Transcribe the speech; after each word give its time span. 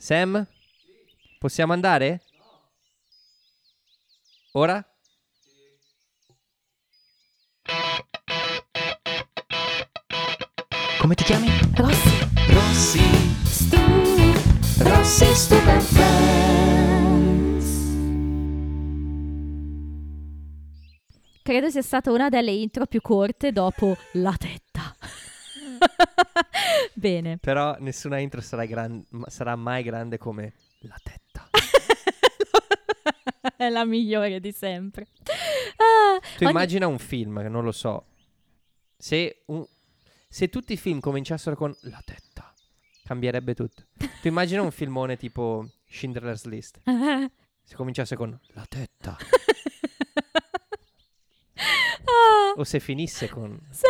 Sam? 0.00 0.46
Possiamo 1.38 1.74
andare? 1.74 2.22
Ora? 4.52 4.82
Come 11.00 11.14
ti 11.14 11.22
chiami? 11.24 11.48
Rossi, 11.74 12.18
Rossi. 12.48 13.00
Stu, 13.44 13.76
Rossi 14.78 15.34
Stupid 15.34 15.80
Friends. 15.80 16.08
Credo 21.42 21.68
sia 21.68 21.82
stata 21.82 22.10
una 22.10 22.30
delle 22.30 22.52
intro 22.52 22.86
più 22.86 23.02
corte 23.02 23.52
dopo 23.52 23.94
la 24.12 24.34
tetta. 24.38 24.96
Bene. 26.94 27.38
Però 27.38 27.76
nessuna 27.78 28.18
intro 28.18 28.40
sarà, 28.40 28.64
gran- 28.66 29.04
sarà 29.26 29.56
mai 29.56 29.82
grande 29.82 30.18
come 30.18 30.52
la 30.80 30.96
tetta. 31.02 31.48
È 33.56 33.68
la 33.68 33.84
migliore 33.84 34.40
di 34.40 34.52
sempre. 34.52 35.08
Ah, 35.76 36.18
Tu 36.36 36.44
ogni- 36.44 36.50
immagina 36.52 36.86
un 36.86 36.98
film, 36.98 37.40
che 37.42 37.48
non 37.48 37.64
lo 37.64 37.72
so. 37.72 38.04
Se, 38.96 39.42
un- 39.46 39.66
se 40.28 40.48
tutti 40.48 40.74
i 40.74 40.76
film 40.76 41.00
cominciassero 41.00 41.56
con 41.56 41.74
la 41.82 42.00
tetta, 42.04 42.52
cambierebbe 43.04 43.54
tutto. 43.54 43.84
Tu 43.96 44.28
immagina 44.28 44.62
un 44.62 44.70
filmone 44.70 45.16
tipo 45.16 45.66
Schindler's 45.88 46.44
List. 46.44 46.80
Se 47.64 47.74
cominciasse 47.76 48.16
con 48.16 48.38
la 48.54 48.64
tetta. 48.68 49.16
Ah, 52.04 52.52
O 52.56 52.64
se 52.64 52.80
finisse 52.80 53.28
con... 53.28 53.58
se- 53.70 53.86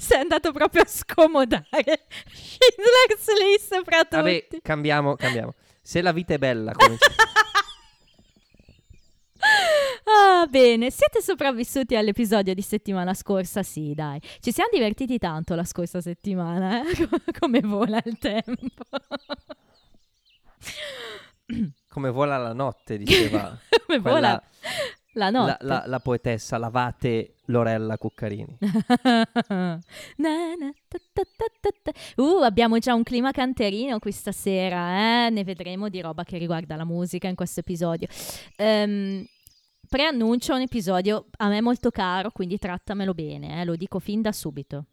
sei 0.00 0.20
andato 0.20 0.50
proprio 0.50 0.82
a 0.82 0.86
scomodare 0.86 1.66
Schindler's 2.32 3.38
List 3.38 3.82
fra 3.84 4.00
tutti. 4.00 4.16
Vabbè, 4.16 4.46
cambiamo, 4.62 5.14
cambiamo. 5.14 5.52
Se 5.82 6.00
la 6.00 6.12
vita 6.12 6.34
è 6.34 6.38
bella, 6.38 6.72
comincia... 6.72 7.06
Ah, 10.02 10.46
bene, 10.46 10.90
siete 10.90 11.22
sopravvissuti 11.22 11.94
all'episodio 11.94 12.52
di 12.52 12.62
settimana 12.62 13.14
scorsa? 13.14 13.62
Sì, 13.62 13.94
dai. 13.94 14.20
Ci 14.40 14.52
siamo 14.52 14.68
divertiti 14.72 15.18
tanto 15.18 15.54
la 15.54 15.64
scorsa 15.64 16.00
settimana, 16.00 16.82
eh? 16.82 17.08
Come 17.38 17.60
vola 17.60 18.02
il 18.04 18.18
tempo. 18.18 18.84
come 21.88 22.10
vola 22.10 22.38
la 22.38 22.52
notte, 22.52 22.98
diceva 22.98 23.56
Come 23.86 23.98
vola 23.98 24.42
la 25.14 25.30
la, 25.30 25.30
notte. 25.30 25.64
la- 25.64 25.84
la 25.86 26.00
poetessa 26.00 26.56
Lavate 26.58 27.34
Lorella 27.46 27.96
Cuccarini. 27.98 28.58
Uh, 32.16 32.42
abbiamo 32.42 32.78
già 32.78 32.94
un 32.94 33.02
clima 33.02 33.30
canterino 33.30 33.98
questa 33.98 34.32
sera, 34.32 35.26
eh? 35.26 35.30
Ne 35.30 35.44
vedremo 35.44 35.88
di 35.88 36.00
roba 36.00 36.24
che 36.24 36.38
riguarda 36.38 36.76
la 36.76 36.84
musica 36.84 37.28
in 37.28 37.34
questo 37.34 37.60
episodio. 37.60 38.06
Ehm, 38.56 39.24
preannuncio 39.88 40.54
un 40.54 40.60
episodio 40.62 41.26
a 41.38 41.48
me 41.48 41.60
molto 41.60 41.90
caro, 41.90 42.30
quindi 42.30 42.58
trattamelo 42.58 43.12
bene, 43.14 43.60
eh? 43.60 43.64
Lo 43.64 43.76
dico 43.76 43.98
fin 43.98 44.22
da 44.22 44.32
subito. 44.32 44.86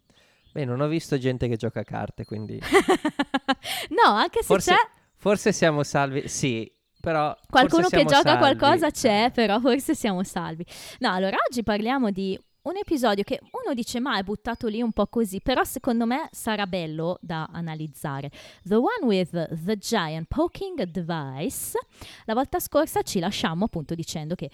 Beh, 0.51 0.65
non 0.65 0.79
ho 0.81 0.88
visto 0.88 1.17
gente 1.17 1.47
che 1.47 1.55
gioca 1.55 1.81
a 1.81 1.83
carte, 1.83 2.25
quindi... 2.25 2.59
no, 3.89 4.11
anche 4.11 4.39
se 4.39 4.45
Forse, 4.45 4.71
c'è 4.71 4.89
forse 5.15 5.51
siamo 5.51 5.83
salvi. 5.83 6.27
Sì, 6.27 6.71
però. 7.00 7.36
qualcuno 7.50 7.88
che 7.88 8.03
gioca 8.06 8.22
salvi. 8.22 8.40
qualcosa 8.40 8.92
c'è, 8.92 9.31
però 9.34 9.59
forse 9.59 9.95
siamo 9.95 10.23
salvi. 10.23 10.66
No, 11.00 11.12
allora 11.12 11.38
oggi 11.48 11.64
parliamo 11.64 12.12
di 12.12 12.40
un 12.64 12.76
episodio 12.76 13.23
che 13.23 13.40
uno 13.42 13.73
dice 13.73 14.00
ma 14.00 14.17
è 14.17 14.23
buttato 14.23 14.67
lì 14.67 14.81
un 14.81 14.92
po' 14.92 15.08
così, 15.08 15.42
però 15.42 15.64
secondo 15.64 16.06
me 16.06 16.28
sarà 16.31 16.68
bello 16.68 17.18
da 17.22 17.50
analizzare. 17.52 18.30
The 18.64 18.75
one 18.75 19.03
with 19.03 19.31
the 19.64 19.78
giant 19.78 20.28
poking 20.28 20.84
device. 20.84 21.78
La 22.25 22.34
volta 22.34 22.59
scorsa 22.59 23.02
ci 23.02 23.20
lasciamo 23.20 23.66
appunto 23.66 23.95
dicendo 23.95 24.36
che 24.36 24.50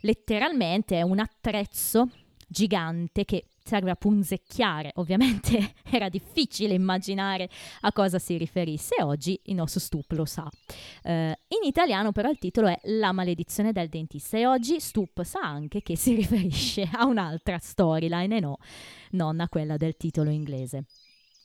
letteralmente 0.00 0.98
è 0.98 1.02
un 1.02 1.20
attrezzo 1.20 2.08
gigante 2.48 3.24
che 3.24 3.46
serve 3.64 3.90
a 3.90 3.94
punzecchiare. 3.94 4.92
Ovviamente 4.96 5.74
era 5.90 6.08
difficile 6.08 6.74
immaginare 6.74 7.48
a 7.80 7.92
cosa 7.92 8.18
si 8.18 8.36
riferisse 8.36 8.96
e 8.96 9.02
oggi 9.02 9.38
il 9.44 9.54
nostro 9.54 9.80
Stup 9.80 10.10
lo 10.12 10.24
sa. 10.24 10.48
Eh, 11.02 11.38
in 11.48 11.66
italiano 11.66 12.12
però 12.12 12.30
il 12.30 12.38
titolo 12.38 12.68
è 12.68 12.78
La 12.84 13.12
maledizione 13.12 13.72
del 13.72 13.88
dentista 13.88 14.36
e 14.36 14.46
oggi 14.46 14.80
Stup 14.80 15.22
sa 15.22 15.40
anche 15.40 15.82
che 15.82 15.96
si 15.96 16.14
riferisce 16.16 16.88
a 16.92 17.06
un'altra 17.06 17.58
storyline 17.58 18.36
e 18.36 18.40
no, 18.40 18.58
non 19.12 19.40
a 19.40 19.48
quella 19.48 19.76
del 19.76 19.96
titolo 19.96 20.30
inglese. 20.30 20.84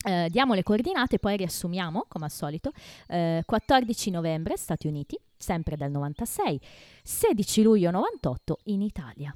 Eh, 0.05 0.27
diamo 0.29 0.53
le 0.53 0.63
coordinate, 0.63 1.17
poi 1.17 1.37
riassumiamo 1.37 2.05
come 2.07 2.25
al 2.25 2.31
solito. 2.31 2.71
Eh, 3.07 3.41
14 3.45 4.11
novembre 4.11 4.55
Stati 4.55 4.87
Uniti, 4.87 5.19
sempre 5.35 5.75
del 5.75 5.91
96, 5.91 6.61
16 7.03 7.61
luglio 7.63 7.91
98 7.91 8.59
in 8.65 8.81
Italia. 8.81 9.35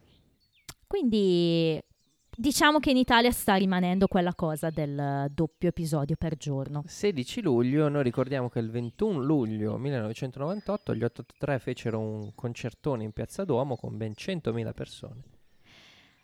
Quindi 0.86 1.82
diciamo 2.36 2.80
che 2.80 2.92
in 2.92 2.98
Italia 2.98 3.32
sta 3.32 3.56
rimanendo 3.56 4.08
quella 4.08 4.34
cosa 4.34 4.70
del 4.70 5.28
doppio 5.34 5.70
episodio 5.70 6.16
per 6.16 6.38
giorno. 6.38 6.84
16 6.86 7.42
luglio, 7.42 7.90
noi 7.90 8.04
ricordiamo 8.04 8.50
che 8.50 8.60
il 8.60 8.70
21 8.70 9.20
luglio 9.20 9.78
1998 9.78 10.96
gli 10.96 11.04
883 11.04 11.60
fecero 11.60 12.00
un 12.00 12.34
concertone 12.36 13.04
in 13.04 13.12
Piazza 13.12 13.44
Duomo 13.44 13.76
con 13.76 13.98
ben 13.98 14.14
100.000 14.16 14.74
persone. 14.74 15.22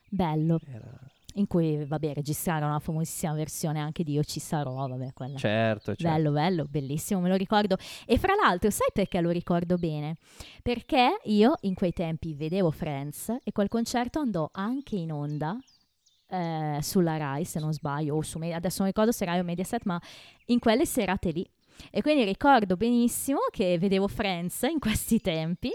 Bello, 0.09 0.57
Era... 0.65 0.97
in 1.33 1.47
cui, 1.47 1.83
vabbè, 1.83 2.13
registrarono 2.13 2.71
la 2.71 2.79
famosissima 2.79 3.33
versione 3.33 3.79
anche 3.79 4.03
di 4.03 4.13
Io 4.13 4.23
ci 4.23 4.39
sarò, 4.39 4.87
vabbè, 4.87 5.11
quella. 5.13 5.37
Certo, 5.37 5.93
certo. 5.95 6.03
Bello, 6.03 6.31
bello, 6.31 6.65
bellissimo, 6.65 7.19
me 7.19 7.27
lo 7.27 7.35
ricordo. 7.35 7.75
E 8.05 8.17
fra 8.17 8.33
l'altro, 8.41 8.69
sai 8.69 8.87
perché 8.93 9.19
lo 9.19 9.29
ricordo 9.29 9.77
bene? 9.77 10.15
Perché 10.63 11.19
io 11.25 11.55
in 11.61 11.73
quei 11.73 11.91
tempi 11.91 12.33
vedevo 12.33 12.71
Friends 12.71 13.35
e 13.43 13.51
quel 13.51 13.67
concerto 13.67 14.19
andò 14.19 14.49
anche 14.53 14.95
in 14.95 15.11
onda 15.11 15.59
eh, 16.29 16.79
sulla 16.81 17.17
Rai, 17.17 17.45
se 17.45 17.59
non 17.59 17.73
sbaglio, 17.73 18.15
o 18.15 18.21
su 18.21 18.37
Me- 18.37 18.53
adesso 18.53 18.77
non 18.79 18.87
ricordo 18.87 19.11
se 19.11 19.25
Rai 19.25 19.39
o 19.39 19.43
Mediaset, 19.43 19.83
ma 19.85 19.99
in 20.47 20.59
quelle 20.59 20.85
serate 20.85 21.31
lì. 21.31 21.49
E 21.91 22.01
quindi 22.01 22.23
ricordo 22.23 22.75
benissimo 22.75 23.39
che 23.51 23.77
vedevo 23.77 24.07
Friends 24.07 24.63
in 24.63 24.79
questi 24.79 25.19
tempi 25.21 25.69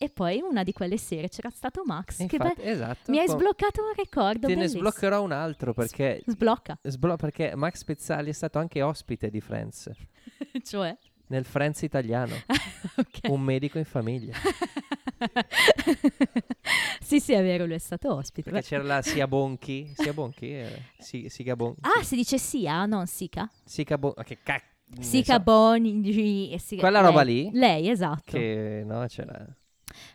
e 0.00 0.08
poi 0.10 0.40
una 0.40 0.62
di 0.62 0.72
quelle 0.72 0.96
sere 0.96 1.28
c'era 1.28 1.50
stato 1.50 1.82
Max 1.84 2.18
che 2.28 2.36
Infatti, 2.36 2.62
be- 2.62 2.70
esatto. 2.70 3.10
mi 3.10 3.18
hai 3.18 3.26
sbloccato 3.28 3.82
un 3.82 3.92
ricordo 3.96 4.46
Te 4.46 4.54
ne 4.54 4.54
bellissimo. 4.54 4.78
sbloccherò 4.88 5.20
un 5.20 5.32
altro 5.32 5.74
perché, 5.74 6.22
Sblocca, 6.24 6.78
sblo- 6.82 7.16
perché 7.16 7.56
Max 7.56 7.82
Pezzali 7.82 8.30
è 8.30 8.32
stato 8.32 8.60
anche 8.60 8.80
ospite 8.82 9.28
di 9.30 9.40
Friends, 9.40 9.90
cioè... 10.62 10.96
nel 11.26 11.44
Friends 11.44 11.82
italiano, 11.82 12.34
ok. 12.96 13.28
un 13.30 13.40
medico 13.40 13.78
in 13.78 13.84
famiglia. 13.84 14.34
sì, 17.00 17.20
sì, 17.20 17.32
è 17.32 17.42
vero, 17.42 17.64
lui 17.66 17.74
è 17.74 17.78
stato 17.78 18.14
ospite. 18.14 18.50
Perché 18.50 18.66
c'era 18.66 18.82
la 18.82 19.02
Sia 19.02 19.26
Bonchi, 19.26 19.92
Sia 19.94 20.12
Bonchi, 20.12 20.52
eh, 20.52 20.82
si, 20.98 21.28
Bonchi. 21.54 21.80
Ah, 21.82 22.02
si 22.02 22.16
dice 22.16 22.38
Sia, 22.38 22.86
non 22.86 23.06
Sica? 23.06 23.50
Sica 23.64 23.98
Bonchi, 23.98 24.22
che 24.24 24.38
cacchio. 24.42 24.76
Sica 25.02 25.38
Boni 25.38 26.50
e 26.52 26.58
Sica- 26.58 26.80
Quella 26.80 27.00
lei- 27.00 27.10
roba 27.10 27.22
lì? 27.22 27.50
Lei, 27.52 27.88
esatto. 27.88 28.22
Che 28.36 28.82
no, 28.86 29.04
c'era. 29.06 29.46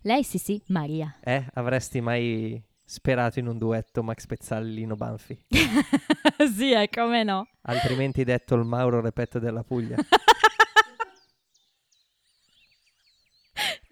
Lei 0.02 0.24
sì, 0.24 0.38
sì, 0.38 0.62
Maria. 0.68 1.16
Eh, 1.22 1.46
avresti 1.54 2.02
mai 2.02 2.62
sperato 2.86 3.40
in 3.40 3.48
un 3.48 3.58
duetto 3.58 4.04
Max 4.04 4.26
Pezzali 4.26 4.74
Lino 4.74 4.96
Banfi? 4.96 5.40
sì, 6.56 6.72
è 6.72 6.90
come 6.90 7.24
no. 7.24 7.48
Altrimenti 7.64 8.24
detto 8.24 8.56
il 8.56 8.66
Mauro 8.66 9.00
Repetto 9.02 9.40
della 9.40 9.64
Puglia. 9.64 9.96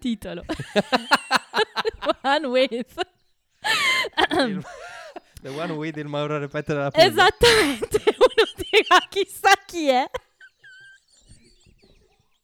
Titolo. 0.02 0.44
One 2.24 2.48
with. 2.48 2.98
Il- 4.32 4.64
The 5.44 5.50
one 5.50 5.74
with 5.74 5.98
il 5.98 6.08
Mauro 6.08 6.38
della 6.38 6.50
Puglia. 6.92 6.92
Esattamente, 7.08 8.04
uno 8.18 8.48
dirà 8.56 9.00
chissà 9.10 9.50
chi 9.66 9.88
è. 9.90 10.08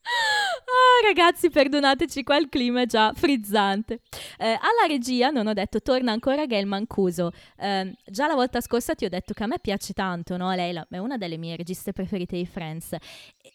Ah, 0.09 1.05
ragazzi, 1.05 1.49
perdonateci 1.49 2.23
qua, 2.23 2.37
il 2.37 2.49
clima 2.49 2.81
è 2.81 2.85
già 2.85 3.11
frizzante. 3.13 3.99
Eh, 4.37 4.45
alla 4.47 4.85
regia, 4.87 5.29
non 5.29 5.47
ho 5.47 5.53
detto, 5.53 5.81
torna 5.81 6.11
ancora 6.11 6.45
Gail 6.45 6.65
Mancuso. 6.65 7.31
Eh, 7.57 7.93
già 8.05 8.27
la 8.27 8.35
volta 8.35 8.61
scorsa 8.61 8.93
ti 8.95 9.05
ho 9.05 9.09
detto 9.09 9.33
che 9.33 9.43
a 9.43 9.47
me 9.47 9.59
piace 9.59 9.93
tanto, 9.93 10.37
no? 10.37 10.53
Lei 10.53 10.75
è 10.89 10.97
una 10.97 11.17
delle 11.17 11.37
mie 11.37 11.55
registe 11.55 11.93
preferite 11.93 12.35
di 12.37 12.45
Friends. 12.45 12.95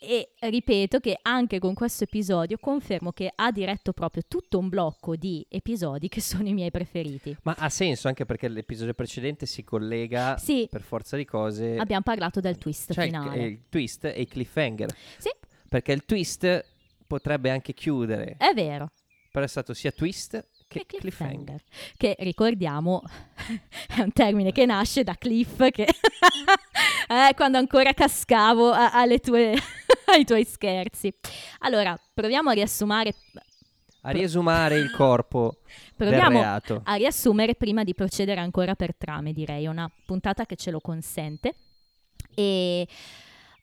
E 0.00 0.32
ripeto 0.40 0.98
che 1.00 1.18
anche 1.22 1.58
con 1.58 1.74
questo 1.74 2.04
episodio 2.04 2.58
confermo 2.58 3.12
che 3.12 3.30
ha 3.34 3.50
diretto 3.50 3.92
proprio 3.92 4.22
tutto 4.26 4.58
un 4.58 4.68
blocco 4.68 5.16
di 5.16 5.44
episodi 5.48 6.08
che 6.08 6.20
sono 6.20 6.48
i 6.48 6.52
miei 6.54 6.70
preferiti. 6.70 7.36
Ma 7.42 7.54
ha 7.58 7.68
senso 7.68 8.08
anche 8.08 8.24
perché 8.26 8.48
l'episodio 8.48 8.94
precedente 8.94 9.46
si 9.46 9.64
collega 9.64 10.36
Sì, 10.38 10.66
per 10.70 10.82
forza 10.82 11.16
di 11.16 11.24
cose. 11.24 11.76
abbiamo 11.76 12.02
parlato 12.02 12.40
del 12.40 12.58
twist 12.58 12.92
cioè 12.92 13.04
il- 13.04 13.10
finale. 13.10 13.42
il 13.44 13.60
twist 13.68 14.04
e 14.06 14.20
il 14.20 14.28
cliffhanger. 14.28 14.90
Sì, 15.18 15.30
Perché 15.72 15.92
il 15.92 16.04
twist 16.04 16.64
potrebbe 17.06 17.48
anche 17.48 17.72
chiudere. 17.72 18.34
è 18.36 18.52
vero. 18.52 18.90
Però 19.30 19.42
è 19.42 19.48
stato 19.48 19.72
sia 19.72 19.90
twist 19.90 20.32
che 20.68 20.84
Che 20.84 20.98
cliffhanger. 20.98 21.62
cliffhanger. 21.62 21.62
Che 21.96 22.16
ricordiamo 22.18 23.02
è 23.88 24.00
un 24.02 24.12
termine 24.12 24.52
che 24.52 24.66
nasce 24.66 25.02
da 25.02 25.14
cliff 25.14 25.66
che 25.70 25.84
eh, 27.08 27.34
quando 27.34 27.56
ancora 27.56 27.94
cascavo 27.94 28.70
a- 28.70 28.90
alle 28.92 29.18
tue 29.20 29.54
ai 30.12 30.26
tuoi 30.26 30.44
scherzi. 30.44 31.10
Allora, 31.60 31.98
proviamo 32.12 32.50
a 32.50 32.52
riassumere. 32.52 33.14
A 34.02 34.10
riesumare 34.10 34.76
il 34.76 34.90
corpo 34.90 35.60
Proviamo 35.96 36.42
a 36.42 36.94
riassumere 36.96 37.54
prima 37.54 37.82
di 37.82 37.94
procedere 37.94 38.40
ancora 38.40 38.74
per 38.74 38.94
trame, 38.94 39.32
direi, 39.32 39.66
una 39.68 39.90
puntata 40.04 40.44
che 40.44 40.56
ce 40.56 40.70
lo 40.70 40.80
consente. 40.80 41.54
E 42.34 42.86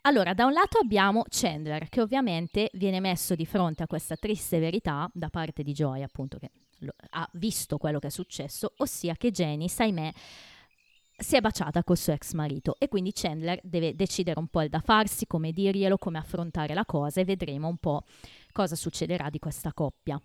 allora, 0.02 0.34
da 0.34 0.46
un 0.46 0.54
lato 0.54 0.80
abbiamo 0.80 1.24
Chandler, 1.30 1.90
che 1.90 2.02
ovviamente 2.02 2.70
viene 2.74 3.00
messo 3.00 3.36
di 3.36 3.46
fronte 3.46 3.84
a 3.84 3.88
questa 3.88 4.16
triste 4.16 4.60
verità 4.60 5.10
da 5.14 5.30
parte 5.30 5.64
di 5.64 5.74
Joy, 5.74 6.02
appunto, 6.04 6.38
che 6.38 6.52
ha 7.12 7.30
visto 7.34 7.78
quello 7.78 8.00
che 8.00 8.08
è 8.08 8.12
successo, 8.12 8.74
ossia 8.78 9.16
che 9.16 9.32
Janice, 9.32 9.84
ahimè, 9.84 10.12
si 11.18 11.36
è 11.36 11.42
baciata 11.42 11.84
col 11.84 11.98
suo 11.98 12.14
ex 12.14 12.32
marito 12.34 12.78
e 12.80 12.88
quindi 12.88 13.12
Chandler 13.14 13.60
deve 13.62 13.94
decidere 13.94 14.40
un 14.40 14.48
po' 14.48 14.62
il 14.62 14.70
da 14.70 14.80
farsi, 14.80 15.28
come 15.28 15.52
dirglielo, 15.52 15.98
come 15.98 16.18
affrontare 16.18 16.74
la 16.74 16.86
cosa 16.86 17.20
e 17.20 17.26
vedremo 17.26 17.68
un 17.68 17.78
po' 17.78 18.06
cosa 18.54 18.76
succederà 18.76 19.30
di 19.30 19.40
questa 19.40 19.74
coppia. 19.74 20.20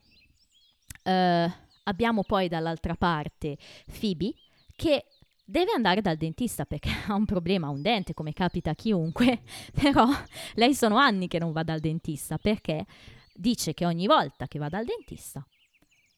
Eh, 1.02 1.52
abbiamo 1.82 2.22
poi 2.22 2.48
dall'altra 2.48 2.94
parte 2.94 3.58
Phoebe 3.98 4.34
che 4.76 5.06
deve 5.44 5.73
andare 5.73 6.00
dal 6.00 6.17
dentista 6.17 6.64
perché 6.64 6.91
ha 7.06 7.14
un 7.14 7.25
problema, 7.25 7.67
ha 7.67 7.70
un 7.70 7.82
dente 7.82 8.14
come 8.14 8.32
capita 8.32 8.70
a 8.70 8.75
chiunque, 8.75 9.43
però 9.73 10.06
lei 10.55 10.75
sono 10.75 10.96
anni 10.96 11.29
che 11.29 11.38
non 11.38 11.52
va 11.52 11.62
dal 11.62 11.81
dentista 11.81 12.38
perché 12.38 12.87
dice 13.35 13.75
che 13.75 13.85
ogni 13.85 14.06
volta 14.06 14.46
che 14.46 14.58
va 14.58 14.69
dal 14.69 14.85
dentista 14.85 15.46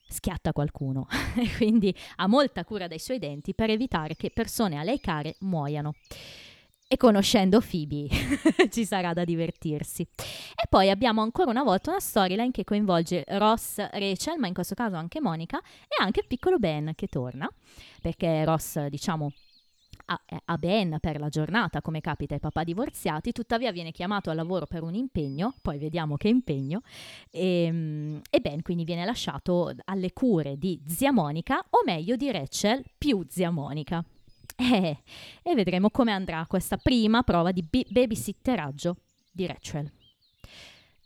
schiatta 0.08 0.52
qualcuno 0.52 1.08
e 1.36 1.50
quindi 1.56 1.94
ha 2.16 2.28
molta 2.28 2.64
cura 2.64 2.86
dei 2.86 3.00
suoi 3.00 3.18
denti 3.18 3.54
per 3.54 3.70
evitare 3.70 4.14
che 4.14 4.30
persone 4.30 4.78
a 4.78 4.82
lei 4.82 5.00
care 5.00 5.36
muoiano. 5.40 5.94
E 6.88 6.96
conoscendo 6.96 7.60
Phoebe 7.60 8.06
ci 8.70 8.84
sarà 8.84 9.12
da 9.12 9.24
divertirsi. 9.24 10.02
E 10.02 10.68
poi 10.68 10.88
abbiamo 10.88 11.20
ancora 11.20 11.50
una 11.50 11.64
volta 11.64 11.90
una 11.90 11.98
storyline 11.98 12.52
che 12.52 12.62
coinvolge 12.62 13.24
Ross, 13.26 13.78
Rachel, 13.90 14.38
ma 14.38 14.46
in 14.46 14.54
questo 14.54 14.76
caso 14.76 14.94
anche 14.94 15.20
Monica 15.20 15.58
e 15.58 16.00
anche 16.00 16.20
il 16.20 16.26
piccolo 16.28 16.58
Ben 16.58 16.92
che 16.94 17.08
torna, 17.08 17.50
perché 18.00 18.44
Ross, 18.44 18.86
diciamo, 18.86 19.32
ha, 20.06 20.22
ha 20.44 20.56
Ben 20.58 20.98
per 21.00 21.18
la 21.18 21.28
giornata, 21.28 21.82
come 21.82 22.00
capita 22.00 22.34
ai 22.34 22.40
papà 22.40 22.62
divorziati, 22.62 23.32
tuttavia 23.32 23.72
viene 23.72 23.90
chiamato 23.90 24.30
al 24.30 24.36
lavoro 24.36 24.66
per 24.66 24.84
un 24.84 24.94
impegno, 24.94 25.54
poi 25.62 25.78
vediamo 25.78 26.16
che 26.16 26.28
impegno, 26.28 26.82
e, 27.32 28.20
e 28.30 28.40
Ben 28.40 28.62
quindi 28.62 28.84
viene 28.84 29.04
lasciato 29.04 29.72
alle 29.86 30.12
cure 30.12 30.56
di 30.56 30.80
zia 30.86 31.10
Monica, 31.10 31.58
o 31.70 31.80
meglio 31.84 32.14
di 32.14 32.30
Rachel 32.30 32.84
più 32.96 33.24
zia 33.28 33.50
Monica. 33.50 34.04
Eh, 34.56 35.02
e 35.42 35.54
vedremo 35.54 35.90
come 35.90 36.12
andrà 36.12 36.44
questa 36.48 36.76
prima 36.78 37.22
prova 37.22 37.52
di 37.52 37.62
bi- 37.62 37.86
babysitteraggio 37.88 38.96
di 39.30 39.46
Rachel. 39.46 39.92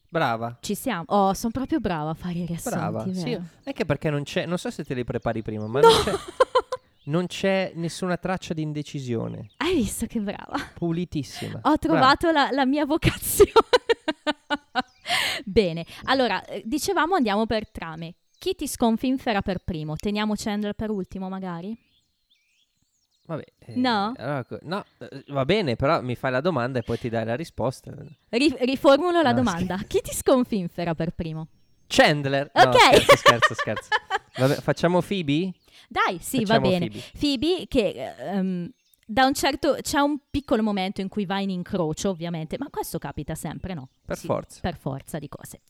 Brava. 0.09 0.59
Ci 0.61 0.75
siamo. 0.75 1.05
Oh, 1.09 1.35
sono 1.35 1.53
proprio 1.53 1.79
brava 1.81 2.11
a 2.11 2.15
fare 2.15 2.39
i 2.39 2.47
riassunti, 2.47 2.77
Brava, 2.79 3.05
sì. 3.13 3.31
vero? 3.31 3.45
Anche 3.65 3.85
perché 3.85 4.11
non 4.11 4.23
c'è, 4.25 4.47
non 4.47 4.59
so 4.59 4.71
se 4.71 4.85
te 4.85 4.95
li 4.95 5.05
prepari 5.05 5.43
prima, 5.43 5.67
ma 5.67 5.81
No! 5.81 5.89
non, 5.89 6.03
c'è, 6.03 6.13
non 7.05 7.27
c'è 7.27 7.73
nessuna 7.77 8.17
traccia 8.17 8.53
di 8.55 8.63
indecisione. 8.63 9.51
Hai 9.59 9.75
visto 9.77 10.07
che 10.07 10.21
brava? 10.21 10.57
Pulitissima. 10.75 11.61
Ho 11.63 11.77
trovato 11.79 12.31
la, 12.31 12.51
la 12.51 12.67
mia 12.67 12.85
vocazione. 12.87 13.53
Bene, 15.45 15.85
allora, 16.05 16.45
eh, 16.45 16.63
dicevamo 16.65 17.15
andiamo 17.15 17.47
per 17.47 17.69
trame. 17.71 18.15
Chi 18.39 18.55
ti 18.55 18.67
sconfinfera 18.67 19.43
per 19.43 19.59
primo? 19.59 19.97
Teniamo 19.97 20.35
Chandler 20.37 20.73
per 20.75 20.91
ultimo, 20.91 21.29
magari? 21.29 21.77
Vabbè, 23.31 23.45
eh, 23.61 23.77
No? 23.77 24.13
allora 24.17 24.45
no, 24.63 24.85
eh, 24.99 25.25
va 25.29 25.45
bene, 25.45 25.77
però 25.77 26.03
mi 26.03 26.17
fai 26.17 26.33
la 26.33 26.41
domanda 26.41 26.81
e 26.81 26.83
poi 26.83 26.99
ti 26.99 27.09
dai 27.09 27.25
la 27.25 27.37
risposta. 27.37 27.93
Ri- 28.31 28.57
riformulo 28.59 29.23
la 29.23 29.31
No, 29.31 29.37
domanda. 29.37 29.77
Chi 29.87 30.01
ti 30.03 30.13
sconfinfera 30.13 30.97
per 30.97 31.13
primo? 31.13 31.47
Chandler. 31.87 32.51
No, 32.53 32.63
Ok. 32.71 32.79
scherzo, 32.79 33.17
scherzo, 33.17 33.55
scherzo. 33.55 33.89
Vabbè, 34.37 34.55
facciamo 34.57 35.01
Phoebe? 35.01 35.53
Dai, 35.89 36.19
sì, 36.21 36.39
Facciamo 36.45 36.61
va 36.61 36.69
bene. 36.71 36.89
Phoebe. 36.89 37.05
Phoebe 37.19 37.67
che 37.69 38.15
ehm, 38.19 38.69
da 39.07 39.27
un 39.27 39.35
certo 39.35 39.77
c'è 39.81 40.01
un 40.01 40.19
piccolo 40.29 40.63
momento 40.65 41.01
in 41.01 41.09
cui 41.09 41.25
va 41.25 41.39
in 41.39 41.51
incrocio, 41.51 42.11
ovviamente, 42.11 42.57
ma 42.59 42.69
questo 42.69 42.99
capita 42.99 43.37
sempre, 43.37 43.75
no? 43.75 43.91
Per 44.05 44.17
Sì, 44.17 44.27
forza. 44.27 44.59
Per 44.61 44.77
forza 44.77 45.19
di 45.21 45.29
cose. 45.29 45.61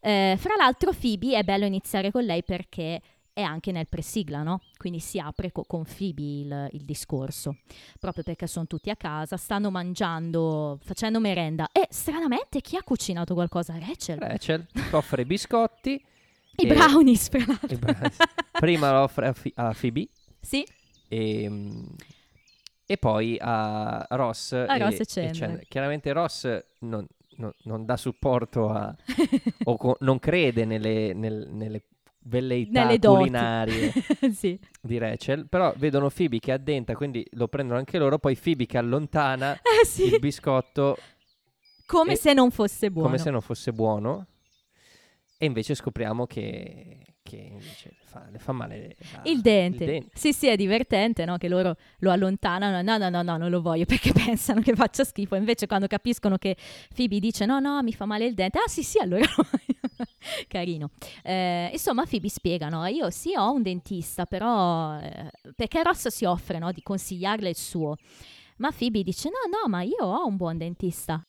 Eh, 0.00 0.34
fra 0.38 0.54
l'altro, 0.56 0.92
Phoebe 0.92 1.36
è 1.36 1.44
bello 1.44 1.64
iniziare 1.64 2.10
con 2.10 2.24
lei 2.24 2.42
perché 2.42 3.00
è 3.34 3.42
anche 3.42 3.72
nel 3.72 3.88
presigla, 3.88 4.42
no? 4.44 4.60
Quindi 4.78 5.00
si 5.00 5.18
apre 5.18 5.50
co- 5.50 5.64
con 5.66 5.84
Phoebe 5.84 6.22
il, 6.22 6.68
il 6.72 6.84
discorso, 6.84 7.58
proprio 7.98 8.22
perché 8.22 8.46
sono 8.46 8.66
tutti 8.66 8.90
a 8.90 8.96
casa, 8.96 9.36
stanno 9.36 9.70
mangiando, 9.72 10.78
facendo 10.82 11.18
merenda 11.20 11.68
e 11.72 11.88
stranamente 11.90 12.60
chi 12.60 12.76
ha 12.76 12.82
cucinato 12.84 13.34
qualcosa? 13.34 13.76
Rachel. 13.78 14.18
Rachel 14.18 14.66
offre 14.92 15.22
i 15.22 15.24
biscotti. 15.26 15.92
I 16.56 16.64
e- 16.64 16.66
brownies, 16.68 17.28
fra 17.28 17.42
l'altro. 17.44 17.76
brownies. 17.76 18.16
Prima 18.52 18.92
lo 18.92 19.00
offre 19.02 19.26
a, 19.26 19.32
Fi- 19.32 19.52
a 19.56 19.74
Phoebe 19.78 20.06
sì, 20.40 20.64
e, 21.08 21.48
mm, 21.48 21.86
e 22.86 22.96
poi 22.98 23.36
a 23.40 24.06
Ross. 24.10 24.52
A 24.52 24.76
Ross 24.76 25.00
e 25.00 25.04
Chandler. 25.06 25.32
Chandler. 25.36 25.66
Chiaramente 25.66 26.12
Ross 26.12 26.64
non, 26.80 27.04
non- 27.38 27.52
non 27.64 27.84
dà 27.84 27.96
supporto 27.96 28.68
a, 28.70 28.94
o 29.64 29.76
co- 29.76 29.96
non 30.00 30.20
crede 30.20 30.64
nelle, 30.64 31.12
nel- 31.14 31.48
nelle 31.50 31.82
velleità 32.24 32.86
culinarie 32.98 33.92
sì. 34.34 34.58
di 34.80 34.98
Rachel, 34.98 35.46
però 35.48 35.72
vedono 35.76 36.10
Phoebe 36.10 36.38
che 36.38 36.52
addenta, 36.52 36.94
quindi 36.94 37.26
lo 37.32 37.48
prendono 37.48 37.78
anche 37.78 37.98
loro, 37.98 38.18
poi 38.18 38.36
Phoebe 38.36 38.66
che 38.66 38.78
allontana 38.78 39.54
Eh 39.54 39.84
sì. 39.86 40.04
il 40.14 40.18
biscotto 40.18 40.96
Come 41.86 42.12
e- 42.12 42.16
se 42.16 42.32
non 42.32 42.50
fosse 42.50 42.90
buono. 42.90 43.08
come 43.08 43.18
se 43.18 43.30
non 43.30 43.40
fosse 43.40 43.72
buono 43.72 44.26
e 45.36 45.46
invece 45.46 45.74
scopriamo 45.74 46.26
che, 46.26 47.13
che 47.24 47.36
invece 47.36 47.88
le 47.88 48.04
fa, 48.04 48.26
le 48.30 48.38
fa 48.38 48.52
male 48.52 48.96
la- 49.12 49.22
Il 49.24 49.40
dente. 49.40 49.84
il 49.84 49.90
dente. 49.90 50.10
Sì, 50.18 50.32
sì, 50.34 50.46
è 50.46 50.56
divertente, 50.56 51.24
no? 51.24 51.38
Che 51.38 51.48
loro 51.48 51.76
lo 52.00 52.10
allontanano. 52.10 52.82
No, 52.82 52.98
no, 52.98 53.08
no, 53.08 53.22
no, 53.22 53.36
non 53.38 53.50
lo 53.50 53.62
voglio 53.62 53.86
perché 53.86 54.12
pensano 54.12 54.60
che 54.60 54.74
faccia 54.74 55.04
schifo. 55.04 55.34
Invece 55.34 55.66
quando 55.66 55.86
capiscono 55.86 56.36
che 56.36 56.54
Phoebe 56.94 57.18
dice 57.20 57.46
no, 57.46 57.58
no, 57.60 57.82
mi 57.82 57.92
fa 57.94 58.04
male 58.04 58.26
il 58.26 58.34
dente. 58.34 58.58
Ah, 58.58 58.68
sì, 58.68 58.82
sì, 58.82 58.98
allora. 58.98 59.24
Carino. 60.48 60.90
Eh, 61.22 61.70
insomma, 61.72 62.04
Phoebe 62.04 62.28
spiega, 62.28 62.68
no? 62.68 62.84
Io 62.86 63.08
sì, 63.10 63.34
ho 63.34 63.52
un 63.52 63.62
dentista, 63.62 64.26
però... 64.26 64.98
eh, 65.00 65.30
perché 65.56 65.82
Ross 65.82 66.08
si 66.08 66.24
offre, 66.26 66.58
no? 66.58 66.72
Di 66.72 66.82
consigliarle 66.82 67.48
il 67.48 67.56
suo. 67.56 67.96
Ma 68.58 68.70
Phoebe 68.70 69.02
dice 69.02 69.30
no, 69.30 69.38
no, 69.50 69.66
ma 69.68 69.82
io 69.82 69.96
ho 70.04 70.26
un 70.26 70.36
buon 70.36 70.58
dentista. 70.58 71.20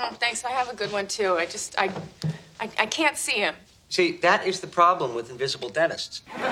Oh, 0.00 0.16
thanks. 0.16 0.42
I 0.42 0.52
have 0.52 0.70
a 0.70 0.74
good 0.74 0.90
one 0.92 1.06
too. 1.06 1.36
I 1.38 1.44
just 1.46 1.74
I 1.78 1.88
I, 2.60 2.68
I 2.78 2.88
can't 2.88 3.14
see 3.16 3.40
him. 3.42 3.54
See, 3.94 4.18
that 4.18 4.44
is 4.44 4.58
the 4.58 4.66
problem 4.66 5.14
with 5.14 5.30
invisible 5.30 5.70
dentists. 5.70 6.20
Questo 6.24 6.42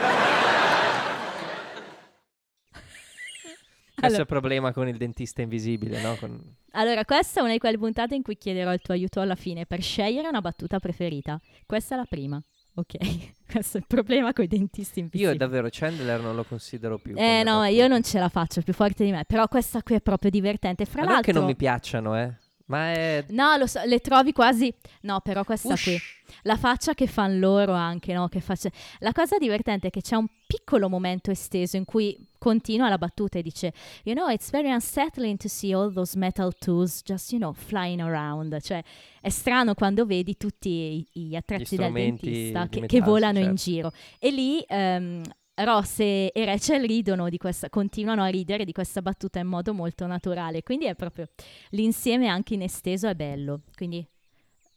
Allora- 3.96 4.16
è 4.16 4.20
il 4.20 4.26
problema 4.26 4.72
con 4.72 4.86
il 4.86 4.96
dentista 4.96 5.42
invisibile, 5.42 6.00
no? 6.00 6.14
Con- 6.20 6.40
Allora, 6.74 7.04
questa 7.04 7.40
è 7.40 7.42
una 7.42 7.50
di 7.50 7.58
quelle 7.58 7.78
puntate 7.78 8.14
in 8.14 8.22
cui 8.22 8.38
chiederò 8.38 8.72
il 8.72 8.80
tuo 8.80 8.94
aiuto 8.94 9.20
alla 9.20 9.34
fine 9.34 9.66
per 9.66 9.82
scegliere 9.82 10.28
una 10.28 10.40
battuta 10.40 10.78
preferita. 10.78 11.40
Questa 11.66 11.96
è 11.96 11.98
la 11.98 12.06
prima. 12.08 12.40
Ok, 12.74 12.94
questo 13.50 13.78
è 13.78 13.80
il 13.80 13.86
problema 13.88 14.32
con 14.32 14.44
i 14.44 14.48
dentisti 14.48 15.00
invisibili. 15.00 15.32
Io 15.32 15.36
davvero 15.36 15.66
Chandler 15.68 16.20
non 16.20 16.36
lo 16.36 16.44
considero 16.44 16.98
più. 16.98 17.16
Eh 17.16 17.42
no, 17.42 17.58
battuta. 17.58 17.66
io 17.70 17.88
non 17.88 18.04
ce 18.04 18.20
la 18.20 18.28
faccio, 18.28 18.60
è 18.60 18.62
più 18.62 18.72
forte 18.72 19.04
di 19.04 19.10
me. 19.10 19.24
Però 19.26 19.48
questa 19.48 19.82
qui 19.82 19.96
è 19.96 20.00
proprio 20.00 20.30
divertente. 20.30 20.84
Fra 20.84 21.00
Ma 21.00 21.06
non 21.06 21.14
l'altro... 21.14 21.32
che 21.32 21.38
non 21.38 21.46
mi 21.48 21.56
piacciono, 21.56 22.16
eh. 22.16 22.36
Ma 22.66 22.92
è... 22.92 23.24
No, 23.28 23.56
lo 23.56 23.66
so, 23.66 23.80
le 23.84 24.00
trovi 24.00 24.32
quasi... 24.32 24.72
No, 25.02 25.20
però 25.20 25.44
questa 25.44 25.74
Ush. 25.74 25.82
qui... 25.82 25.98
La 26.42 26.56
faccia 26.56 26.94
che 26.94 27.06
fanno 27.06 27.38
loro 27.38 27.72
anche, 27.72 28.12
no? 28.14 28.28
Che 28.28 28.40
faccia... 28.40 28.70
La 29.00 29.12
cosa 29.12 29.36
divertente 29.38 29.88
è 29.88 29.90
che 29.90 30.00
c'è 30.00 30.16
un 30.16 30.26
piccolo 30.46 30.88
momento 30.88 31.30
esteso 31.30 31.76
in 31.76 31.84
cui 31.84 32.16
continua 32.38 32.88
la 32.88 32.98
battuta 32.98 33.38
e 33.38 33.42
dice 33.42 33.72
You 34.04 34.14
know, 34.16 34.28
it's 34.28 34.50
very 34.50 34.70
unsettling 34.70 35.36
to 35.38 35.48
see 35.48 35.72
all 35.72 35.92
those 35.92 36.16
metal 36.18 36.52
tools 36.58 37.02
just, 37.04 37.32
you 37.32 37.40
know, 37.40 37.52
flying 37.52 38.00
around. 38.00 38.58
Cioè, 38.60 38.82
è 39.20 39.28
strano 39.28 39.74
quando 39.74 40.06
vedi 40.06 40.36
tutti 40.36 41.06
gli 41.12 41.34
attrezzi 41.34 41.76
del 41.76 41.86
strumenti 41.86 42.30
dentista 42.30 42.62
di 42.62 42.68
che, 42.68 42.86
che 42.86 42.96
metallo, 42.96 43.04
volano 43.04 43.38
in 43.38 43.56
certo. 43.56 43.62
giro. 43.62 43.92
E 44.18 44.30
lì... 44.30 44.64
ehm, 44.66 45.22
Ross 45.54 46.00
e, 46.00 46.30
e 46.34 46.44
Rachel 46.44 46.86
ridono 46.86 47.28
di 47.28 47.36
questa, 47.36 47.68
continuano 47.68 48.22
a 48.22 48.28
ridere 48.28 48.64
di 48.64 48.72
questa 48.72 49.02
battuta 49.02 49.38
in 49.38 49.46
modo 49.46 49.74
molto 49.74 50.06
naturale, 50.06 50.62
quindi 50.62 50.86
è 50.86 50.94
proprio 50.94 51.28
l'insieme 51.70 52.28
anche 52.28 52.54
in 52.54 52.62
esteso 52.62 53.08
è 53.08 53.14
bello. 53.14 53.62
Quindi 53.74 54.06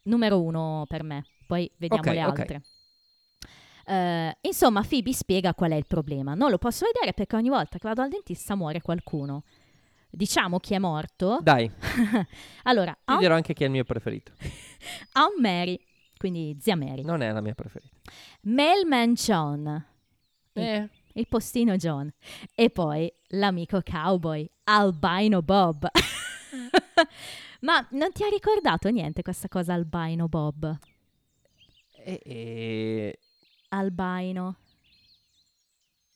numero 0.04 0.42
uno 0.42 0.86
per 0.88 1.04
me, 1.04 1.26
poi 1.48 1.70
vediamo 1.78 2.04
Ok, 2.04 2.14
le 2.14 2.20
altre. 2.20 2.62
Eh, 3.88 4.38
insomma, 4.42 4.82
Phoebe 4.82 5.14
spiega 5.14 5.54
qual 5.54 5.72
è 5.72 5.76
il 5.76 5.86
problema. 5.86 6.34
Non 6.34 6.50
lo 6.50 6.58
posso 6.58 6.86
vedere 6.92 7.14
perché 7.14 7.36
ogni 7.36 7.50
volta 7.50 7.78
che 7.78 7.88
vado 7.88 8.02
al 8.02 8.10
dentista 8.10 8.56
muore 8.56 8.82
qualcuno. 8.82 9.44
Diciamo 10.10 10.60
chi 10.60 10.74
è 10.74 10.80
morto. 10.80 11.40
Dai, 11.42 11.70
allora, 12.64 12.92
ti 12.94 13.00
Aunt, 13.06 13.22
dirò 13.22 13.36
anche 13.36 13.54
chi 13.54 13.64
è 13.64 13.66
il 13.66 13.72
mio 13.72 13.84
preferito. 13.84 14.32
Aunt 15.14 15.40
Mary, 15.40 15.80
quindi 16.18 16.58
zia 16.60 16.76
Mary. 16.76 17.04
Non 17.04 17.22
è 17.22 17.32
la 17.32 17.42
mia 17.42 17.54
preferita. 17.54 17.96
Mailman 18.44 19.14
John, 19.14 19.86
Eh, 20.58 20.90
il 21.14 21.28
postino 21.28 21.76
John. 21.76 22.12
E 22.54 22.70
poi 22.70 23.12
l'amico 23.30 23.82
cowboy, 23.84 24.50
Albino 24.66 25.42
Bob. 25.42 25.88
Ma 27.62 27.86
non 27.92 28.12
ti 28.12 28.24
ha 28.24 28.28
ricordato 28.30 28.90
niente 28.90 29.22
questa 29.22 29.48
cosa 29.48 29.74
albino 29.74 30.28
Bob? 30.28 30.78
E, 31.98 32.22
e... 32.24 33.20
Albino. 33.70 34.58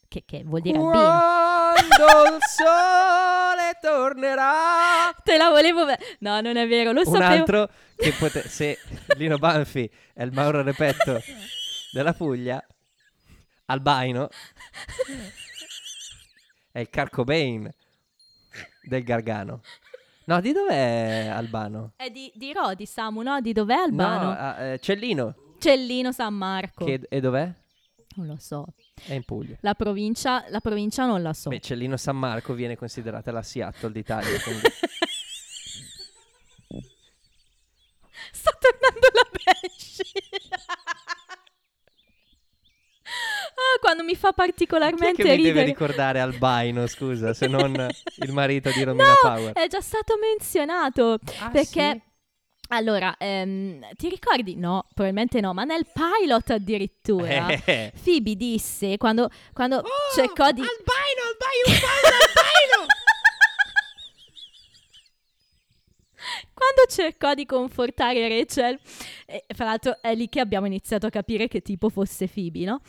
Che, 0.08 0.24
che 0.25 0.43
vuol 0.43 0.62
dire 0.62 0.77
albino? 0.77 0.91
Quando 0.91 2.36
il 2.36 2.39
sole 2.48 3.77
tornerà. 3.81 5.13
Te 5.24 5.38
la 5.38 5.50
volevo... 5.50 5.86
ve- 5.86 6.00
no, 6.19 6.39
non 6.41 6.55
è 6.58 6.67
vero, 6.67 6.91
lo 6.91 7.01
Un 7.01 7.05
sapevo. 7.05 7.24
altro 7.25 7.69
che 7.96 8.12
pote- 8.17 8.48
se 8.48 8.77
Lino 9.17 9.38
Banfi 9.38 9.89
è 10.13 10.24
il 10.24 10.31
Mauro 10.31 10.62
Repetto 10.62 11.19
della 11.91 12.13
Puglia, 12.13 12.63
Albino 13.69 14.29
è 16.71 16.79
il 16.79 16.89
Carco 16.89 17.23
Bane 17.23 17.75
del 18.81 19.03
Gargano. 19.03 19.61
No, 20.25 20.41
di 20.41 20.51
dov'è 20.51 21.27
Albano? 21.31 21.93
È 21.95 22.09
di, 22.09 22.31
di 22.35 22.51
Rodi, 22.53 22.85
Samu, 22.85 23.21
no? 23.21 23.39
Di 23.41 23.53
dov'è 23.53 23.75
Albano? 23.75 24.23
No, 24.23 24.31
ah, 24.31 24.61
eh, 24.63 24.79
Cellino. 24.79 25.35
Cellino 25.59 26.11
San 26.11 26.33
Marco. 26.33 26.85
Che, 26.85 27.01
e 27.09 27.19
dov'è? 27.19 27.51
Non 28.15 28.27
lo 28.27 28.38
so. 28.39 28.65
È 29.05 29.13
in 29.13 29.23
Puglia. 29.23 29.57
La 29.61 29.75
provincia, 29.75 30.45
la 30.49 30.61
provincia 30.61 31.05
non 31.05 31.21
la 31.21 31.33
so. 31.33 31.49
Beh, 31.49 31.59
Cellino 31.59 31.97
San 31.97 32.17
Marco 32.17 32.53
viene 32.53 32.75
considerata 32.75 33.31
la 33.31 33.43
Seattle 33.43 33.91
d'Italia. 33.91 34.39
quindi- 34.41 34.61
Sta 38.31 38.51
tornando 38.59 39.07
la 39.13 39.29
Pesci. 39.31 40.03
Ah, 43.59 43.79
quando 43.79 44.03
mi 44.03 44.15
fa 44.15 44.29
Chi 44.29 44.33
è 44.33 44.35
particolarmente 44.35 45.23
che 45.23 45.23
mi 45.23 45.37
deve 45.37 45.63
ridere. 45.63 45.65
ricordare 45.65 46.19
Albino, 46.19 46.87
scusa, 46.87 47.33
se 47.33 47.47
non 47.47 47.73
il 48.17 48.31
marito 48.31 48.71
di 48.71 48.83
Romina 48.83 49.09
no, 49.09 49.15
Power? 49.21 49.53
è 49.53 49.67
già 49.67 49.81
stato 49.81 50.15
menzionato. 50.19 51.17
Ah, 51.39 51.49
perché 51.49 51.91
sì? 51.91 52.01
allora, 52.69 53.15
ehm, 53.17 53.81
ti 53.95 54.09
ricordi? 54.09 54.55
No, 54.55 54.85
probabilmente 54.93 55.39
no, 55.41 55.53
ma 55.53 55.63
nel 55.63 55.85
pilot 55.91 56.49
addirittura 56.51 57.47
Eh. 57.65 57.91
Phoebe 58.03 58.35
disse 58.35 58.97
quando, 58.97 59.29
quando 59.53 59.77
Oh, 59.77 60.13
cercò 60.15 60.51
di 60.51 60.61
Albino, 60.61 61.23
albino, 61.29 61.87
albino! 61.87 62.85
Quando 66.59 66.91
cercò 66.91 67.33
di 67.33 67.45
confortare 67.45 68.27
Rachel, 68.27 68.77
e 69.25 69.45
fra 69.47 69.63
l'altro 69.63 70.01
è 70.01 70.13
lì 70.13 70.27
che 70.27 70.41
abbiamo 70.41 70.65
iniziato 70.65 71.05
a 71.05 71.09
capire 71.09 71.47
che 71.47 71.61
tipo 71.61 71.87
fosse 71.87 72.27
Phoebe, 72.27 72.65
no? 72.65 72.81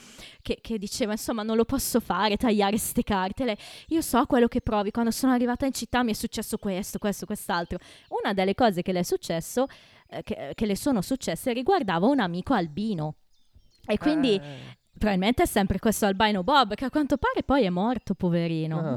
Che, 0.43 0.59
che 0.61 0.77
diceva, 0.77 1.13
insomma, 1.13 1.45
non 1.45 1.57
lo 1.57 1.65
posso 1.65 2.01
fare, 2.01 2.37
tagliare 2.37 2.77
ste 2.79 3.05
carte. 3.05 3.45
Lei, 3.45 3.57
io 3.89 4.01
so 4.01 4.27
quello 4.27 4.49
che 4.49 4.61
provi, 4.61 4.91
quando 4.91 5.13
sono 5.13 5.33
arrivata 5.33 5.67
in 5.67 5.73
città 5.73 6.03
mi 6.03 6.11
è 6.11 6.15
successo 6.15 6.59
questo, 6.59 6.99
questo, 6.99 7.27
quest'altro. 7.27 7.79
Una 8.09 8.33
delle 8.33 8.57
cose 8.57 8.83
che 8.83 8.91
le 8.91 8.99
è 8.99 9.05
successo, 9.05 9.69
eh, 10.09 10.25
che, 10.25 10.51
che 10.57 10.67
le 10.67 10.75
sono 10.75 11.01
successe, 11.01 11.53
riguardava 11.53 12.07
un 12.07 12.19
amico 12.19 12.55
albino. 12.55 13.15
E 13.87 13.99
quindi 13.99 14.35
Eh. 14.35 14.79
Probabilmente 15.01 15.45
è 15.45 15.47
sempre 15.47 15.79
questo 15.79 16.05
albino 16.05 16.45
Bob, 16.45 16.75
che 16.75 16.85
a 16.85 16.91
quanto 16.91 17.17
pare 17.17 17.43
poi 17.43 17.65
è 17.65 17.71
morto, 17.71 18.13
poverino. 18.13 18.79
Ah. 18.79 18.97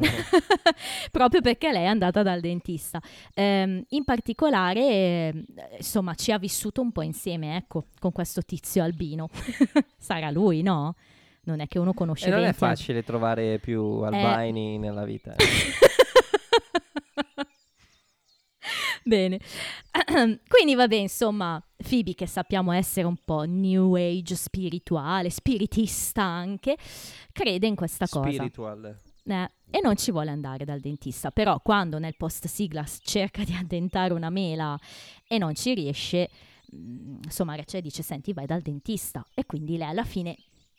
Proprio 1.09 1.39
perché 1.39 1.71
lei 1.71 1.83
è 1.83 1.87
andata 1.87 2.21
dal 2.21 2.41
dentista. 2.41 3.01
Ehm, 3.33 3.83
in 3.89 4.03
particolare, 4.03 4.81
eh, 4.81 5.45
insomma, 5.77 6.13
ci 6.13 6.33
ha 6.33 6.37
vissuto 6.37 6.81
un 6.81 6.91
po' 6.91 7.03
insieme, 7.03 7.55
ecco, 7.55 7.85
con 7.99 8.11
questo 8.11 8.41
tizio 8.41 8.83
albino. 8.83 9.29
Sarà 9.97 10.29
lui, 10.29 10.61
no? 10.61 10.95
Non 11.45 11.61
è 11.61 11.67
che 11.67 11.79
uno 11.79 11.93
conosce 11.93 12.27
E 12.27 12.31
non 12.31 12.43
è 12.43 12.53
facile 12.53 13.01
trovare 13.03 13.59
più 13.59 13.81
albini 14.01 14.77
nella 14.77 15.05
vita. 15.05 15.33
eh. 15.35 15.37
Bene. 19.05 19.39
Quindi 20.47 20.75
vabbè, 20.75 20.95
insomma, 20.95 21.61
Phoebe 21.77 22.13
che 22.13 22.25
sappiamo 22.25 22.71
essere 22.71 23.05
un 23.05 23.17
po' 23.23 23.43
new 23.43 23.95
age 23.95 24.35
spirituale, 24.35 25.29
spiritista 25.29 26.23
anche, 26.23 26.77
crede 27.31 27.67
in 27.67 27.75
questa 27.75 28.07
cosa. 28.07 28.29
Spiritual. 28.29 28.97
Eh, 29.25 29.49
e 29.69 29.79
non 29.81 29.95
ci 29.95 30.11
vuole 30.11 30.29
andare 30.29 30.65
dal 30.65 30.79
dentista. 30.79 31.31
Però 31.31 31.59
quando 31.61 31.97
nel 31.99 32.15
post 32.15 32.47
sigla 32.47 32.85
cerca 33.01 33.43
di 33.43 33.53
addentare 33.53 34.13
una 34.13 34.29
mela 34.29 34.79
e 35.27 35.37
non 35.37 35.55
ci 35.55 35.73
riesce, 35.73 36.29
mm, 36.75 37.17
insomma 37.23 37.55
Rachel 37.55 37.81
dice 37.81 38.03
senti 38.03 38.33
vai 38.33 38.45
dal 38.45 38.61
dentista 38.61 39.25
e 39.33 39.45
quindi 39.45 39.77
lei 39.77 39.89
alla 39.89 40.03
fine 40.03 40.35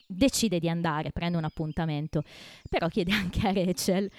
decide 0.07 0.59
di 0.59 0.69
andare, 0.69 1.13
prende 1.13 1.39
un 1.39 1.45
appuntamento, 1.45 2.23
però 2.69 2.89
chiede 2.89 3.13
anche 3.13 3.47
a 3.47 3.53
Rachel 3.53 4.11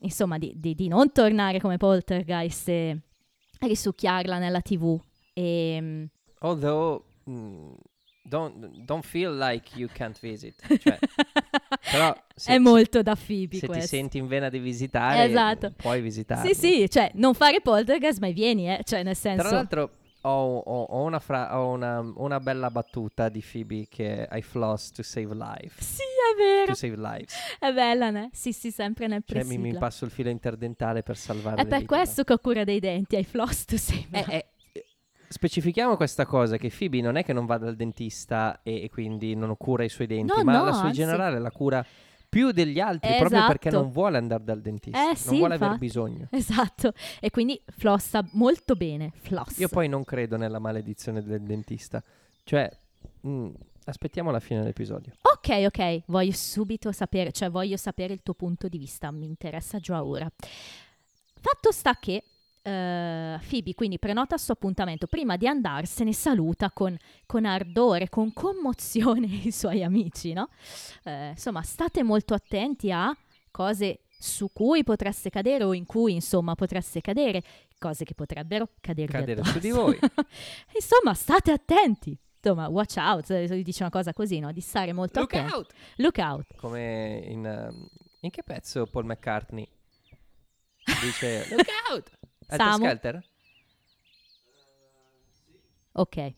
insomma 0.00 0.38
di, 0.38 0.52
di- 0.56 0.74
di 0.74 0.88
non 0.88 1.12
tornare 1.12 1.60
come 1.60 1.76
poltergeist 1.76 2.68
e 2.68 3.00
risucchiarla 3.60 4.38
nella 4.38 4.60
tv 4.60 4.98
e 5.32 5.78
mm, 5.80 6.04
Although, 6.40 7.04
mm, 7.28 7.72
don't, 8.22 8.84
don't 8.84 9.04
feel 9.04 9.34
like 9.36 9.70
you 9.78 9.88
can't 9.92 10.18
visit. 10.20 10.54
Cioè, 10.78 10.98
però 11.90 12.14
se, 12.34 12.52
è 12.54 12.58
molto 12.58 13.02
da 13.02 13.16
Phoebe 13.16 13.54
se 13.54 13.60
ti 13.60 13.66
questo. 13.66 13.86
senti 13.96 14.18
in 14.18 14.26
vena 14.26 14.48
di 14.48 14.58
visitare, 14.58 15.24
Esatto. 15.24 15.72
puoi 15.76 16.00
visitare. 16.00 16.52
Sì, 16.52 16.54
sì, 16.54 16.90
cioè 16.90 17.10
non 17.14 17.34
fare 17.34 17.60
poltergeist, 17.60 18.20
ma 18.20 18.28
vieni, 18.30 18.68
eh, 18.70 18.80
cioè 18.84 19.02
nel 19.02 19.16
senso 19.16 19.42
Tra 19.42 19.56
l'altro 19.56 19.90
ho, 20.28 20.58
ho- 20.58 20.82
ho 20.84 21.02
una, 21.02 21.18
fra- 21.18 21.58
ho 21.60 21.68
una, 21.70 22.00
una 22.16 22.40
bella 22.40 22.70
battuta 22.70 23.28
di 23.28 23.42
Phoebe 23.42 23.86
che 23.88 24.28
I 24.30 24.42
floss 24.42 24.90
to 24.90 25.02
save 25.02 25.34
life. 25.34 25.82
Sì, 25.82 26.02
è 26.02 26.36
vero. 26.36 26.66
To 26.66 26.74
save 26.74 26.96
lives. 26.96 27.34
È 27.58 27.72
bella, 27.72 28.10
né? 28.10 28.30
Sì, 28.32 28.52
sì, 28.52 28.70
sempre 28.70 29.06
nel 29.06 29.22
Cioè 29.24 29.44
mi, 29.44 29.58
mi 29.58 29.76
passo 29.76 30.04
il 30.04 30.10
filo 30.10 30.28
interdentale 30.30 31.02
per 31.02 31.16
salvare 31.16 31.62
È 31.62 31.66
per 31.66 31.80
vite, 31.80 31.86
questo 31.86 32.24
che 32.24 32.32
ho 32.32 32.38
cura 32.38 32.64
dei 32.64 32.80
denti, 32.80 33.16
hai 33.16 33.24
floss 33.24 33.64
to 33.64 33.76
save. 33.76 34.06
no? 34.10 34.18
Eh, 34.28 34.46
eh, 34.72 34.84
specifichiamo 35.28 35.96
questa 35.96 36.26
cosa 36.26 36.56
che 36.56 36.72
Phoebe 36.76 37.00
non 37.00 37.16
è 37.16 37.24
che 37.24 37.32
non 37.32 37.46
va 37.46 37.58
dal 37.58 37.76
dentista 37.76 38.60
e, 38.62 38.82
e 38.84 38.90
quindi 38.90 39.34
non 39.34 39.56
cura 39.56 39.84
i 39.84 39.88
suoi 39.88 40.06
denti, 40.06 40.32
No, 40.36 40.42
ma 40.44 40.58
no, 40.58 40.64
la 40.64 40.72
sua 40.72 40.88
in 40.88 40.92
generale 40.92 41.38
la 41.38 41.50
cura 41.50 41.84
più 42.36 42.50
degli 42.52 42.78
altri 42.80 43.16
proprio 43.16 43.46
perché 43.46 43.68
Esatto. 43.68 43.82
non 43.82 43.92
vuole 43.92 44.18
andare 44.18 44.44
dal 44.44 44.60
dentista, 44.60 45.10
Eh, 45.10 45.16
sì, 45.16 45.28
non 45.28 45.38
vuole 45.38 45.54
aver 45.54 45.66
infatti. 45.68 45.86
bisogno. 45.86 46.28
Esatto, 46.36 46.92
e 47.18 47.30
quindi 47.30 47.58
flossa 47.68 48.22
molto 48.32 48.74
bene, 48.74 49.10
floss. 49.14 49.58
Io 49.58 49.68
poi 49.68 49.88
non 49.88 50.04
credo 50.04 50.36
nella 50.36 50.58
maledizione 50.58 51.22
del 51.22 51.40
dentista. 51.40 52.02
Cioè, 52.44 52.70
mm, 53.26 53.54
aspettiamo 53.86 54.30
la 54.30 54.40
fine 54.40 54.60
dell'episodio. 54.60 55.14
Ok, 55.22 55.64
ok, 55.66 56.02
voglio 56.08 56.32
subito 56.32 56.92
sapere, 56.92 57.32
cioè 57.32 57.48
voglio 57.50 57.78
sapere 57.78 58.12
il 58.12 58.22
tuo 58.22 58.34
punto 58.34 58.68
di 58.68 58.76
vista, 58.76 59.10
mi 59.10 59.24
interessa 59.24 59.78
già 59.78 60.04
ora. 60.04 60.30
Fatto 61.40 61.72
sta 61.72 61.96
che 61.98 62.22
eh, 62.66 63.38
Phoebe 63.48 63.74
quindi 63.74 63.98
prenota 63.98 64.34
il 64.34 64.40
suo 64.40 64.54
appuntamento, 64.54 65.06
prima 65.06 65.36
di 65.36 65.46
andarsene 65.46 66.12
saluta 66.12 66.70
con, 66.72 66.96
con 67.24 67.44
ardore, 67.44 68.08
con 68.08 68.32
commozione 68.32 69.26
i 69.44 69.52
suoi 69.52 69.84
amici, 69.84 70.32
no? 70.32 70.48
Eh, 71.04 71.28
insomma, 71.30 71.62
state 71.62 72.02
molto 72.02 72.34
attenti 72.34 72.90
a 72.90 73.16
cose 73.52 74.00
su 74.18 74.50
cui 74.52 74.82
potreste 74.82 75.30
cadere 75.30 75.62
o 75.64 75.74
in 75.74 75.86
cui 75.86 76.12
insomma 76.14 76.54
potreste 76.56 77.00
cadere, 77.00 77.42
cose 77.78 78.04
che 78.04 78.14
potrebbero 78.14 78.70
Cadere 78.80 79.32
addosso. 79.32 79.52
su 79.52 79.58
di 79.60 79.70
voi. 79.70 79.96
insomma, 80.74 81.14
state 81.14 81.52
attenti. 81.52 82.18
Insomma, 82.42 82.68
watch 82.68 82.96
out, 82.96 83.30
eh, 83.30 83.62
dice 83.62 83.82
una 83.82 83.90
cosa 83.90 84.12
così, 84.12 84.38
no? 84.40 84.50
Di 84.52 84.60
stare 84.60 84.92
molto 84.92 85.20
Look 85.20 85.34
attenti. 85.34 85.52
out! 85.54 85.72
Look 85.96 86.18
out. 86.18 86.46
Come 86.56 87.22
in... 87.28 87.44
ehm, 87.46 87.88
in 88.20 88.30
che 88.30 88.42
pezzo 88.42 88.86
Paul 88.86 89.04
McCartney 89.04 89.68
dice 91.02 91.46
Look 91.50 91.68
out! 91.90 92.10
Helter 92.48 92.66
Samu? 92.66 92.84
Skelter? 92.84 93.24
Ok. 95.92 96.34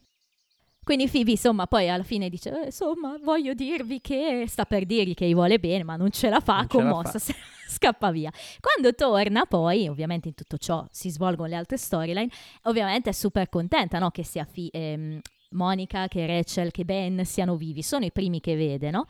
Quindi 0.84 1.06
Phoebe, 1.08 1.32
insomma, 1.32 1.66
poi 1.66 1.88
alla 1.90 2.02
fine 2.02 2.30
dice, 2.30 2.50
"Eh, 2.50 2.64
insomma, 2.66 3.18
voglio 3.22 3.52
dirvi 3.52 4.00
che 4.00 4.44
sta 4.48 4.64
per 4.64 4.86
dirgli 4.86 5.12
che 5.14 5.26
gli 5.28 5.34
vuole 5.34 5.58
bene, 5.58 5.84
ma 5.84 5.96
non 5.96 6.10
ce 6.10 6.30
la 6.30 6.40
fa, 6.40 6.58
Non 6.58 6.66
commossa, 6.68 7.18
se- 7.18 7.34
scappa 7.68 8.10
via. 8.10 8.30
Quando 8.58 8.94
torna 8.94 9.44
poi, 9.44 9.86
ovviamente 9.86 10.28
in 10.28 10.34
tutto 10.34 10.56
ciò 10.56 10.86
si 10.90 11.10
svolgono 11.10 11.48
le 11.48 11.56
altre 11.56 11.76
storyline, 11.76 12.30
ovviamente 12.62 13.10
è 13.10 13.12
super 13.12 13.50
contenta, 13.50 13.98
no? 13.98 14.10
Che 14.10 14.24
sia 14.24 14.46
Fi- 14.50 14.70
ehm, 14.72 15.20
Monica, 15.50 16.08
che 16.08 16.26
Rachel, 16.26 16.70
che 16.70 16.84
Ben 16.84 17.24
siano 17.24 17.56
vivi, 17.56 17.82
sono 17.82 18.04
i 18.04 18.12
primi 18.12 18.40
che 18.40 18.56
vede, 18.56 18.90
no? 18.90 19.06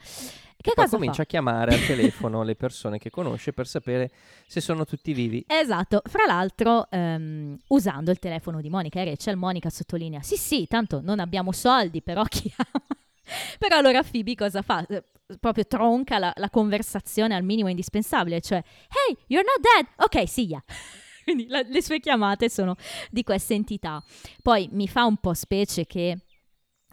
Che 0.61 0.73
Poi 0.73 0.85
cosa 0.85 0.87
comincia 0.87 1.17
fa? 1.17 1.23
a 1.23 1.25
chiamare 1.25 1.73
al 1.73 1.83
telefono 1.85 2.43
le 2.43 2.55
persone 2.55 2.97
che 2.97 3.09
conosce 3.09 3.53
per 3.53 3.67
sapere 3.67 4.11
se 4.45 4.61
sono 4.61 4.85
tutti 4.85 5.13
vivi. 5.13 5.45
Esatto, 5.51 6.01
fra 6.05 6.25
l'altro 6.27 6.87
ehm, 6.91 7.57
usando 7.67 8.11
il 8.11 8.19
telefono 8.19 8.61
di 8.61 8.69
Monica 8.69 8.99
e 9.01 9.05
Rachel, 9.05 9.35
Monica 9.35 9.69
sottolinea, 9.71 10.21
sì 10.21 10.35
sì, 10.37 10.67
tanto 10.67 11.01
non 11.01 11.19
abbiamo 11.19 11.51
soldi, 11.51 12.01
però 12.03 12.23
chiama. 12.25 12.69
però 13.57 13.77
allora 13.77 14.03
Phoebe 14.03 14.35
cosa 14.35 14.61
fa? 14.61 14.85
Eh, 14.85 15.03
Proprio 15.39 15.65
tronca 15.67 16.17
la, 16.17 16.33
la 16.37 16.49
conversazione 16.49 17.35
al 17.35 17.43
minimo 17.43 17.69
indispensabile, 17.69 18.41
cioè, 18.41 18.57
hey, 18.57 19.15
you're 19.27 19.45
not 19.45 19.59
dead, 19.61 19.87
ok, 19.97 20.27
see 20.27 20.47
ya. 20.47 20.63
Quindi 21.23 21.45
la- 21.47 21.61
le 21.61 21.83
sue 21.83 21.99
chiamate 21.99 22.49
sono 22.49 22.75
di 23.11 23.21
questa 23.23 23.53
entità. 23.53 24.03
Poi 24.41 24.69
mi 24.71 24.87
fa 24.87 25.05
un 25.05 25.17
po' 25.17 25.35
specie 25.35 25.85
che 25.85 26.17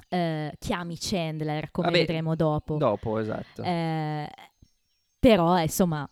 eh, 0.08 0.52
chiami 0.58 0.96
Chandler, 0.98 1.70
come 1.70 1.88
Vabbè, 1.88 1.98
vedremo 2.00 2.34
dopo. 2.36 2.76
Dopo, 2.76 3.18
esatto. 3.18 3.62
Eh, 3.62 4.28
però, 5.18 5.58
eh, 5.58 5.62
insomma, 5.62 6.08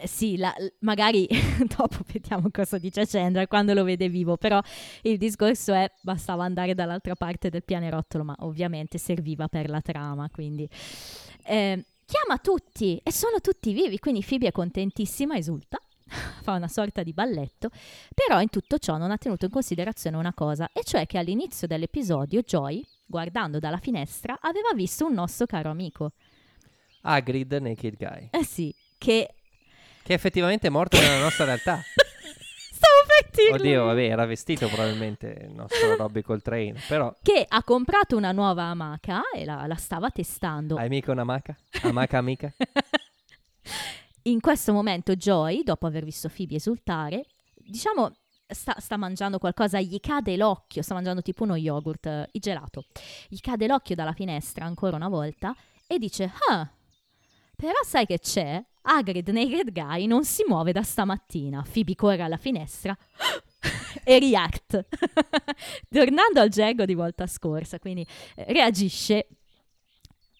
Eh, 0.00 0.06
Sì, 0.06 0.36
la- 0.36 0.54
magari 0.82 1.26
dopo 1.76 1.98
vediamo 2.12 2.50
cosa 2.52 2.78
dice 2.78 3.04
Chandler 3.04 3.48
quando 3.48 3.74
lo 3.74 3.82
vede 3.82 4.08
vivo, 4.08 4.36
però 4.36 4.60
il 5.02 5.18
discorso 5.18 5.72
è 5.74 5.90
bastava 6.02 6.44
andare 6.44 6.74
dall'altra 6.74 7.16
parte 7.16 7.50
del 7.50 7.64
pianerottolo, 7.64 8.22
ma 8.22 8.36
ovviamente 8.40 8.96
serviva 8.96 9.48
per 9.48 9.68
la 9.68 9.80
trama, 9.80 10.28
quindi 10.30 10.68
eh, 11.46 11.84
chiama 12.06 12.38
tutti 12.40 13.00
e 13.02 13.10
sono 13.10 13.40
tutti 13.40 13.72
vivi, 13.72 13.98
quindi 13.98 14.24
Phoebe 14.24 14.46
è 14.46 14.52
contentissima, 14.52 15.34
esulta, 15.36 15.78
fa 16.42 16.52
una 16.52 16.68
sorta 16.68 17.02
di 17.02 17.12
balletto, 17.12 17.68
però 18.14 18.40
in 18.40 18.50
tutto 18.50 18.78
ciò 18.78 18.98
non 18.98 19.10
ha 19.10 19.16
tenuto 19.18 19.46
in 19.46 19.50
considerazione 19.50 20.16
una 20.16 20.32
cosa, 20.32 20.70
e 20.72 20.84
cioè 20.84 21.06
che 21.06 21.18
all'inizio 21.18 21.66
dell'episodio 21.66 22.42
Joy, 22.42 22.86
guardando 23.08 23.58
dalla 23.58 23.78
finestra, 23.78 24.38
aveva 24.40 24.72
visto 24.74 25.06
un 25.06 25.14
nostro 25.14 25.46
caro 25.46 25.70
amico. 25.70 26.12
Hagrid 27.02 27.52
Naked 27.54 27.96
Guy. 27.96 28.28
Eh 28.30 28.44
sì, 28.44 28.72
che... 28.98 29.34
Che 30.02 30.12
effettivamente 30.12 30.66
è 30.66 30.70
morto 30.70 30.98
nella 31.00 31.20
nostra 31.20 31.44
realtà. 31.46 31.80
Stavo 32.78 32.94
per 33.06 33.30
dirlo! 33.32 33.56
Oddio, 33.56 33.84
vabbè, 33.86 34.02
era 34.04 34.24
vestito 34.26 34.68
probabilmente 34.68 35.46
il 35.48 35.50
nostro 35.52 35.96
Robbie 35.96 36.22
Coltrane. 36.22 36.74
Però, 36.86 37.12
Che 37.22 37.44
ha 37.48 37.64
comprato 37.64 38.16
una 38.16 38.32
nuova 38.32 38.64
amaca 38.64 39.22
e 39.34 39.44
la, 39.44 39.66
la 39.66 39.74
stava 39.74 40.10
testando. 40.10 40.76
hai 40.76 40.88
mica 40.88 41.10
un'amaca? 41.10 41.56
Amaca 41.82 42.18
amica? 42.18 42.52
In 44.22 44.40
questo 44.40 44.72
momento 44.72 45.14
Joy, 45.16 45.62
dopo 45.62 45.86
aver 45.86 46.04
visto 46.04 46.28
Phoebe 46.28 46.56
esultare, 46.56 47.24
diciamo 47.54 48.14
sta, 48.48 48.76
sta 48.78 48.96
mangiando 48.96 49.38
qualcosa, 49.38 49.80
gli 49.80 50.00
cade 50.00 50.36
l'occhio, 50.36 50.82
sta 50.82 50.94
mangiando 50.94 51.22
tipo 51.22 51.44
uno 51.44 51.56
yogurt, 51.56 52.06
eh, 52.06 52.28
il 52.32 52.40
gelato, 52.40 52.84
gli 53.28 53.38
cade 53.40 53.66
l'occhio 53.66 53.94
dalla 53.94 54.12
finestra 54.12 54.64
ancora 54.64 54.96
una 54.96 55.08
volta 55.08 55.54
e 55.86 55.98
dice, 55.98 56.32
ah, 56.48 56.68
però 57.56 57.78
sai 57.82 58.06
che 58.06 58.18
c'è? 58.18 58.62
Hagrid 58.82 59.28
Naked 59.28 59.72
Guy 59.72 60.06
non 60.06 60.24
si 60.24 60.44
muove 60.46 60.72
da 60.72 60.82
stamattina. 60.82 61.64
Phoebe 61.70 61.94
corre 61.94 62.22
alla 62.22 62.36
finestra 62.36 62.96
e 64.04 64.18
react. 64.18 64.86
Tornando 65.90 66.40
al 66.40 66.48
gergo 66.48 66.84
di 66.84 66.94
volta 66.94 67.26
scorsa, 67.26 67.78
quindi 67.78 68.06
eh, 68.36 68.44
reagisce 68.52 69.26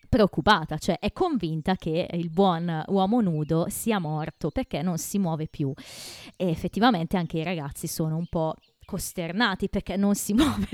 preoccupata, 0.09 0.79
cioè 0.79 0.99
è 0.99 1.13
convinta 1.13 1.77
che 1.77 2.09
il 2.13 2.31
buon 2.31 2.85
uomo 2.89 3.21
nudo 3.21 3.67
sia 3.69 3.99
morto 3.99 4.51
perché 4.51 4.83
non 4.83 4.99
si 4.99 5.19
muove 5.19 5.47
più. 5.47 5.73
E 6.37 6.49
effettivamente 6.49 7.17
anche 7.17 7.39
i 7.39 7.45
ragazzi 7.45 7.87
sono 7.87 8.17
un 8.17 8.27
po' 8.27 8.55
costernati 8.85 9.69
perché 9.69 9.97
non 9.97 10.15
si 10.15 10.33
muove. 10.35 10.69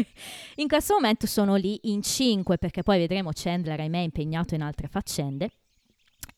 In 0.57 0.69
questo 0.69 0.95
momento 0.95 1.27
sono 1.27 1.57
lì 1.57 1.79
in 1.85 2.03
cinque 2.03 2.59
perché 2.59 2.83
poi 2.83 2.99
vedremo 2.99 3.31
Chandler, 3.33 3.81
ahimè, 3.81 3.99
impegnato 3.99 4.55
in 4.55 4.63
altre 4.63 4.87
faccende. 4.87 5.51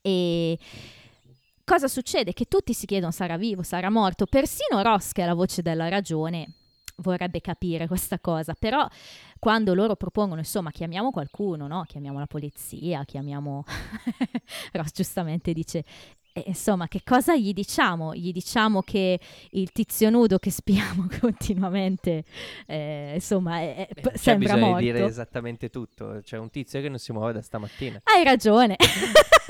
E 0.01 0.59
cosa 1.65 1.89
succede? 1.89 2.33
Che 2.33 2.47
tutti 2.47 2.73
si 2.73 2.87
chiedono 2.87 3.13
sarà 3.13 3.37
vivo, 3.37 3.63
sarà 3.63 3.91
morto. 3.91 4.25
Persino 4.25 4.81
Ross, 4.81 5.13
che 5.13 5.23
è 5.23 5.27
la 5.27 5.35
voce 5.35 5.61
della 5.61 5.89
ragione, 5.89 6.53
vorrebbe 6.97 7.41
capire 7.41 7.87
questa 7.87 8.19
cosa, 8.19 8.55
però 8.59 8.87
quando 9.39 9.75
loro 9.75 9.97
propongono, 9.97 10.41
insomma, 10.41 10.71
chiamiamo 10.71 11.11
qualcuno, 11.11 11.67
no? 11.67 11.85
Chiamiamo 11.87 12.19
la 12.19 12.27
polizia, 12.27 13.05
chiamiamo... 13.05 13.65
Ross 14.73 14.93
giustamente 14.93 15.53
dice, 15.53 15.85
"Eh, 16.33 16.45
insomma, 16.47 16.89
che 16.89 17.03
cosa 17.05 17.37
gli 17.37 17.53
diciamo? 17.53 18.15
Gli 18.15 18.33
diciamo 18.33 18.83
che 18.83 19.19
il 19.51 19.73
tizio 19.73 20.11
nudo 20.11 20.39
che 20.39 20.51
spiamo 20.51 21.07
continuamente, 21.21 22.25
eh, 22.67 23.13
insomma, 23.15 23.61
è- 23.61 23.75
è- 23.77 23.89
Eh, 23.95 24.01
p- 24.01 24.11
c'è 24.13 24.17
sembra 24.17 24.55
bisogno 24.55 24.67
morto. 24.71 24.85
di 24.85 24.93
dire 24.93 25.05
esattamente 25.07 25.71
tutto. 25.71 26.21
C'è 26.23 26.39
un 26.39 26.51
tizio 26.51 26.81
che 26.81 26.89
non 26.89 26.99
si 26.99 27.13
muove 27.13 27.33
da 27.33 27.43
stamattina. 27.43 28.01
Hai 28.05 28.25
ragione. 28.25 28.77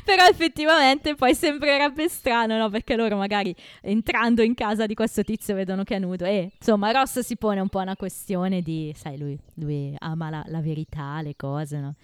Però 0.04 0.24
effettivamente 0.26 1.14
poi 1.14 1.34
sembrerebbe 1.34 2.08
strano, 2.08 2.56
no? 2.56 2.68
Perché 2.70 2.96
loro 2.96 3.16
magari 3.16 3.54
entrando 3.82 4.42
in 4.42 4.54
casa 4.54 4.86
di 4.86 4.94
questo 4.94 5.22
tizio 5.22 5.54
vedono 5.54 5.84
che 5.84 5.96
è 5.96 5.98
nudo. 5.98 6.24
E 6.24 6.52
insomma, 6.58 6.90
Ross 6.90 7.20
si 7.20 7.36
pone 7.36 7.60
un 7.60 7.68
po' 7.68 7.78
una 7.80 7.96
questione 7.96 8.62
di, 8.62 8.92
sai, 8.96 9.18
lui, 9.18 9.38
lui 9.54 9.94
ama 9.98 10.30
la, 10.30 10.42
la 10.46 10.60
verità, 10.60 11.20
le 11.22 11.34
cose, 11.36 11.78
no? 11.78 11.94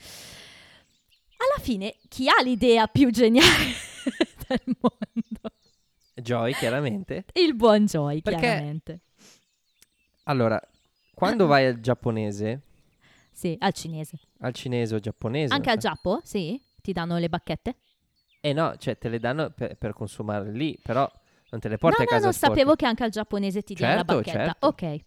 Alla 1.38 1.62
fine, 1.62 1.96
chi 2.08 2.28
ha 2.28 2.40
l'idea 2.42 2.86
più 2.86 3.10
geniale 3.10 3.72
del 4.48 4.60
mondo? 4.80 5.54
Joy, 6.14 6.54
chiaramente. 6.54 7.24
Il 7.34 7.54
buon 7.54 7.84
Joy, 7.84 8.22
Perché- 8.22 8.40
chiaramente. 8.40 9.00
Allora, 10.24 10.60
quando 11.14 11.46
vai 11.46 11.66
al 11.66 11.78
giapponese, 11.80 12.62
Sì, 13.30 13.54
al 13.60 13.72
cinese. 13.74 14.18
al 14.40 14.52
cinese 14.54 14.94
o 14.94 14.98
giapponese... 14.98 15.52
Anche 15.52 15.70
al 15.70 15.80
so- 15.80 15.88
Giappo? 15.88 16.20
Sì? 16.24 16.60
Ti 16.80 16.92
danno 16.92 17.18
le 17.18 17.28
bacchette? 17.28 17.76
Eh 18.46 18.52
no, 18.52 18.76
cioè 18.78 18.96
te 18.96 19.08
le 19.08 19.18
danno 19.18 19.50
per, 19.50 19.76
per 19.76 19.92
consumare 19.92 20.52
lì, 20.52 20.78
però 20.80 21.10
non 21.50 21.60
te 21.60 21.68
le 21.68 21.78
porti 21.78 21.98
no, 21.98 22.04
a 22.04 22.06
casa 22.06 22.18
no, 22.18 22.24
non 22.26 22.32
sporche. 22.32 22.58
sapevo 22.58 22.76
che 22.76 22.86
anche 22.86 23.02
al 23.02 23.10
giapponese 23.10 23.62
ti 23.62 23.74
diano 23.74 23.94
la 23.94 24.04
Certo, 24.04 24.14
bacchetta. 24.14 24.44
certo. 24.44 24.66
Ok. 24.68 25.00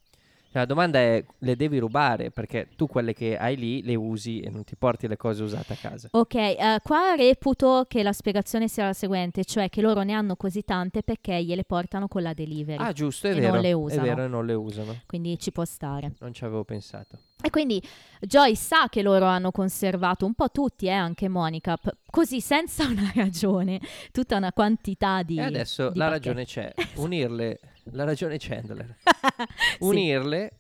Cioè, 0.51 0.62
la 0.62 0.65
domanda 0.65 0.97
è, 0.97 1.23
le 1.38 1.55
devi 1.55 1.77
rubare? 1.77 2.31
Perché 2.31 2.69
tu 2.75 2.88
quelle 2.88 3.13
che 3.13 3.38
hai 3.38 3.55
lì 3.55 3.83
le 3.83 3.93
usi 3.93 4.39
e 4.39 4.49
non 4.49 4.63
ti 4.63 4.75
porti 4.75 5.07
le 5.07 5.15
cose 5.15 5.43
usate 5.43 5.73
a 5.73 5.75
casa. 5.75 6.07
Ok, 6.12 6.33
eh, 6.33 6.79
qua 6.83 7.13
reputo 7.15 7.85
che 7.88 8.01
la 8.01 8.12
spiegazione 8.13 8.67
sia 8.67 8.85
la 8.85 8.93
seguente, 8.93 9.45
cioè 9.45 9.69
che 9.69 9.81
loro 9.81 10.01
ne 10.01 10.13
hanno 10.13 10.35
così 10.35 10.63
tante 10.63 11.03
perché 11.03 11.43
gliele 11.43 11.63
portano 11.65 12.07
con 12.07 12.23
la 12.23 12.33
delivery, 12.33 12.83
Ah, 12.83 12.91
giusto, 12.93 13.27
è 13.27 13.35
vero. 13.35 13.53
non 13.53 13.62
le 13.62 13.69
È 13.69 13.73
usano. 13.73 14.01
vero, 14.01 14.23
e 14.23 14.27
non 14.27 14.45
le 14.47 14.53
usano. 14.55 15.01
quindi 15.05 15.38
ci 15.38 15.51
può 15.51 15.65
stare. 15.65 16.13
Non 16.19 16.33
ci 16.33 16.43
avevo 16.43 16.63
pensato. 16.63 17.19
E 17.41 17.51
quindi 17.51 17.81
Joy 18.19 18.55
sa 18.55 18.88
che 18.89 19.01
loro 19.01 19.25
hanno 19.25 19.51
conservato, 19.51 20.25
un 20.25 20.33
po' 20.33 20.49
tutti, 20.49 20.88
eh, 20.88 20.91
anche 20.91 21.29
Monica, 21.29 21.77
p- 21.77 21.95
così 22.09 22.41
senza 22.41 22.83
una 22.89 23.12
ragione, 23.15 23.79
tutta 24.12 24.35
una 24.35 24.51
quantità 24.51 25.21
di... 25.23 25.38
e 25.38 25.41
adesso 25.43 25.89
di 25.91 25.97
la 25.99 26.09
bacchette. 26.09 26.27
ragione 26.27 26.45
c'è. 26.45 26.73
Unirle, 26.99 27.59
la 27.91 28.04
ragione 28.04 28.38
Chandler. 28.38 28.97
Unirle 29.80 30.52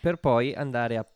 per 0.00 0.16
poi 0.16 0.54
andare 0.54 0.96
a 0.96 1.06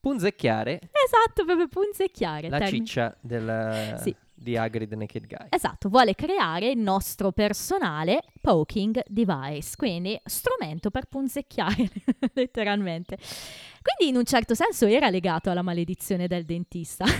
punzecchiare 0.00 0.80
Esatto, 1.04 1.44
proprio 1.44 1.68
punzecchiare. 1.68 2.48
la 2.48 2.58
termine- 2.58 2.84
ciccia 2.86 3.16
del, 3.20 3.98
Sì. 4.02 4.14
di 4.34 4.56
Hagrid 4.56 4.92
Naked 4.94 5.26
Guy. 5.28 5.46
Esatto, 5.50 5.88
vuole 5.88 6.14
creare 6.16 6.70
il 6.70 6.78
nostro 6.78 7.30
personale 7.30 8.22
poking 8.40 9.00
device, 9.06 9.76
quindi 9.76 10.20
strumento 10.24 10.90
per 10.90 11.06
punzecchiare, 11.06 11.88
letteralmente. 12.34 13.16
Quindi 13.80 14.12
in 14.12 14.16
un 14.16 14.24
certo 14.24 14.54
senso 14.54 14.86
era 14.86 15.08
legato 15.08 15.50
alla 15.50 15.62
maledizione 15.62 16.26
del 16.26 16.44
dentista. 16.44 17.04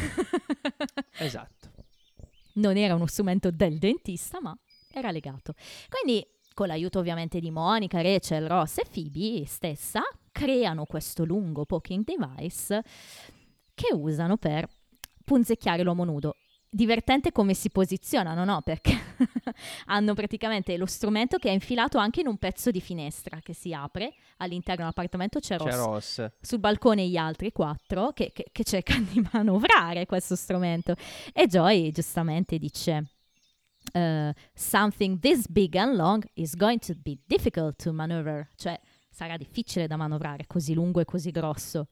Esatto. 1.18 1.70
non 2.54 2.76
era 2.76 2.94
uno 2.94 3.06
strumento 3.06 3.50
del 3.50 3.78
dentista, 3.78 4.40
ma 4.40 4.56
era 4.92 5.10
legato. 5.10 5.54
Quindi, 5.88 6.26
con 6.54 6.66
l'aiuto 6.66 6.98
ovviamente 6.98 7.40
di 7.40 7.50
Monica, 7.50 8.00
Rachel, 8.00 8.46
Ross 8.48 8.78
e 8.78 8.84
Phoebe 8.90 9.44
stessa, 9.46 10.00
creano 10.30 10.84
questo 10.86 11.24
lungo 11.24 11.64
poking 11.64 12.04
device 12.04 12.82
che 13.74 13.94
usano 13.94 14.36
per 14.36 14.68
punzecchiare 15.24 15.82
l'uomo 15.82 16.04
nudo. 16.04 16.36
Divertente 16.74 17.32
come 17.32 17.52
si 17.52 17.68
posizionano, 17.68 18.44
no? 18.46 18.62
Perché 18.62 18.92
hanno 19.86 20.14
praticamente 20.14 20.76
lo 20.78 20.86
strumento 20.86 21.36
che 21.36 21.50
è 21.50 21.52
infilato 21.52 21.98
anche 21.98 22.20
in 22.22 22.26
un 22.26 22.38
pezzo 22.38 22.70
di 22.70 22.80
finestra 22.80 23.40
che 23.42 23.52
si 23.52 23.74
apre. 23.74 24.14
All'interno 24.38 24.80
dell'appartamento 24.80 25.38
c'è 25.38 25.58
Ross 25.58 25.68
C'è 25.68 25.76
Ross. 25.76 26.30
sul 26.40 26.58
balcone 26.60 27.06
gli 27.06 27.16
altri 27.18 27.52
quattro 27.52 28.12
che, 28.12 28.32
che- 28.32 28.46
che 28.50 28.64
cercano 28.64 29.04
di 29.10 29.22
manovrare 29.32 30.06
questo 30.06 30.34
strumento. 30.34 30.94
E 31.34 31.46
Joy 31.46 31.90
giustamente 31.92 32.56
dice: 32.56 33.04
eh, 33.92 34.32
Something 34.54 35.18
this 35.20 35.46
big 35.48 35.76
and 35.76 35.96
long 35.96 36.22
is 36.34 36.54
going 36.54 36.78
to 36.80 36.94
be 37.02 37.18
difficult 37.26 37.76
to 37.82 37.92
maneuver. 37.92 38.48
Cioè, 38.56 38.78
sarà 39.10 39.36
difficile 39.36 39.86
da 39.86 39.96
manovrare, 39.96 40.46
così 40.46 40.74
lungo 40.74 41.00
e 41.00 41.04
così 41.04 41.30
grosso. 41.30 41.88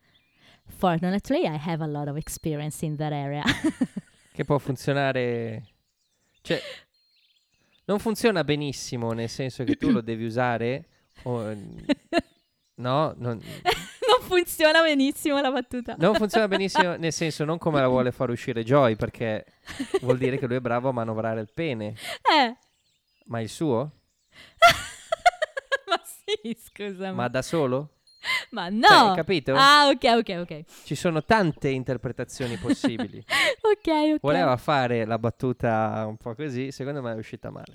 Fortunately, 0.65 1.45
I 1.45 1.59
have 1.59 1.83
a 1.83 1.87
lot 1.87 2.09
of 2.09 2.17
experience 2.17 2.85
in 2.85 2.97
that 2.97 3.13
area. 3.13 3.43
Che 4.33 4.45
può 4.45 4.59
funzionare... 4.59 5.67
Cioè, 6.41 6.61
non 7.87 7.99
funziona 7.99 8.45
benissimo, 8.45 9.13
nel 9.13 9.29
senso 9.29 9.65
che 9.65 9.77
tu 9.77 9.91
lo 9.91 10.01
devi 10.01 10.25
usare... 10.25 10.87
o- 11.25 11.53
No, 12.81 13.13
non, 13.19 13.39
non 13.39 13.41
funziona 14.31 14.81
benissimo 14.83 15.41
la 15.41 15.51
battuta. 15.51 15.97
non 15.99 16.15
funziona 16.15 16.47
benissimo, 16.49 16.97
nel 16.97 17.13
senso 17.13 17.45
non 17.45 17.59
come 17.59 17.81
la 17.81 17.89
vuole 17.89 18.13
far 18.13 18.31
uscire 18.31 18.63
Joy, 18.63 18.95
perché 18.95 19.45
vuol 20.01 20.19
dire 20.19 20.39
che 20.39 20.47
lui 20.47 20.57
è 20.57 20.61
bravo 20.61 20.89
a 20.89 20.93
manovrare 20.93 21.41
il 21.41 21.51
pene. 21.53 21.89
Eh. 21.89 22.57
Ma 23.25 23.41
il 23.41 23.49
suo? 23.49 23.91
Ma 25.89 26.01
sì, 26.05 26.57
scusami. 26.57 27.15
Ma 27.15 27.29
da 27.29 27.43
solo? 27.43 27.97
Ma 28.51 28.69
Cioè, 28.69 28.79
no. 28.79 29.11
hai 29.11 29.17
capito? 29.17 29.55
Ah, 29.55 29.89
ok, 29.89 30.05
ok, 30.19 30.37
ok. 30.41 30.65
Ci 30.85 30.95
sono 30.95 31.25
tante 31.25 31.69
interpretazioni 31.69 32.57
possibili. 32.57 33.25
Ok, 33.63 33.87
ok. 34.15 34.21
Voleva 34.21 34.57
fare 34.57 35.05
la 35.05 35.19
battuta 35.19 36.05
un 36.07 36.17
po' 36.17 36.35
così, 36.35 36.73
secondo 36.73 37.03
me 37.03 37.13
è 37.13 37.17
uscita 37.17 37.51
male. 37.51 37.73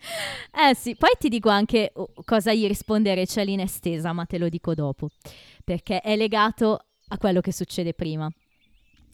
Eh 0.51 0.75
sì, 0.75 0.95
poi 0.95 1.11
ti 1.17 1.29
dico 1.29 1.49
anche 1.49 1.91
oh, 1.93 2.11
cosa 2.25 2.53
gli 2.53 2.67
rispondere 2.67 3.21
Rachel 3.21 3.47
in 3.49 3.61
estesa, 3.61 4.11
ma 4.11 4.25
te 4.25 4.37
lo 4.37 4.49
dico 4.49 4.73
dopo, 4.73 5.09
perché 5.63 6.01
è 6.01 6.15
legato 6.15 6.85
a 7.07 7.17
quello 7.17 7.39
che 7.39 7.51
succede 7.53 7.93
prima. 7.93 8.29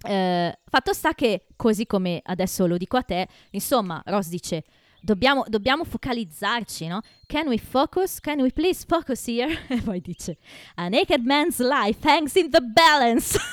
Eh, 0.03 0.59
fatto 0.65 0.93
sta 0.93 1.13
che, 1.13 1.45
così 1.55 1.85
come 1.85 2.21
adesso 2.23 2.65
lo 2.65 2.77
dico 2.77 2.97
a 2.97 3.03
te, 3.03 3.27
insomma, 3.51 4.01
Ross 4.05 4.27
dice, 4.29 4.63
dobbiamo, 5.01 5.43
dobbiamo 5.47 5.83
focalizzarci, 5.83 6.87
no? 6.87 7.01
Can 7.27 7.47
we 7.47 7.57
focus? 7.57 8.19
Can 8.19 8.39
we 8.41 8.51
please 8.51 8.85
focus 8.87 9.25
here? 9.27 9.57
E 9.69 9.81
poi 9.81 9.99
dice, 10.01 10.37
a 10.75 10.87
naked 10.89 11.25
man's 11.25 11.59
life 11.59 11.99
hangs 12.07 12.35
in 12.35 12.49
the 12.49 12.61
balance. 12.61 13.37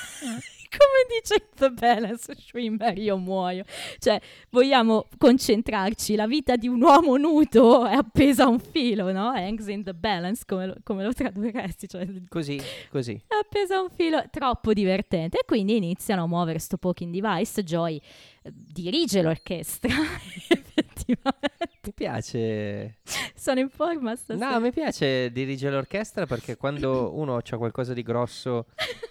Come 0.70 1.18
dice 1.18 1.46
The 1.54 1.70
Balance, 1.70 2.34
Schwimmer, 2.38 2.98
io 2.98 3.16
muoio. 3.16 3.64
Cioè, 3.98 4.20
vogliamo 4.50 5.06
concentrarci, 5.16 6.14
la 6.14 6.26
vita 6.26 6.56
di 6.56 6.68
un 6.68 6.82
uomo 6.82 7.16
nudo 7.16 7.86
è 7.86 7.94
appesa 7.94 8.44
a 8.44 8.48
un 8.48 8.58
filo, 8.60 9.10
no? 9.10 9.30
Hangs 9.30 9.66
in 9.68 9.82
the 9.82 9.94
balance, 9.94 10.42
come 10.46 10.66
lo, 10.66 10.74
come 10.84 11.04
lo 11.04 11.14
tradurresti? 11.14 11.88
Cioè, 11.88 12.06
Così, 12.28 12.60
così. 12.90 13.14
è 13.26 13.34
appesa 13.40 13.76
a 13.76 13.80
un 13.80 13.88
filo, 13.88 14.22
troppo 14.30 14.74
divertente. 14.74 15.38
E 15.38 15.44
quindi 15.46 15.74
iniziano 15.76 16.24
a 16.24 16.26
muovere 16.26 16.58
sto 16.58 16.76
poking 16.76 17.18
device. 17.18 17.64
Joy 17.64 17.96
eh, 18.42 18.52
dirige 18.52 19.22
l'orchestra, 19.22 19.88
effettivamente. 21.12 21.78
Mi 21.84 21.92
piace. 21.94 22.98
Sono 23.34 23.60
in 23.60 23.68
forma 23.70 24.14
stasera. 24.16 24.50
No, 24.50 24.60
mi 24.60 24.70
piace 24.72 25.30
dirigere 25.32 25.74
l'orchestra 25.74 26.26
perché 26.26 26.56
quando 26.56 27.14
uno 27.16 27.36
ha 27.36 27.56
qualcosa 27.56 27.92
di 27.94 28.02
grosso 28.02 28.66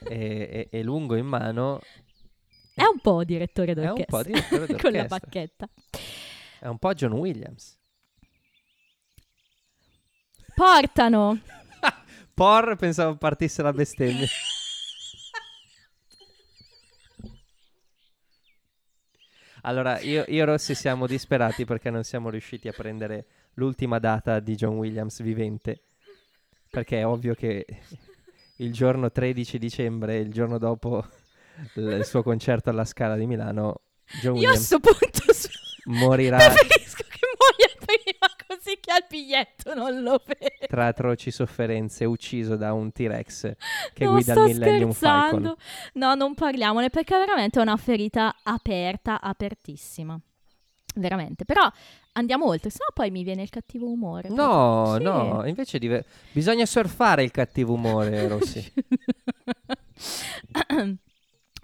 e, 0.08 0.68
e- 0.70 0.78
e 0.78 0.84
lungo 0.84 1.16
in 1.16 1.26
mano 1.26 1.80
È 2.76 2.84
un 2.84 3.00
po' 3.02 3.24
direttore 3.24 3.74
È 3.74 3.76
un 3.80 3.86
d'orchestra. 3.86 4.18
po' 4.18 4.24
direttore 4.24 4.66
Con 4.78 4.92
la 4.92 5.06
d'orchestra. 5.06 5.08
bacchetta. 5.08 5.70
è 6.60 6.68
un 6.68 6.78
po' 6.78 6.94
John 6.94 7.14
Williams. 7.14 7.76
Portano. 10.56 11.40
Por 12.34 12.76
pensavo 12.76 13.16
partisse 13.16 13.62
la 13.64 13.74
bestemmia. 13.74 14.28
Allora, 19.68 20.00
io, 20.00 20.24
io 20.28 20.44
e 20.44 20.46
Rossi 20.46 20.74
siamo 20.74 21.08
disperati 21.08 21.66
perché 21.66 21.90
non 21.90 22.06
siamo 22.06 22.30
riusciti 22.30 22.70
a 22.70 22.72
prendere 22.72 23.26
l'ultima 23.56 24.00
data 24.00 24.40
di 24.40 24.56
John 24.56 24.78
Williams 24.78 25.22
vivente. 25.22 25.82
Perché 26.70 27.00
è 27.00 27.06
ovvio 27.06 27.36
che 27.36 27.66
il 28.58 28.72
giorno 28.72 29.12
13 29.12 29.58
dicembre, 29.58 30.20
il 30.20 30.32
giorno 30.32 30.58
dopo 30.58 31.06
il 31.76 32.06
suo 32.06 32.24
concerto 32.24 32.70
alla 32.70 32.86
Scala 32.86 33.18
di 33.18 33.26
Milano, 33.26 33.82
John 34.22 34.36
Io 34.36 34.50
a 34.50 34.52
Williams 34.52 34.64
sto 34.64 34.80
punto 34.80 35.34
su- 35.34 35.50
morirà 35.86 36.38
preferisco 36.38 37.04
che 37.10 37.17
che 38.88 38.94
al 38.94 39.06
biglietto 39.10 39.74
non 39.74 40.02
lo 40.02 40.22
vedo. 40.26 40.66
tra 40.68 40.88
atroci 40.88 41.30
sofferenze, 41.30 42.06
ucciso 42.06 42.56
da 42.56 42.72
un 42.72 42.92
T-Rex 42.94 43.54
che 43.94 44.06
no, 44.06 44.12
guida 44.14 44.32
sto 44.34 44.46
il 44.46 44.54
Millennium 44.58 44.92
Falcon. 44.94 45.40
scherzando. 45.42 45.58
No, 45.94 46.16
non 46.16 46.34
parliamone 46.36 46.90
perché 46.90 47.16
è 47.16 47.20
veramente 47.20 47.60
una 47.60 47.76
ferita 47.76 48.34
aperta, 48.44 49.20
apertissima. 49.20 50.18
Veramente. 50.96 51.44
Però 51.46 51.70
andiamo 52.14 52.48
oltre, 52.48 52.70
sennò 52.70 52.86
poi 52.94 53.12
mi 53.12 53.24
viene 53.24 53.42
il 53.44 53.50
cattivo 53.50 53.88
umore. 53.88 54.30
No, 54.30 54.96
Sì. 54.98 55.04
no, 55.04 55.44
invece 55.46 55.80
dive- 55.80 56.06
bisogna 56.32 56.66
surfare 56.66 57.24
il 57.24 57.32
cattivo 57.32 57.74
umore, 57.74 58.28
Rossi. 58.28 58.74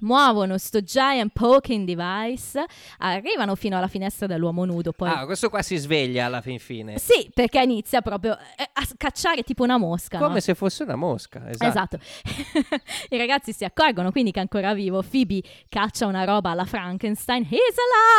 Muovono 0.04 0.58
sto 0.58 0.82
giant 0.82 1.32
poking 1.34 1.86
device, 1.86 2.64
arrivano 3.00 3.56
fino 3.56 3.78
alla 3.78 3.88
finestra 3.88 4.28
dell'uomo 4.28 4.66
nudo, 4.66 4.92
poi 4.92 5.10
Ah, 5.10 5.26
questo 5.26 5.50
qua 5.50 5.62
si 5.62 5.76
sveglia 5.78 6.26
alla 6.26 6.42
fin 6.42 6.60
fine. 6.60 6.98
Sì, 7.00 7.30
perché 7.34 7.62
inizia 7.62 8.02
proprio 8.02 8.38
eh, 8.58 8.70
a 8.74 8.88
cacciare 8.98 9.44
tipo 9.44 9.64
una 9.64 9.78
mosca. 9.78 10.20
no? 10.20 10.28
Come 10.28 10.42
se 10.42 10.56
fosse 10.56 10.84
una 10.84 10.96
mosca, 10.96 11.50
esatto. 11.50 11.98
Esatto. 11.98 11.98
I 13.10 13.18
ragazzi 13.18 13.54
si 13.54 13.64
accorgono 13.64 14.12
quindi 14.12 14.32
che 14.32 14.40
è 14.40 14.42
ancora 14.42 14.74
vivo. 14.74 15.02
Phoebe 15.02 15.42
caccia 15.70 16.06
una 16.06 16.24
roba 16.26 16.52
alla 16.52 16.66
Frankenstein. 16.66 17.44
He's 17.50 17.76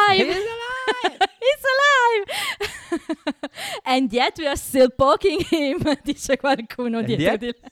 alive! 0.08 0.30
He's 0.30 0.42
He's 1.44 1.62
alive! 1.74 3.48
And 3.84 4.10
yet 4.12 4.38
we 4.38 4.46
are 4.46 4.56
still 4.56 4.90
poking 4.94 5.40
him, 5.50 5.78
dice 6.02 6.36
qualcuno 6.38 6.98
And 6.98 7.06
dietro 7.06 7.24
yet? 7.32 7.38
di 7.38 7.46
lei. 7.46 7.70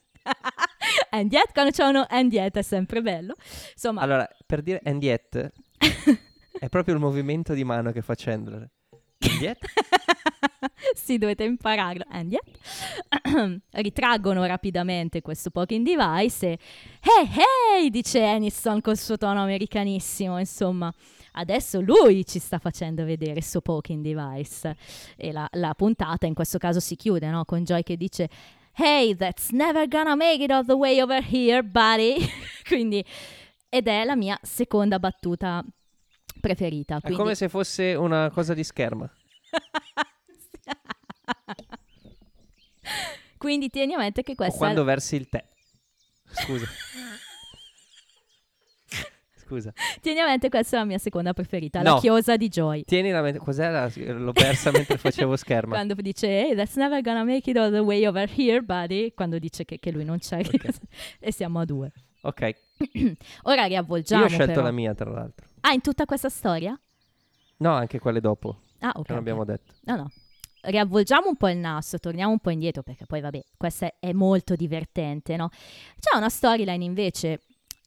And 1.10 1.32
yet, 1.32 1.52
quando 1.52 1.70
c'è 1.70 1.84
uno 1.84 2.06
and 2.08 2.32
yet 2.32 2.56
è 2.56 2.62
sempre 2.62 3.02
bello. 3.02 3.34
Insomma, 3.72 4.00
Allora, 4.02 4.28
per 4.46 4.62
dire 4.62 4.80
and 4.84 5.02
yet, 5.02 5.50
è 6.58 6.68
proprio 6.68 6.94
il 6.94 7.00
movimento 7.00 7.54
di 7.54 7.64
mano 7.64 7.92
che 7.92 8.02
fa 8.02 8.14
Chandler. 8.16 8.68
And 9.20 9.40
yet? 9.40 9.58
sì, 10.94 11.18
dovete 11.18 11.44
impararlo. 11.44 12.04
And 12.08 12.32
yet. 12.32 13.60
Ritraggono 13.70 14.44
rapidamente 14.44 15.22
questo 15.22 15.50
poking 15.50 15.84
device 15.84 16.46
e 16.46 16.58
hey 17.00 17.28
hey, 17.76 17.90
dice 17.90 18.24
Aniston 18.24 18.80
col 18.80 18.98
suo 18.98 19.16
tono 19.16 19.42
americanissimo, 19.42 20.38
insomma. 20.38 20.92
Adesso 21.34 21.80
lui 21.80 22.26
ci 22.26 22.38
sta 22.38 22.58
facendo 22.58 23.04
vedere 23.04 23.38
il 23.38 23.44
suo 23.44 23.60
poking 23.60 24.02
device. 24.02 24.76
E 25.16 25.32
la, 25.32 25.48
la 25.52 25.74
puntata 25.74 26.26
in 26.26 26.34
questo 26.34 26.58
caso 26.58 26.78
si 26.80 26.96
chiude, 26.96 27.28
no? 27.30 27.44
Con 27.44 27.64
Joy 27.64 27.82
che 27.82 27.96
dice 27.96 28.28
Hey, 28.74 29.14
that's 29.14 29.50
never 29.50 29.86
gonna 29.86 30.16
make 30.16 30.42
it 30.42 30.50
all 30.50 30.64
the 30.64 30.76
way 30.76 31.00
over 31.02 31.22
here, 31.22 31.62
buddy. 31.62 32.26
Quindi, 32.66 33.04
ed 33.68 33.86
è 33.86 34.04
la 34.04 34.16
mia 34.16 34.38
seconda 34.42 34.98
battuta 34.98 35.62
preferita. 36.40 36.96
È 36.96 37.00
Quindi... 37.00 37.18
come 37.18 37.34
se 37.34 37.48
fosse 37.48 37.94
una 37.94 38.30
cosa 38.30 38.54
di 38.54 38.64
scherma. 38.64 39.10
Quindi 43.36 43.68
tieni 43.70 43.94
a 43.94 43.98
mente 43.98 44.22
che 44.22 44.32
O 44.32 44.36
questa 44.36 44.56
quando 44.56 44.82
è... 44.82 44.84
versi 44.84 45.16
il 45.16 45.28
tè. 45.28 45.44
Scusa. 46.30 46.66
Scusa. 49.52 49.72
tieni 50.00 50.20
a 50.20 50.26
mente 50.26 50.48
questa 50.48 50.76
è 50.76 50.78
la 50.80 50.84
mia 50.86 50.98
seconda 50.98 51.32
preferita, 51.32 51.82
No. 51.82 51.94
la 51.94 52.00
chiosa 52.00 52.36
di 52.36 52.48
Joy. 52.48 52.84
Tieni 52.84 53.10
la 53.10 53.20
mente. 53.22 53.38
Cos'era? 53.38 53.90
L'ho 53.94 54.32
persa 54.32 54.70
mentre 54.70 54.96
facevo 54.96 55.36
scherma. 55.36 55.74
Quando 55.74 55.94
dice 55.94 56.26
hey, 56.26 56.54
that's 56.54 56.76
never 56.76 57.00
gonna 57.02 57.24
make 57.24 57.48
it 57.50 57.56
all 57.56 57.70
the 57.70 57.78
way 57.80 58.06
over 58.06 58.28
here, 58.34 58.62
buddy, 58.62 59.12
quando 59.14 59.38
dice 59.38 59.64
che, 59.64 59.78
che 59.78 59.90
lui 59.90 60.04
non 60.04 60.18
c'è 60.18 60.38
Ok. 60.38 60.68
e 61.20 61.32
siamo 61.32 61.60
a 61.60 61.64
due. 61.64 61.92
Ok. 62.22 62.54
Ora 63.44 63.64
riavvolgiamo 63.64 64.22
Io 64.22 64.26
ho 64.28 64.30
scelto 64.30 64.52
però. 64.52 64.62
la 64.62 64.70
mia, 64.72 64.94
tra 64.94 65.10
l'altro. 65.10 65.46
Ah, 65.60 65.72
in 65.72 65.80
tutta 65.80 66.04
questa 66.04 66.28
storia? 66.28 66.78
No, 67.58 67.72
anche 67.72 67.98
quelle 67.98 68.20
dopo. 68.20 68.62
Ah, 68.80 68.92
ok. 68.94 69.02
Che 69.04 69.10
non 69.12 69.18
abbiamo 69.18 69.44
detto. 69.44 69.72
No, 69.84 69.96
no. 69.96 70.10
Riavvolgiamo 70.64 71.28
un 71.28 71.36
po' 71.36 71.48
il 71.48 71.56
naso, 71.58 71.98
torniamo 71.98 72.30
un 72.30 72.38
po' 72.38 72.50
indietro 72.50 72.82
perché 72.82 73.04
poi 73.06 73.20
vabbè, 73.20 73.42
questa 73.56 73.86
è, 73.86 73.94
è 73.98 74.12
molto 74.12 74.54
divertente, 74.54 75.36
no? 75.36 75.48
C'è 75.98 76.16
una 76.16 76.28
storyline 76.28 76.84
invece 76.84 77.40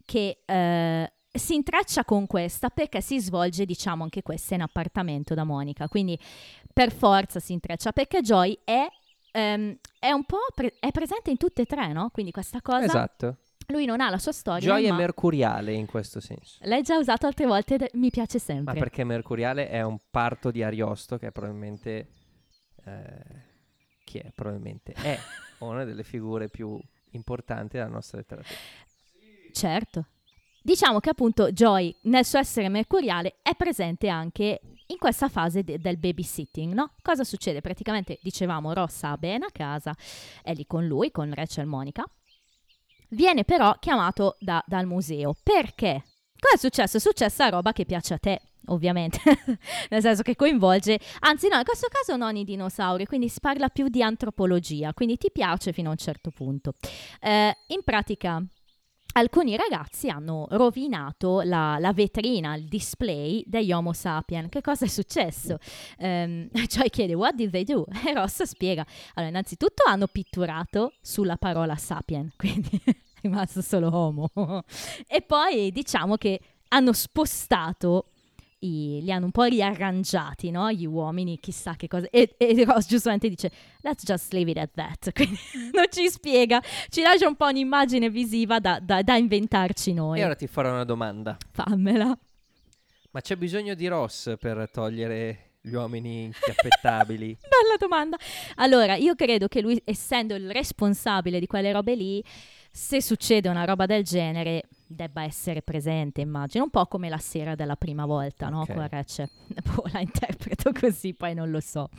che 0.06 0.42
eh, 0.46 1.14
si 1.38 1.56
intreccia 1.56 2.04
con 2.06 2.28
questa 2.28 2.70
perché 2.70 3.02
si 3.02 3.20
svolge, 3.20 3.66
diciamo, 3.66 4.04
anche 4.04 4.22
questa 4.22 4.56
in 4.56 4.62
appartamento 4.62 5.34
da 5.34 5.44
Monica, 5.44 5.88
quindi 5.88 6.18
per 6.74 6.92
forza 6.92 7.40
si 7.40 7.54
intreccia 7.54 7.92
perché 7.92 8.22
Joy 8.22 8.58
è, 8.64 8.88
ehm, 9.32 9.78
è 10.00 10.12
un 10.12 10.24
po' 10.26 10.40
pre- 10.54 10.76
è 10.80 10.92
presente 10.92 11.30
in 11.32 11.38
tutte 11.38 11.64
e 11.64 11.66
tre, 11.66 11.92
no? 11.94 12.10
Quindi 12.12 12.32
questa 12.32 12.62
cosa, 12.62 12.84
Esatto. 12.84 13.38
lui 13.68 13.86
non 13.86 14.00
ha 14.02 14.10
la 14.10 14.18
sua 14.18 14.32
storia, 14.32 14.68
Joy 14.68 14.86
è 14.86 14.90
ma 14.92 14.98
mercuriale 14.98 15.74
in 15.74 15.86
questo 15.86 16.20
senso. 16.20 16.58
l'hai 16.64 16.82
già 16.84 16.98
usato 16.98 17.26
altre 17.26 17.46
volte 17.46 17.76
è- 17.76 17.90
mi 17.94 18.10
piace 18.12 18.38
Ma 18.38 18.44
sempre. 18.44 18.80
perché 18.80 19.04
mercuriale 19.04 19.70
è 19.70 19.82
un 19.82 19.98
parto 20.12 20.52
di 20.52 20.64
Ariosto 20.64 21.18
che 21.18 21.28
è 21.28 21.32
probabilmente... 21.32 22.08
eh, 22.86 23.44
chi 24.04 24.20
è? 24.20 24.32
Probabilmente 24.36 24.94
è 24.94 25.18
una 25.60 25.84
delle 25.84 26.04
figure 26.04 26.48
più 26.50 26.80
importanti 27.12 27.78
della 27.78 27.90
nostra 27.90 28.18
letteratura. 28.20 28.56
Certo. 29.52 30.06
Diciamo 30.66 31.00
che 31.00 31.12
appunto 31.12 31.52
Joy, 31.52 31.96
nel 32.06 32.26
suo 32.26 32.40
essere 32.40 32.70
mercuriale, 32.70 33.36
è 33.44 33.54
presente 33.54 34.08
anche 34.08 34.62
in 34.88 34.98
questa 34.98 35.30
fase 35.30 35.64
de- 35.64 35.78
del 35.78 36.00
babysitting, 36.00 36.74
no? 36.74 36.96
Cosa 37.04 37.24
succede? 37.24 37.62
Praticamente, 37.62 38.18
dicevamo, 38.24 38.74
Rossa 38.74 39.12
ha 39.12 39.18
Ben 39.18 39.44
a 39.44 39.52
casa, 39.52 39.96
è 40.42 40.56
lì 40.56 40.66
con 40.66 40.88
lui, 40.88 41.12
con 41.12 41.32
Rachel 41.32 41.68
Monica. 41.68 42.04
Viene 43.10 43.44
però 43.44 43.76
chiamato 43.78 44.38
da- 44.40 44.64
dal 44.66 44.88
museo. 44.88 45.36
Perché? 45.44 46.04
Cosa 46.40 46.56
è 46.56 46.58
successo? 46.58 46.98
È 46.98 47.00
successa 47.00 47.48
roba 47.50 47.72
che 47.72 47.86
piace 47.86 48.16
a 48.16 48.18
te, 48.18 48.42
ovviamente. 48.66 49.20
Nel 49.92 50.02
senso 50.02 50.24
che 50.24 50.36
coinvolge, 50.36 51.00
anzi 51.20 51.48
no, 51.48 51.60
in 51.60 51.64
questo 51.64 51.90
caso 51.92 52.18
non 52.18 52.36
i 52.38 52.44
dinosauri, 52.44 53.06
quindi 53.06 53.30
si 53.30 53.40
parla 53.40 53.70
più 53.70 53.88
di 53.88 54.02
antropologia, 54.02 54.96
quindi 54.96 55.18
ti 55.18 55.30
piace 55.32 55.74
fino 55.74 55.90
a 55.90 55.92
un 55.92 55.98
certo 55.98 56.32
punto. 56.32 56.74
Eh, 57.22 57.56
in 57.68 57.84
pratica 57.84 58.44
alcuni 59.18 59.56
ragazzi 59.56 60.10
hanno 60.10 60.48
rovinato 60.52 61.42
la, 61.42 61.78
la 61.80 61.94
vetrina, 61.94 62.56
il 62.56 62.66
display 62.66 63.44
degli 63.46 63.72
Homo 63.72 63.94
sapien. 63.94 64.50
Che 64.50 64.62
cosa 64.62 64.86
è 64.86 64.88
successo? 64.88 65.58
Cioè 65.98 66.90
chiede, 66.90 67.14
what 67.14 67.36
did 67.36 67.52
they 67.52 67.64
do? 67.64 67.86
E 68.06 68.14
Ross 68.14 68.44
spiega. 68.44 68.86
Allora, 69.14 69.32
innanzitutto 69.32 69.84
hanno 69.88 70.08
pitturato 70.08 70.94
sulla 71.02 71.38
parola 71.38 71.76
sapien, 71.76 72.32
quindi 72.38 72.82
è 72.84 72.96
rimasto 73.22 73.62
solo 73.62 73.96
Homo. 73.96 74.30
e 75.08 75.22
poi 75.22 75.72
diciamo 75.72 76.16
che 76.18 76.40
hanno 76.70 76.94
spostato 76.94 78.10
i- 78.66 79.02
li 79.04 79.12
hanno 79.12 79.26
un 79.26 79.32
po' 79.32 79.44
riarrangiati, 79.44 80.50
no? 80.52 80.72
Gli 80.72 80.86
uomini, 80.86 81.40
chissà 81.40 81.76
che 81.76 81.88
cosa. 81.88 82.08
E, 82.10 82.36
e 82.38 82.64
Ross 82.66 82.88
giustamente 82.88 83.30
dice: 83.30 83.52
Let's 83.82 84.04
just 84.04 84.34
leave 84.34 84.52
it 84.52 84.58
at 84.58 84.72
that. 84.76 85.12
Quindi 85.16 85.38
non 85.74 85.86
ci 85.92 86.10
spiega, 86.10 86.62
ci 86.90 87.02
lascia 87.02 87.28
un 87.28 87.36
po' 87.36 87.46
un'immagine 87.48 88.10
visiva 88.10 88.60
da, 88.60 88.80
da- 88.82 89.02
da 89.02 89.16
inventarci 89.18 89.94
noi. 89.94 90.20
E 90.20 90.26
ora 90.26 90.36
ti 90.36 90.48
farò 90.48 90.72
una 90.72 90.84
domanda. 90.86 91.38
Fammela. 91.52 92.18
Ma 93.12 93.22
c'è 93.22 93.36
bisogno 93.38 93.76
di 93.76 93.88
Ross 93.88 94.36
per 94.38 94.70
togliere 94.70 95.52
gli 95.62 95.74
uomini 95.74 96.26
inchiappettabili? 96.26 97.38
Bella 97.42 97.78
domanda. 97.80 98.18
Allora, 98.56 98.96
io 98.96 99.16
credo 99.16 99.48
che 99.48 99.62
lui, 99.62 99.82
essendo 99.86 100.36
il 100.36 100.52
responsabile 100.52 101.40
di 101.40 101.48
quelle 101.48 101.72
robe 101.72 101.96
lì, 101.96 102.24
se 102.70 103.02
succede 103.02 103.48
una 103.48 103.64
roba 103.64 103.86
del 103.86 104.04
genere, 104.04 104.64
debba 104.88 105.24
essere 105.24 105.62
presente, 105.62 106.22
immagino. 106.22 106.64
Un 106.64 106.70
po' 106.70 106.86
come 106.86 107.10
la 107.10 107.18
sera 107.18 107.56
della 107.56 107.76
prima 107.76 108.06
volta, 108.06 108.50
no? 108.50 108.62
Ok. 108.62 108.74
Con 108.74 108.88
Recce. 108.88 109.30
Boh, 109.64 109.84
la 109.92 110.00
interpreto 110.00 110.72
così, 110.72 111.14
poi 111.14 111.34
non 111.34 111.50
lo 111.50 111.60
so. 111.60 111.90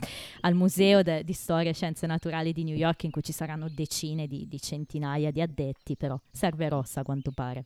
Al 0.41 0.53
Museo 0.53 1.01
de- 1.01 1.23
di 1.23 1.33
Storia 1.33 1.71
e 1.71 1.73
Scienze 1.73 2.07
Naturali 2.07 2.53
di 2.53 2.63
New 2.63 2.75
York, 2.75 3.03
in 3.03 3.11
cui 3.11 3.23
ci 3.23 3.31
saranno 3.31 3.67
decine 3.69 4.27
di, 4.27 4.47
di 4.47 4.59
centinaia 4.59 5.31
di 5.31 5.41
addetti, 5.41 5.95
però 5.95 6.19
serve 6.31 6.69
rossa 6.69 7.01
a 7.01 7.03
quanto 7.03 7.31
pare. 7.31 7.63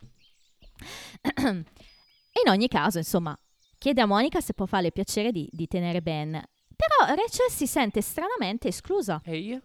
In 2.43 2.49
ogni 2.49 2.67
caso, 2.67 2.97
insomma, 2.97 3.37
chiede 3.77 4.01
a 4.01 4.05
Monica 4.05 4.39
se 4.41 4.53
può 4.53 4.65
farle 4.65 4.87
il 4.87 4.93
piacere 4.93 5.31
di, 5.31 5.47
di 5.51 5.67
tenere 5.67 6.01
Ben. 6.01 6.31
Però 6.31 7.13
Rachel 7.13 7.49
si 7.49 7.67
sente 7.67 8.01
stranamente 8.01 8.69
esclusa. 8.69 9.21
E 9.23 9.37
io? 9.37 9.61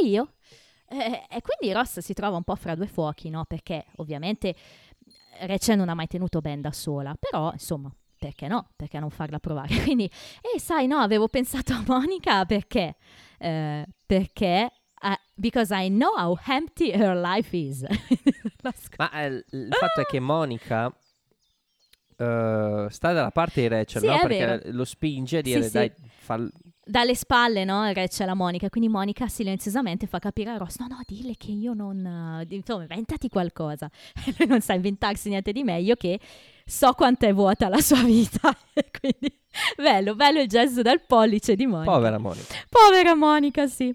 E 0.00 0.06
io? 0.06 0.34
Eh, 0.88 1.26
e 1.28 1.40
quindi 1.42 1.74
Ross 1.74 1.98
si 1.98 2.12
trova 2.14 2.36
un 2.36 2.44
po' 2.44 2.54
fra 2.56 2.74
due 2.74 2.86
fuochi, 2.86 3.28
no? 3.30 3.44
Perché 3.44 3.84
ovviamente 3.96 4.54
Rachel 5.40 5.76
non 5.76 5.88
ha 5.88 5.94
mai 5.94 6.06
tenuto 6.06 6.40
Ben 6.40 6.60
da 6.60 6.72
sola, 6.72 7.14
però 7.18 7.50
insomma, 7.52 7.92
perché 8.18 8.48
no? 8.48 8.70
Perché 8.76 8.98
non 9.00 9.10
farla 9.10 9.38
provare? 9.38 9.74
Quindi, 9.82 10.10
e 10.54 10.58
sai, 10.60 10.86
no, 10.86 10.98
avevo 10.98 11.28
pensato 11.28 11.72
a 11.72 11.82
Monica 11.86 12.44
perché? 12.46 12.96
Eh, 13.38 13.86
perché? 14.06 14.70
eh, 15.02 15.20
because 15.34 15.74
I 15.74 15.88
know 15.88 16.14
how 16.16 16.38
empty 16.46 16.90
her 16.92 17.16
life 17.16 17.54
is. 17.56 17.84
Sc- 18.74 18.94
Ma 18.98 19.10
eh, 19.10 19.44
il 19.50 19.68
fatto 19.72 20.00
è 20.00 20.04
che 20.06 20.20
Monica 20.20 20.90
eh, 22.16 22.86
sta 22.88 23.12
dalla 23.12 23.30
parte 23.30 23.60
di 23.60 23.68
Rachel, 23.68 24.00
Sì, 24.00 24.06
no? 24.06 24.18
Perché 24.20 24.46
vero. 24.46 24.60
lo 24.72 24.84
spinge 24.84 25.38
a 25.38 25.42
dire 25.42 25.62
Sì, 25.62 25.66
sì. 25.68 25.72
dai, 25.74 25.92
fall- 26.18 26.50
dalle 26.88 27.16
spalle, 27.16 27.64
no? 27.64 27.90
Rachel 27.92 28.28
a 28.28 28.34
Monica. 28.34 28.68
Quindi 28.70 28.88
Monica 28.88 29.26
silenziosamente 29.26 30.06
fa 30.06 30.18
capire 30.20 30.50
a 30.50 30.56
Ross: 30.56 30.78
no, 30.78 30.86
no, 30.86 31.00
dille 31.04 31.34
che 31.36 31.50
io 31.50 31.74
non. 31.74 32.44
eh, 32.48 32.54
insomma, 32.54 32.82
inventati 32.82 33.28
qualcosa. 33.28 33.90
E 34.26 34.34
lui 34.38 34.46
non 34.48 34.60
sa 34.60 34.74
inventarsi 34.74 35.28
niente 35.28 35.52
di 35.52 35.62
meglio 35.64 35.96
che 35.96 36.20
so 36.64 36.92
quanto 36.92 37.26
è 37.26 37.32
vuota 37.34 37.68
la 37.68 37.80
sua 37.80 38.02
vita. 38.02 38.56
Quindi, 39.00 39.36
bello, 39.76 40.14
bello 40.14 40.40
il 40.40 40.48
gesto 40.48 40.82
del 40.82 41.00
pollice 41.06 41.56
di 41.56 41.66
Monica. 41.66 41.90
povera 41.90 42.18
Monica. 42.18 42.54
Povera 42.68 43.14
Monica, 43.14 43.66
sì. 43.66 43.92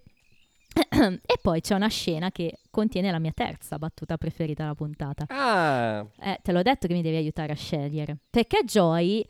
e 0.74 1.38
poi 1.42 1.60
c'è 1.60 1.76
una 1.76 1.90
scena 1.90 2.32
che 2.32 2.60
contiene 2.70 3.12
la 3.12 3.20
mia 3.20 3.34
terza 3.34 3.78
battuta 3.78 4.18
preferita 4.18 4.64
della 4.64 4.76
puntata. 4.76 5.26
Ah, 5.28 6.06
Eh, 6.20 6.40
te 6.42 6.52
l'ho 6.54 6.62
detto 6.62 6.88
che 6.88 6.94
mi 6.94 7.02
devi 7.02 7.18
aiutare 7.18 7.52
a 7.52 7.56
scegliere. 7.56 8.18
Perché 8.30 8.62
Joy 8.64 9.26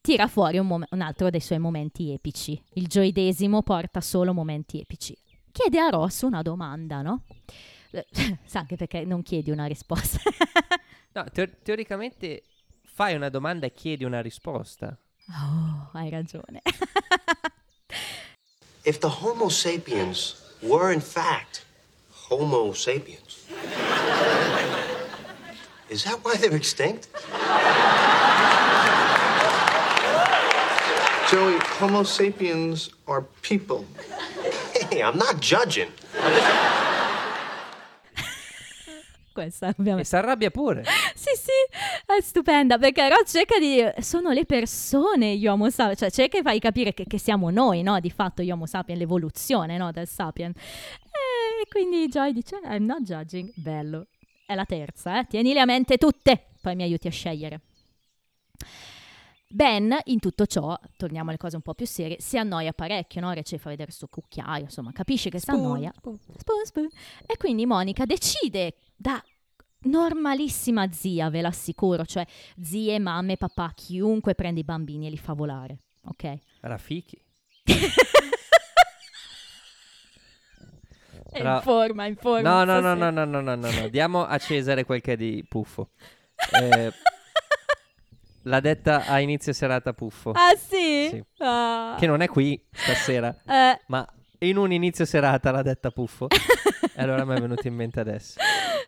tira 0.00 0.26
fuori 0.26 0.58
un, 0.58 0.66
mom- 0.66 0.86
un 0.90 1.00
altro 1.00 1.30
dei 1.30 1.40
suoi 1.40 1.58
momenti 1.58 2.12
epici. 2.12 2.60
Il 2.74 2.86
gioidesimo 2.86 3.62
porta 3.62 4.00
solo 4.00 4.32
momenti 4.32 4.80
epici. 4.80 5.16
Chiede 5.52 5.78
a 5.80 5.88
Ross 5.88 6.22
una 6.22 6.42
domanda, 6.42 7.02
no? 7.02 7.24
Sa 8.44 8.60
anche 8.60 8.76
perché 8.76 9.04
non 9.04 9.22
chiedi 9.22 9.50
una 9.50 9.66
risposta. 9.66 10.18
no, 11.12 11.24
teo- 11.32 11.50
teoricamente 11.62 12.44
fai 12.84 13.14
una 13.14 13.28
domanda 13.28 13.66
e 13.66 13.72
chiedi 13.72 14.04
una 14.04 14.20
risposta. 14.20 14.96
oh, 15.30 15.90
hai 15.92 16.10
ragione. 16.10 16.62
If 18.84 18.98
the 18.98 19.08
Homo 19.20 19.48
sapiens 19.48 20.36
were, 20.60 20.92
in 20.92 21.00
fact, 21.00 21.64
Homo 22.30 22.72
sapiens, 22.72 23.46
is 25.88 26.04
that 26.04 26.20
why 26.24 26.36
they're 26.38 26.54
extinct? 26.56 27.08
Joey, 31.30 31.58
Homo 31.78 32.04
sapiens 32.04 32.90
are 33.06 33.22
people. 33.42 33.84
Hey, 34.90 35.02
I'm 35.02 35.16
not 35.18 35.38
judging. 35.40 35.90
Questa 39.32 39.68
E 39.68 39.74
ovviamente. 39.78 40.04
si 40.08 40.16
arrabbia 40.16 40.50
pure. 40.50 40.84
Sì, 41.14 41.30
sì, 41.36 41.50
è 42.06 42.20
stupenda 42.22 42.78
perché 42.78 43.08
Ross 43.08 43.30
cerca 43.30 43.58
di 43.58 43.84
sono 44.00 44.30
le 44.30 44.46
persone 44.46 45.36
gli 45.36 45.46
Homo 45.46 45.68
sapiens, 45.70 45.98
cioè 45.98 46.10
cerca 46.10 46.38
di 46.38 46.44
fargli 46.44 46.58
capire 46.60 46.94
che, 46.94 47.04
che 47.06 47.18
siamo 47.18 47.50
noi, 47.50 47.82
no? 47.82 48.00
Di 48.00 48.10
fatto 48.10 48.42
gli 48.42 48.50
Homo 48.50 48.66
sapiens, 48.66 48.98
l'evoluzione, 48.98 49.76
no? 49.76 49.92
Del 49.92 50.08
sapien. 50.08 50.50
E 50.50 51.68
quindi 51.68 52.08
Joy 52.08 52.32
dice 52.32 52.58
I'm 52.64 52.86
not 52.86 53.02
judging, 53.02 53.52
bello. 53.54 54.06
È 54.46 54.54
la 54.54 54.64
terza, 54.64 55.18
eh? 55.20 55.26
Tienile 55.26 55.60
a 55.60 55.66
mente 55.66 55.98
tutte, 55.98 56.46
poi 56.60 56.74
mi 56.74 56.84
aiuti 56.84 57.06
a 57.06 57.10
scegliere. 57.10 57.60
Ben, 59.50 59.96
in 60.04 60.18
tutto 60.20 60.44
ciò, 60.44 60.78
torniamo 60.96 61.30
alle 61.30 61.38
cose 61.38 61.56
un 61.56 61.62
po' 61.62 61.72
più 61.72 61.86
serie, 61.86 62.18
si 62.20 62.36
annoia 62.36 62.72
parecchio, 62.74 63.22
no? 63.22 63.32
Rachel 63.32 63.58
fa 63.58 63.70
vedere 63.70 63.90
sto 63.90 64.06
cucchiaio, 64.06 64.64
insomma, 64.64 64.92
capisce 64.92 65.30
che 65.30 65.38
si 65.40 65.50
annoia. 65.50 65.90
Spoon, 65.96 66.18
Spoon, 66.36 66.64
spoon. 66.64 66.88
E 67.24 67.36
quindi 67.38 67.64
Monica 67.64 68.04
decide 68.04 68.74
da 68.94 69.22
normalissima 69.84 70.90
zia, 70.92 71.30
ve 71.30 71.40
l'assicuro, 71.40 72.04
cioè 72.04 72.26
zie, 72.60 72.98
mamme, 72.98 73.38
papà, 73.38 73.72
chiunque 73.74 74.34
prende 74.34 74.60
i 74.60 74.64
bambini 74.64 75.06
e 75.06 75.10
li 75.10 75.16
fa 75.16 75.32
volare, 75.32 75.78
ok? 76.04 76.38
Rafiki. 76.60 77.18
È 81.30 81.38
Però- 81.38 81.56
in 81.56 81.62
forma, 81.62 82.06
in 82.06 82.16
forma. 82.16 82.64
No, 82.64 82.64
no, 82.64 82.80
no, 82.80 82.94
no, 82.94 83.10
no, 83.10 83.24
no, 83.24 83.40
no, 83.40 83.54
no, 83.54 83.70
no. 83.70 83.88
Diamo 83.88 84.24
a 84.24 84.38
Cesare 84.38 84.84
quel 84.84 85.00
che 85.02 85.12
è 85.12 85.16
di 85.16 85.44
puffo. 85.48 85.90
Eh, 86.52 86.92
l'ha 88.48 88.60
detta 88.60 89.04
a 89.04 89.20
inizio 89.20 89.52
serata 89.52 89.92
puffo. 89.92 90.30
Ah 90.30 90.54
sì? 90.56 91.08
Sì. 91.10 91.24
Ah. 91.38 91.96
Che 91.98 92.06
non 92.06 92.22
è 92.22 92.28
qui 92.28 92.60
stasera, 92.72 93.34
Eh, 93.46 93.80
ma 93.86 94.06
in 94.40 94.56
un 94.56 94.72
inizio 94.72 95.04
serata 95.04 95.50
l'ha 95.50 95.62
detta 95.62 95.90
puffo. 95.90 96.26
e 96.94 97.02
allora 97.02 97.24
mi 97.24 97.36
è 97.36 97.40
venuto 97.40 97.66
in 97.68 97.74
mente 97.74 98.00
adesso. 98.00 98.40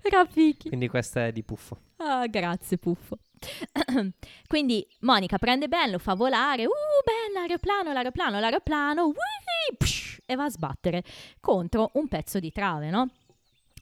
Rafiki. 0.02 0.68
Quindi 0.68 0.88
questa 0.88 1.26
è 1.26 1.32
di 1.32 1.42
puffo. 1.42 1.76
Ah, 1.98 2.26
grazie, 2.26 2.78
puffo. 2.78 3.18
Quindi 4.46 4.86
Monica 5.00 5.38
prende 5.38 5.68
Ben, 5.68 5.90
lo 5.90 5.98
fa 5.98 6.14
volare. 6.14 6.64
Uh, 6.66 6.70
Ben, 7.04 7.32
l'aeroplano, 7.34 7.92
l'aeroplano, 7.92 8.40
l'aeroplano. 8.40 9.06
Ui, 9.06 9.76
psh, 9.76 10.20
e 10.26 10.34
va 10.34 10.44
a 10.44 10.50
sbattere 10.50 11.02
contro 11.40 11.90
un 11.94 12.08
pezzo 12.08 12.38
di 12.38 12.50
trave, 12.50 12.90
no? 12.90 13.08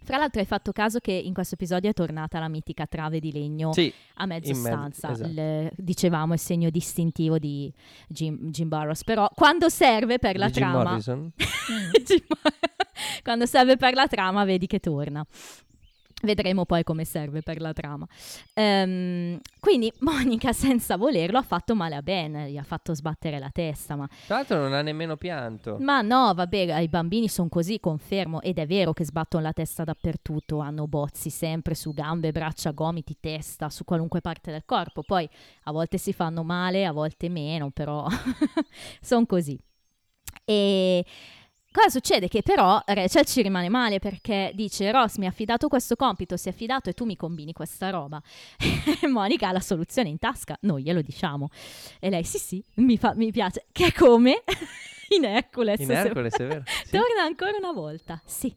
Fra 0.03 0.17
l'altro 0.17 0.41
hai 0.41 0.47
fatto 0.47 0.73
caso 0.73 1.01
che 1.01 1.13
in 1.13 1.35
questo 1.35 1.55
episodio 1.55 1.91
è 1.91 1.93
tornata 1.93 2.39
la 2.39 2.49
mitica 2.49 2.87
trave 2.87 3.21
di 3.21 3.31
legno 3.31 3.73
Sì, 3.73 3.93
a 4.15 4.27
mezzo, 4.27 4.55
stanza. 4.55 5.11
esatto. 5.13 5.29
Il- 5.29 5.71
dicevamo 5.77 6.33
il 6.33 6.39
segno 6.39 6.71
distintivo 6.71 7.39
di 7.39 7.71
Jim, 8.09 8.51
Jim 8.51 8.69
Burrows. 8.69 9.05
Però 9.05 9.29
quando 9.35 9.69
serve 9.69 10.19
per 10.19 10.37
la 10.39 10.47
di 10.47 10.53
Jim 10.53 10.63
trama... 10.63 10.83
Morrison. 10.85 11.31
Jim- 12.05 12.25
quando 13.23 13.45
serve 13.47 13.77
per 13.77 13.95
la 13.95 14.07
trama 14.07 14.45
vedi 14.45 14.67
che 14.67 14.79
torna. 14.81 15.25
Vedremo 16.20 16.64
poi 16.64 16.83
come 16.83 17.04
serve 17.04 17.42
per 17.42 17.61
la 17.61 17.72
trama. 17.72 18.04
Ehm, 18.54 19.38
quindi 19.61 19.92
Monica, 20.00 20.52
senza 20.52 20.96
volerlo, 20.96 21.38
ha 21.38 21.42
fatto 21.42 21.76
male 21.76 21.94
a 21.94 22.02
Ben, 22.02 22.46
gli 22.46 22.57
ha 22.57 22.64
fatto 22.64 22.92
sbattere 22.92 23.38
la 23.38 23.50
testa. 23.52 23.94
Ma, 23.94 24.09
Tra 24.26 24.37
l'altro 24.37 24.59
non 24.59 24.72
ha 24.72 24.83
nemmeno 24.83 25.16
pianto. 25.16 25.76
ma 25.78 26.00
no, 26.02 26.33
vabbè, 26.35 26.81
i 26.81 26.88
bambini 26.88 27.28
sono 27.28 27.48
così, 27.48 27.78
confermo. 27.78 28.40
Ed 28.40 28.59
è 28.59 28.66
vero 28.66 28.92
che 28.92 29.04
sbattono 29.04 29.44
la 29.44 29.52
testa 29.52 29.85
dappertutto, 29.85 30.59
hanno 30.59 30.88
bozzi 30.88 31.31
sempre 31.31 31.76
su 31.76 31.92
gambe, 31.94 32.33
braccia, 32.33 32.72
gomiti, 32.72 33.16
testa, 33.20 33.70
su 33.70 33.85
qualunque 33.85 34.20
parte 34.20 34.50
del 34.50 34.64
corpo. 34.64 35.02
Poi 35.02 35.28
a 35.64 35.72
volte 35.72 35.98
si 35.98 36.12
fanno 36.12 36.42
male, 36.42 36.85
a 36.85 36.92
volte 36.92 37.28
meno, 37.28 37.70
però 37.70 38.07
sono 39.00 39.24
così. 39.24 39.57
E 40.44 41.04
cosa 41.72 41.88
succede? 41.90 42.28
Che 42.28 42.42
però 42.42 42.81
Rachel 42.85 43.24
ci 43.24 43.42
rimane 43.42 43.68
male 43.68 43.98
perché 43.98 44.52
dice 44.54 44.90
Ross 44.90 45.16
mi 45.16 45.26
ha 45.26 45.28
affidato 45.28 45.68
questo 45.68 45.96
compito, 45.96 46.37
si 46.37 46.48
è 46.48 46.50
affidato 46.52 46.90
e 46.90 46.92
tu 46.94 47.04
mi 47.04 47.16
combini 47.16 47.52
questa 47.52 47.90
roba. 47.90 48.20
E 49.00 49.07
Monica 49.09 49.48
ha 49.48 49.52
la 49.52 49.61
soluzione 49.61 50.09
in 50.09 50.18
tasca, 50.18 50.57
noi 50.62 50.83
glielo 50.83 51.02
diciamo. 51.02 51.48
E 52.00 52.11
lei 52.11 52.24
sì 52.24 52.38
sì, 52.38 52.64
mi, 52.76 52.96
fa- 52.96 53.14
mi 53.14 53.31
piace. 53.33 53.66
Che 53.72 53.87
è 53.87 53.92
come 53.92 54.42
in 55.16 55.24
Hercules. 55.24 55.81
In 55.81 55.90
Hercules, 55.90 56.35
è 56.35 56.46
vero? 56.46 56.62
Sì. 56.85 56.90
Torna 56.90 57.22
ancora 57.24 57.57
una 57.57 57.72
volta, 57.72 58.20
sì. 58.24 58.54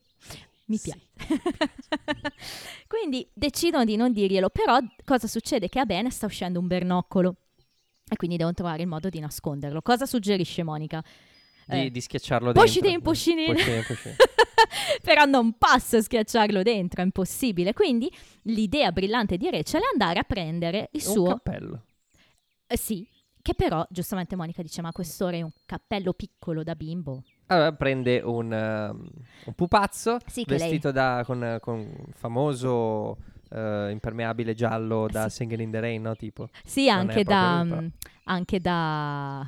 Mi 0.65 0.78
Sì. 0.78 0.91
piace. 0.91 1.08
Quindi 2.88 3.28
decidono 3.34 3.84
di 3.84 3.95
non 3.95 4.12
dirglielo, 4.13 4.50
però 4.50 4.78
cosa 5.04 5.28
succede? 5.28 5.67
Che 5.69 5.80
a 5.80 5.86
Ben 5.86 6.10
sta 6.12 6.26
uscendo 6.28 6.60
un 6.60 6.67
bernoccolo 6.67 7.36
e 8.10 8.15
quindi 8.15 8.36
devono 8.38 8.54
trovare 8.56 8.82
il 8.82 8.88
modo 8.88 9.10
di 9.10 9.19
nasconderlo. 9.19 9.82
Cosa 9.82 10.06
suggerisce 10.06 10.63
Monica? 10.63 11.04
Di, 11.72 11.86
Eh, 11.86 11.92
di 11.92 12.02
schiacciarlo 12.02 12.52
dentro. 12.52 12.62
Poscidin, 12.64 13.02
poscidin. 13.02 13.54
Poscidin, 13.54 13.84
poscidin. 13.88 14.16
Però 15.04 15.26
non 15.26 15.58
posso 15.58 16.02
schiacciarlo 16.02 16.62
dentro, 16.64 17.02
è 17.02 17.06
impossibile. 17.06 17.74
Quindi 17.74 18.12
l'idea 18.44 18.92
brillante 18.92 19.38
di 19.38 19.50
Rachel 19.50 19.82
è 19.82 19.86
andare 19.92 20.20
a 20.20 20.24
prendere 20.24 20.90
il 20.92 21.02
Un 21.06 21.14
suo... 21.14 21.28
cappello. 21.28 21.82
eh, 22.68 22.78
sì, 22.78 23.08
che 23.42 23.54
però 23.56 23.86
giustamente 23.90 24.36
Monica 24.36 24.62
dice 24.62 24.82
ma 24.82 24.90
a 24.90 24.92
quest'ora 24.92 25.36
è 25.38 25.42
un 25.42 25.52
cappello 25.66 26.14
piccolo 26.14 26.64
da 26.64 26.76
bimbo. 26.76 27.24
Allora 27.48 27.74
prende 27.74 28.22
un, 28.24 28.46
um, 28.52 29.10
un 29.46 29.54
pupazzo 29.54 30.18
Sì, 30.28 30.44
che 30.46 30.52
lei- 30.52 30.60
vestito 30.60 30.92
da, 30.92 31.24
con, 31.26 31.58
con 31.60 31.80
un 31.80 32.12
famoso 32.16 33.18
eh, 33.50 33.90
impermeabile 33.92 34.54
giallo 34.54 35.08
da 35.10 35.28
Sì. 35.28 35.38
Singing 35.38 35.60
in 35.62 35.72
the 35.72 35.80
Rain, 35.82 36.02
no? 36.02 36.16
Tipo. 36.16 36.48
Sì, 36.64 36.90
anche 36.90 37.24
proprio 37.24 37.36
da, 37.36 37.66
però. 37.68 37.82
mm, 37.82 37.88
anche 38.26 38.60
da 38.62 39.46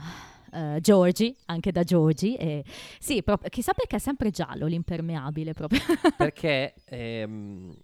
eh, 0.54 0.80
Giorgi, 0.82 1.36
anche 1.46 1.72
da 1.72 1.84
Giorgi. 1.84 2.36
E, 2.36 2.64
sì, 3.00 3.24
proprio, 3.24 3.50
chissà 3.50 3.74
perché 3.74 3.96
è 3.98 4.00
sempre 4.00 4.30
giallo 4.30 4.66
l'impermeabile 4.68 5.54
proprio. 5.54 5.80
Perché 6.18 6.76
ehm, 6.86 7.76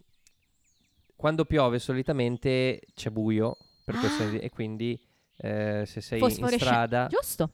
quando 1.15 1.45
piove 1.45 1.79
solitamente 1.79 2.81
c'è 2.93 3.09
buio 3.09 3.57
per 3.83 3.95
Ah. 3.95 3.99
questioni 3.99 4.31
di- 4.31 4.37
e 4.39 4.49
quindi 4.49 4.99
eh, 5.37 5.83
se 5.85 6.01
sei 6.01 6.19
in 6.21 6.47
strada, 6.49 7.07
Giusto. 7.09 7.51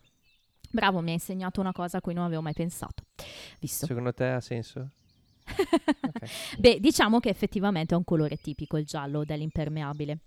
Bravo, 0.72 1.00
mi 1.00 1.10
hai 1.10 1.14
insegnato 1.14 1.62
una 1.62 1.72
cosa 1.72 1.98
a 1.98 2.02
cui 2.02 2.14
non 2.14 2.26
avevo 2.26 2.42
mai 2.42 2.54
pensato. 2.54 3.04
Visto. 3.60 3.86
secondo 3.86 4.14
te 4.14 4.26
ha 4.26 4.42
senso? 4.42 4.90
Beh, 6.60 6.80
diciamo 6.80 7.20
che 7.20 7.30
effettivamente 7.30 7.94
è 7.94 7.98
un 7.98 8.04
colore 8.04 8.36
tipico 8.38 8.78
il 8.78 8.86
giallo 8.86 9.24
dell'impermeabile. 9.24 10.20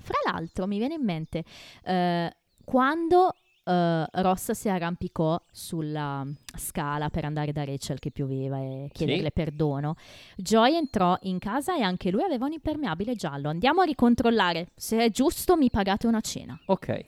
Fra 0.00 0.14
l'altro, 0.30 0.66
mi 0.66 0.78
viene 0.78 0.94
in 0.94 1.04
mente 1.04 1.44
eh, 1.84 2.34
quando 2.64 3.34
eh, 3.66 4.06
Ross 4.22 4.52
si 4.52 4.68
arrampicò 4.68 5.40
sulla 5.50 6.24
scala 6.56 7.10
per 7.10 7.24
andare 7.24 7.52
da 7.52 7.64
Rachel 7.64 7.98
che 7.98 8.10
pioveva 8.10 8.58
e 8.58 8.88
chiederle 8.92 9.32
perdono, 9.32 9.96
Joy 10.36 10.76
entrò 10.76 11.16
in 11.22 11.38
casa 11.38 11.76
e 11.76 11.82
anche 11.82 12.10
lui 12.10 12.22
aveva 12.22 12.46
un 12.46 12.52
impermeabile 12.52 13.14
giallo. 13.16 13.48
Andiamo 13.48 13.80
a 13.80 13.84
ricontrollare. 13.84 14.68
Se 14.76 14.98
è 14.98 15.10
giusto, 15.10 15.56
mi 15.56 15.70
pagate 15.70 16.06
una 16.06 16.20
cena. 16.20 16.58
Ok. 16.66 17.04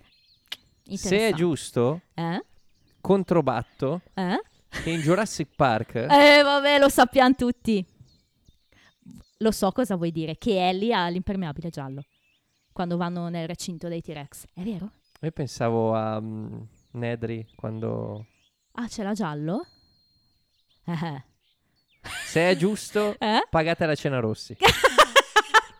Se 0.94 1.29
è 1.29 1.33
giusto, 1.33 2.01
Eh? 2.14 2.42
controbatto 3.01 4.01
Eh? 4.14 4.40
che 4.68 4.90
in 4.90 5.01
Jurassic 5.01 5.49
Park 5.55 5.94
Eh, 6.11 6.42
vabbè, 6.42 6.79
lo 6.79 6.88
sappiamo 6.88 7.35
tutti. 7.35 7.85
Lo 9.38 9.51
so 9.53 9.71
cosa 9.71 9.94
vuoi 9.97 10.11
dire, 10.11 10.37
che 10.37 10.68
Ellie 10.68 10.92
ha 10.92 11.07
l'impermeabile 11.09 11.71
giallo 11.71 12.03
quando 12.73 12.97
vanno 12.97 13.29
nel 13.29 13.47
recinto 13.47 13.88
dei 13.88 14.01
T-Rex. 14.01 14.47
È 14.55 14.62
vero? 14.62 14.90
Io 15.20 15.31
pensavo 15.33 15.94
a 15.94 16.20
mm, 16.20 16.61
Nedry 16.92 17.46
quando 17.57 18.26
Ah, 18.72 18.87
ce 18.88 19.02
l'ha 19.02 19.12
giallo? 19.12 19.66
Eh. 20.85 21.24
se 22.24 22.50
è 22.50 22.57
giusto 22.57 23.16
Eh? 23.20 23.40
pagate 23.50 23.85
la 23.87 23.94
cena 23.94 24.20
Rossi. 24.20 24.57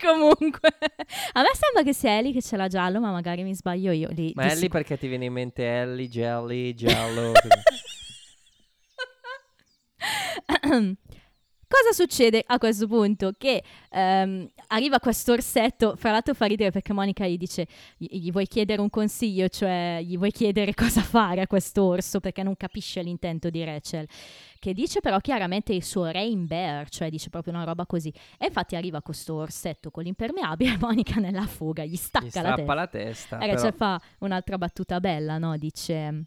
Comunque, 0.01 0.69
a 1.33 1.41
me 1.43 1.49
sembra 1.55 1.83
che 1.83 1.93
sia 1.93 2.17
Ellie 2.19 2.33
che 2.33 2.41
ce 2.41 2.57
l'ha 2.57 2.69
giallo, 2.69 3.01
ma 3.01 3.11
magari 3.11 3.43
mi 3.43 3.53
sbaglio 3.55 3.91
io. 3.93 4.09
Lì, 4.13 4.31
Ma 4.37 4.45
di 4.45 4.49
è 4.51 4.55
lì 4.55 4.61
sic- 4.61 4.71
perché 4.71 4.97
ti 4.97 5.09
viene 5.09 5.25
in 5.27 5.33
mente 5.33 5.65
Ellie, 5.67 6.09
Jelly, 6.09 6.73
giallo. 6.75 7.33
Cosa 11.69 11.93
succede 11.93 12.43
a 12.47 12.57
questo 12.57 12.87
punto? 12.87 13.33
Che 13.37 13.63
ehm, 13.91 14.49
arriva 14.69 14.99
questo 15.01 15.33
orsetto, 15.33 15.97
fra 15.97 16.11
l'altro 16.13 16.33
fa 16.33 16.47
ridere 16.47 16.71
perché 16.71 16.95
Monica 16.95 17.27
gli 17.27 17.37
dice, 17.37 17.67
gli, 17.99 18.07
gli 18.21 18.33
vuoi 18.33 18.47
chiedere 18.47 18.81
un 18.81 18.89
consiglio, 18.89 19.49
cioè 19.49 20.01
gli 20.03 20.17
vuoi 20.17 20.31
chiedere 20.33 20.73
cosa 20.75 21.03
fare 21.03 21.43
a 21.43 21.47
questo 21.47 21.85
orso 21.85 22.21
perché 22.21 22.43
non 22.43 22.57
capisce 22.57 23.03
l'intento 23.03 23.51
di 23.51 23.63
Rachel, 23.65 24.09
che 24.59 24.73
dice 24.73 25.01
però 25.01 25.19
chiaramente 25.19 25.75
il 25.75 25.85
suo 25.85 26.07
rain 26.11 26.47
bear, 26.47 26.89
cioè 26.89 27.11
dice 27.11 27.29
proprio 27.29 27.53
una 27.53 27.65
roba 27.65 27.85
così. 27.85 28.11
E 28.39 28.47
infatti 28.47 28.75
arriva 28.75 29.03
questo 29.03 29.35
orsetto 29.35 29.91
con 29.91 30.05
l'impermeabile 30.05 30.73
e 30.73 30.79
Monica 30.81 31.21
nella 31.21 31.47
fuga 31.47 31.85
gli 31.85 31.97
stacca 31.97 32.41
Gli 32.41 32.43
la 32.43 32.55
testa. 32.55 32.75
la 32.75 32.87
testa. 32.87 33.39
E 33.41 33.47
Rachel 33.47 33.75
però- 33.75 33.99
fa 33.99 34.01
un'altra 34.21 34.57
battuta 34.57 35.01
bella, 35.01 35.37
no? 35.37 35.57
Dice... 35.59 36.25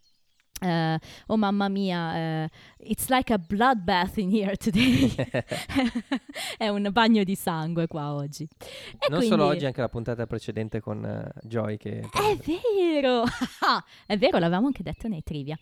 eh, 0.62 1.00
oh 1.28 1.38
mamma 1.38 1.68
mia, 1.70 2.44
eh, 2.44 2.50
it's 2.78 3.10
like 3.10 3.34
a 3.34 3.38
bloodbath 3.38 4.18
in 4.18 4.32
here 4.32 4.56
today. 4.56 5.14
è 6.58 6.68
un 6.70 6.90
bagno 6.92 7.24
di 7.24 7.36
sangue 7.36 7.88
qua 7.88 8.14
oggi. 8.14 8.44
E 8.44 9.08
non 9.10 9.18
quindi- 9.20 9.28
solo 9.28 9.46
oggi, 9.46 9.66
anche 9.66 9.82
la 9.82 9.90
puntata 9.90 10.26
precedente 10.28 10.80
con 10.80 11.04
eh, 11.06 11.32
Joy 11.44 11.78
che... 11.78 12.00
È 12.00 12.36
vero! 12.46 13.24
è 14.06 14.18
vero, 14.18 14.38
l'avevamo 14.38 14.68
anche 14.68 14.84
detto 14.84 15.08
nei 15.08 15.24
trivia. 15.24 15.58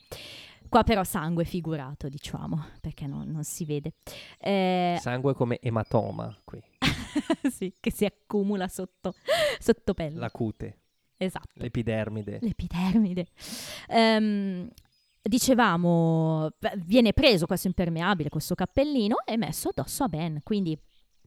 Qua 0.67 0.83
però 0.83 1.03
sangue 1.03 1.45
figurato, 1.45 2.09
diciamo, 2.09 2.63
perché 2.79 3.07
non, 3.07 3.27
non 3.27 3.43
si 3.43 3.65
vede. 3.65 3.93
Eh, 4.38 4.97
Sangue 5.01 5.33
come 5.33 5.57
ematoma 5.59 6.38
qui, 6.43 6.62
sì, 7.49 7.73
che 7.79 7.91
si 7.91 8.05
accumula 8.05 8.67
sotto, 8.67 9.15
sotto 9.59 9.95
pelle. 9.95 10.19
la 10.19 10.29
cute, 10.29 10.77
Esatto. 11.17 11.47
l'epidermide. 11.53 12.38
L'epidermide. 12.43 13.25
Ehm, 13.88 14.69
dicevamo, 15.21 16.49
viene 16.77 17.13
preso 17.13 17.45
questo 17.45 17.67
impermeabile, 17.67 18.29
questo 18.29 18.55
cappellino 18.55 19.17
e 19.25 19.38
messo 19.38 19.69
addosso 19.69 20.03
a 20.03 20.08
Ben. 20.08 20.39
Quindi 20.43 20.77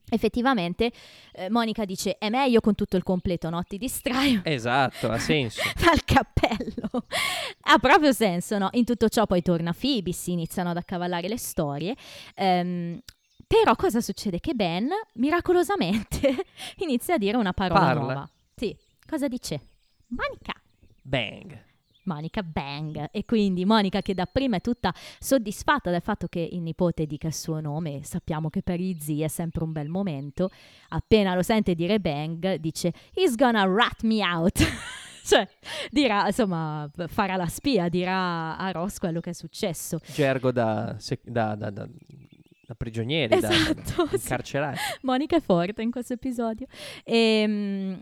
effettivamente 0.09 0.91
eh, 1.33 1.49
Monica 1.49 1.85
dice 1.85 2.19
è 2.19 2.29
meglio 2.29 2.61
con 2.61 2.75
tutto 2.75 2.97
il 2.97 3.03
completo, 3.03 3.49
no? 3.51 3.63
Ti 3.63 3.79
distrai 3.79 4.41
Esatto, 4.45 5.09
ha 5.11 5.19
senso. 5.19 5.63
dal 5.83 6.05
cappello. 6.05 7.07
ha 7.63 7.79
proprio 7.79 8.13
senso, 8.13 8.59
no? 8.59 8.69
In 8.73 8.85
tutto 8.85 9.09
ciò 9.09 9.27
poi 9.27 9.43
torna 9.43 9.73
Phoebe, 9.79 10.13
si 10.13 10.33
iniziano 10.33 10.71
ad 10.71 10.77
accavallare 10.77 11.29
le 11.29 11.39
storie. 11.39 11.95
Ehm, 12.35 13.01
però 13.47 13.75
cosa 13.77 14.01
succede? 14.01 14.41
Che 14.41 14.55
Ben 14.55 14.89
miracolosamente 15.15 16.47
inizia 16.79 17.15
a 17.15 17.19
dire 17.19 17.37
una 17.37 17.53
parola 17.53 17.81
Parla. 17.81 18.01
nuova. 18.01 18.31
Sì, 18.57 18.75
cosa 19.07 19.29
dice? 19.29 19.61
Monica. 20.09 20.53
Bang. 21.03 21.71
Monica 22.05 22.43
Bang. 22.43 23.09
E 23.11 23.25
quindi 23.25 23.65
Monica 23.65 24.03
che 24.03 24.15
dapprima 24.15 24.57
è 24.57 24.61
tutta 24.61 24.93
soddisfatta 25.19 25.91
del 25.91 26.03
fatto 26.03 26.27
che 26.29 26.41
il 26.41 26.61
nipote 26.61 27.07
dica 27.07 27.29
il 27.29 27.35
suo 27.35 27.61
nome, 27.61 28.03
sappiamo 28.03 28.51
che 28.51 28.63
per 28.63 28.79
gli 28.81 28.97
zii 28.99 29.23
è 29.23 29.29
sempre 29.29 29.65
un 29.65 29.73
bel 29.73 29.89
momento, 29.89 30.51
appena 30.89 31.35
lo 31.35 31.43
sente 31.43 31.75
dire 31.75 32.01
Bang 32.01 32.57
dice 32.57 32.93
He's 33.15 33.35
gonna 33.35 33.65
rat 33.65 34.03
me 34.03 34.25
out. 34.25 34.61
cioè 35.25 35.49
dirà, 35.91 36.27
insomma, 36.27 36.91
farà 37.07 37.37
la 37.37 37.47
spia, 37.47 37.89
dirà 37.89 38.57
a 38.57 38.71
Ross 38.73 38.99
quello 38.99 39.21
che 39.21 39.31
è 39.31 39.35
successo. 39.35 39.99
Gergo 40.13 40.51
da, 40.51 40.97
da, 41.25 41.55
da, 41.55 41.71
da- 41.71 41.89
da 42.67 42.75
prigionieri, 42.75 43.39
da- 43.39 43.51
Esatto, 43.51 44.09
da 44.11 44.17
sì. 44.75 44.81
Monica 45.03 45.37
è 45.37 45.41
forte 45.41 45.83
in 45.83 45.91
questo 45.91 46.15
episodio. 46.15 46.67
Ehm, 47.05 47.99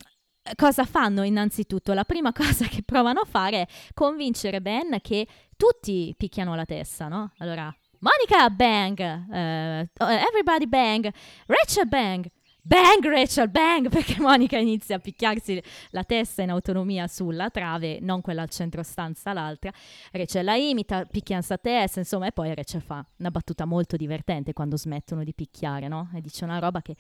cosa 0.56 0.84
fanno 0.84 1.22
innanzitutto? 1.22 1.92
La 1.92 2.04
prima 2.04 2.32
cosa 2.34 2.66
che 2.66 2.82
provano 2.82 3.20
a 3.20 3.26
fare 3.26 3.62
è 3.62 3.66
convincere 3.94 4.60
Ben 4.60 4.98
che 5.00 5.26
tutti 5.56 6.14
picchiano 6.16 6.54
la 6.54 6.64
testa, 6.64 7.08
no? 7.08 7.32
Allora, 7.38 7.74
Monica 8.00 8.48
bang, 8.48 8.98
eh, 8.98 9.88
everybody 9.98 10.66
bang, 10.66 11.12
Rachel 11.46 11.86
bang. 11.86 12.26
Bang 12.62 13.02
Rachel, 13.02 13.48
bang, 13.48 13.88
perché 13.90 14.20
Monica 14.20 14.58
inizia 14.58 14.96
a 14.96 14.98
picchiarsi 14.98 15.62
la 15.90 16.04
testa 16.04 16.42
in 16.42 16.50
autonomia 16.50 17.08
sulla 17.08 17.48
trave, 17.48 18.00
non 18.00 18.20
quella 18.20 18.42
al 18.42 18.50
centro 18.50 18.82
stanza, 18.82 19.32
l'altra. 19.32 19.72
Rachel 20.12 20.44
la 20.44 20.56
imita, 20.56 21.04
picchianza 21.06 21.56
testa, 21.56 22.00
insomma, 22.00 22.26
e 22.26 22.32
poi 22.32 22.54
Rachel 22.54 22.82
fa 22.82 23.04
una 23.16 23.30
battuta 23.30 23.64
molto 23.64 23.96
divertente 23.96 24.52
quando 24.52 24.76
smettono 24.76 25.24
di 25.24 25.32
picchiare, 25.32 25.88
no? 25.88 26.10
E 26.14 26.20
dice 26.20 26.44
una 26.44 26.58
roba 26.58 26.82
che 26.82 26.96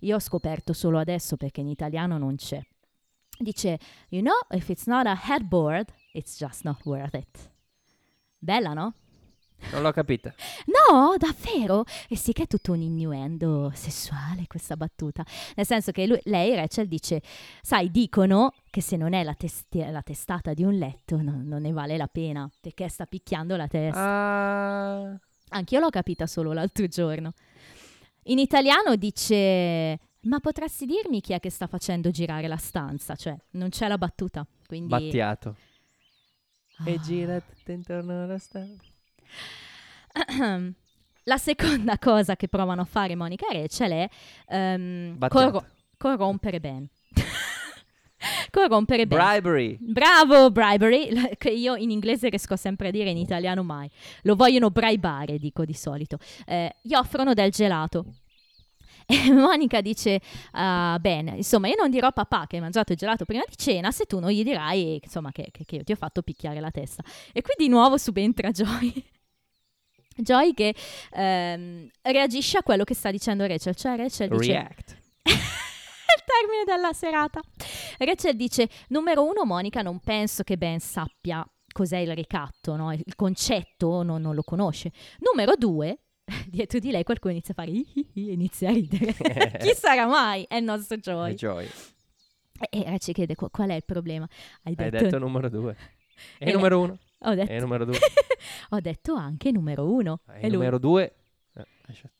io 0.00 0.16
ho 0.16 0.20
scoperto 0.20 0.72
solo 0.72 0.98
adesso 0.98 1.36
perché 1.36 1.60
in 1.60 1.68
italiano 1.68 2.18
non 2.18 2.34
c'è. 2.34 2.60
Dice, 3.38 3.78
you 4.10 4.22
know, 4.22 4.38
if 4.50 4.68
it's 4.70 4.86
not 4.86 5.06
a 5.06 5.14
headboard, 5.14 5.92
it's 6.12 6.36
just 6.38 6.64
not 6.64 6.84
worth 6.84 7.14
it. 7.14 7.50
Bella, 8.38 8.72
no? 8.74 8.94
Non 9.72 9.80
l'ho 9.82 9.92
capita. 9.92 10.34
No, 10.66 11.16
davvero? 11.16 11.84
E 12.08 12.16
sì 12.16 12.32
che 12.32 12.42
è 12.42 12.46
tutto 12.46 12.72
un 12.72 12.82
innuendo 12.82 13.70
sessuale 13.74 14.46
questa 14.46 14.76
battuta. 14.76 15.24
Nel 15.56 15.64
senso 15.64 15.90
che 15.90 16.06
lui- 16.06 16.20
lei, 16.24 16.54
Rachel, 16.54 16.86
dice, 16.86 17.22
sai, 17.62 17.90
dicono 17.90 18.52
che 18.70 18.82
se 18.82 18.96
non 18.96 19.14
è 19.14 19.22
la, 19.24 19.34
testi- 19.34 19.84
la 19.90 20.02
testata 20.02 20.52
di 20.52 20.64
un 20.64 20.74
letto 20.76 21.20
no- 21.22 21.40
non 21.42 21.62
ne 21.62 21.72
vale 21.72 21.96
la 21.96 22.08
pena, 22.08 22.48
perché 22.60 22.88
sta 22.88 23.06
picchiando 23.06 23.56
la 23.56 23.66
testa. 23.66 24.00
Ah, 24.00 25.18
Anch'io 25.50 25.80
l'ho 25.80 25.90
capita 25.90 26.26
solo 26.26 26.52
l'altro 26.52 26.86
giorno. 26.86 27.32
In 28.24 28.38
italiano 28.38 28.96
dice, 28.96 29.98
ma 30.24 30.40
potresti 30.40 30.86
dirmi 30.86 31.20
chi 31.20 31.32
è 31.32 31.40
che 31.40 31.50
sta 31.50 31.66
facendo 31.66 32.10
girare 32.10 32.46
la 32.48 32.56
stanza? 32.56 33.14
Cioè, 33.16 33.36
non 33.52 33.68
c'è 33.70 33.88
la 33.88 33.98
battuta. 33.98 34.46
Quindi... 34.66 34.88
battiato. 34.88 35.56
E 36.84 36.94
Ah. 36.94 37.00
gira 37.00 37.40
tutto 37.40 37.70
intorno 37.72 38.24
alla 38.24 38.38
stanza. 38.38 38.82
La 41.26 41.38
seconda 41.38 41.96
cosa 41.98 42.36
che 42.36 42.48
provano 42.48 42.82
a 42.82 42.84
fare 42.84 43.14
Monica 43.16 43.46
e 43.48 43.62
Rachel 43.62 43.92
è 44.46 44.76
Battiato. 45.16 45.50
corro- 45.50 45.66
corrompere 45.96 46.60
Ben. 46.60 46.86
corrompere 48.50 49.06
Ben. 49.06 49.18
Bribery. 49.18 49.78
Bravo, 49.80 50.50
bribery, 50.50 51.08
che 51.38 51.50
io 51.50 51.76
in 51.76 51.90
inglese 51.90 52.28
riesco 52.28 52.56
sempre 52.56 52.88
a 52.88 52.90
dire, 52.90 53.08
in 53.10 53.16
italiano 53.16 53.62
mai. 53.62 53.88
Lo 54.22 54.34
vogliono 54.36 54.70
bribare, 54.70 55.38
dico 55.38 55.64
di 55.64 55.72
solito. 55.74 56.18
Eh, 56.44 56.76
gli 56.82 56.94
offrono 56.94 57.32
del 57.32 57.50
gelato. 57.50 58.04
E 59.06 59.30
Monica 59.32 59.80
dice, 59.80 60.20
ah, 60.52 60.96
bene, 61.00 61.36
insomma, 61.36 61.68
io 61.68 61.74
non 61.78 61.90
dirò 61.90 62.08
a 62.08 62.12
papà 62.12 62.46
che 62.46 62.56
hai 62.56 62.62
mangiato 62.62 62.92
il 62.92 62.98
gelato 62.98 63.24
prima 63.24 63.44
di 63.48 63.56
cena 63.56 63.90
se 63.90 64.04
tu 64.04 64.18
non 64.18 64.30
gli 64.30 64.42
dirai, 64.42 65.00
insomma, 65.02 65.30
che, 65.32 65.48
che- 65.52 65.64
che 65.64 65.76
io 65.76 65.84
ti 65.84 65.92
ho 65.92 65.96
fatto 65.96 66.22
picchiare 66.22 66.60
la 66.60 66.70
testa. 66.70 67.02
E 67.32 67.42
qui 67.42 67.54
di 67.56 67.68
nuovo 67.68 67.98
subentra 67.98 68.50
Joy. 68.52 69.04
Joy 70.16 70.54
che 70.54 70.74
ehm, 71.12 71.88
reagisce 72.02 72.58
a 72.58 72.62
quello 72.62 72.84
che 72.84 72.94
sta 72.94 73.10
dicendo 73.10 73.46
Rachel, 73.46 73.74
cioè 73.74 73.96
Rachel 73.96 74.28
dice... 74.28 74.52
React. 74.52 74.96
il 75.24 76.24
termine 76.24 76.64
della 76.64 76.92
serata. 76.92 77.40
Rachel 77.98 78.36
dice: 78.36 78.68
Numero 78.88 79.24
uno, 79.24 79.44
Monica, 79.44 79.82
non 79.82 79.98
penso 80.00 80.42
che 80.44 80.56
Ben 80.56 80.78
sappia 80.78 81.46
cos'è 81.74 81.98
il 81.98 82.14
ricatto, 82.14 82.76
no? 82.76 82.92
il 82.92 83.16
concetto 83.16 84.02
non, 84.02 84.22
non 84.22 84.34
lo 84.34 84.44
conosce. 84.44 84.92
Numero 85.18 85.56
due, 85.56 86.03
dietro 86.48 86.78
di 86.78 86.90
lei 86.90 87.02
qualcuno 87.04 87.32
inizia 87.32 87.52
a 87.56 87.62
fare 87.62 87.70
"Ih, 87.70 87.86
ih, 87.94 88.06
ih", 88.14 88.28
e 88.28 88.32
inizia 88.32 88.70
a 88.70 88.72
ridere. 88.72 89.12
Chi 89.60 89.74
sarà 89.74 90.06
mai? 90.06 90.44
È 90.48 90.56
il 90.56 90.64
nostro 90.64 90.96
Joy. 90.96 91.32
Eh, 91.32 91.34
Joy. 91.34 91.68
E 92.70 92.82
Rachel 92.86 93.14
chiede 93.14 93.34
"Qu- 93.34 93.50
qual 93.50 93.68
è 93.70 93.74
il 93.74 93.84
problema. 93.84 94.26
Hai 94.62 94.74
Hai 94.76 94.90
detto, 94.90 95.04
detto 95.04 95.18
numero 95.18 95.48
due. 95.48 95.76
E 96.38 96.48
E 96.50 96.52
numero 96.52 96.80
uno. 96.80 96.98
ho, 97.18 97.34
detto 97.34 97.50
E 97.52 97.58
numero 97.60 97.84
due. 97.84 97.98
ho 98.70 98.80
detto 98.80 99.14
anche 99.14 99.50
numero 99.50 99.90
uno. 99.90 100.20
E 100.28 100.38
E 100.38 100.42
lui, 100.48 100.52
numero 100.52 100.78
due. 100.78 101.14
Eh, 101.54 101.64
lascia. 101.86 102.10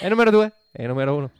E 0.00 0.08
numero 0.08 0.30
due. 0.30 0.52
E 0.70 0.86
numero 0.86 1.16
uno. 1.16 1.30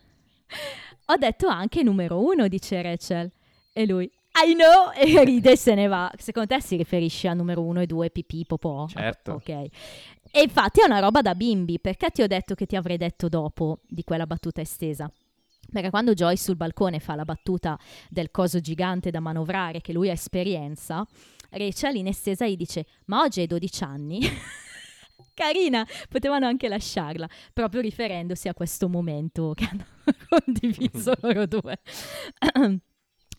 Ho 1.11 1.17
detto 1.17 1.47
anche 1.49 1.83
numero 1.83 2.19
uno, 2.21 2.49
dice 2.49 2.81
Rachel. 2.83 3.31
E 3.73 3.87
lui, 3.87 4.11
I 4.45 4.55
know, 4.55 4.93
e 4.95 5.25
ride 5.25 5.53
e 5.53 5.57
se 5.57 5.75
ne 5.75 5.87
va. 5.87 6.11
Secondo 6.17 6.55
te 6.55 6.61
si 6.61 6.77
riferisce 6.77 7.29
a 7.29 7.35
numero 7.35 7.63
uno 7.63 7.81
e 7.81 7.87
due, 7.87 8.11
pipì, 8.11 8.45
popò? 8.47 8.87
Certo. 8.87 9.33
Ok. 9.33 9.49
E 9.49 10.43
infatti 10.43 10.81
è 10.81 10.85
una 10.85 11.01
roba 11.01 11.23
da 11.23 11.35
bimbi, 11.35 11.81
perché 11.81 12.11
ti 12.11 12.23
ho 12.23 12.27
detto 12.27 12.55
che 12.55 12.67
ti 12.67 12.77
avrei 12.77 12.97
detto 12.97 13.29
dopo 13.29 13.81
di 13.89 14.05
quella 14.05 14.27
battuta 14.27 14.61
estesa? 14.61 15.11
Perché 15.71 15.91
quando 15.91 16.15
Joy 16.15 16.37
sul 16.37 16.57
balcone 16.57 16.99
fa 16.99 17.15
la 17.15 17.25
battuta 17.25 17.79
del 18.09 18.31
coso 18.31 18.61
gigante 18.61 19.11
da 19.11 19.21
manovrare 19.21 19.81
che 19.81 19.93
lui 19.93 20.09
ha 20.09 20.13
esperienza, 20.13 21.07
Rachel 21.51 21.97
in 21.97 22.07
estesa 22.07 22.47
gli 22.47 22.57
dice, 22.57 22.87
ma 23.07 23.21
oggi 23.21 23.41
hai 23.41 23.47
12 23.47 23.85
anni? 23.85 24.21
Carina, 25.35 25.87
potevano 26.09 26.47
anche 26.47 26.69
lasciarla, 26.69 27.29
proprio 27.53 27.81
riferendosi 27.81 28.49
a 28.49 28.55
questo 28.55 28.89
momento 28.89 29.53
che 29.55 29.69
hanno 29.71 29.87
condiviso 30.29 31.15
loro 31.21 31.47
due. 31.47 31.79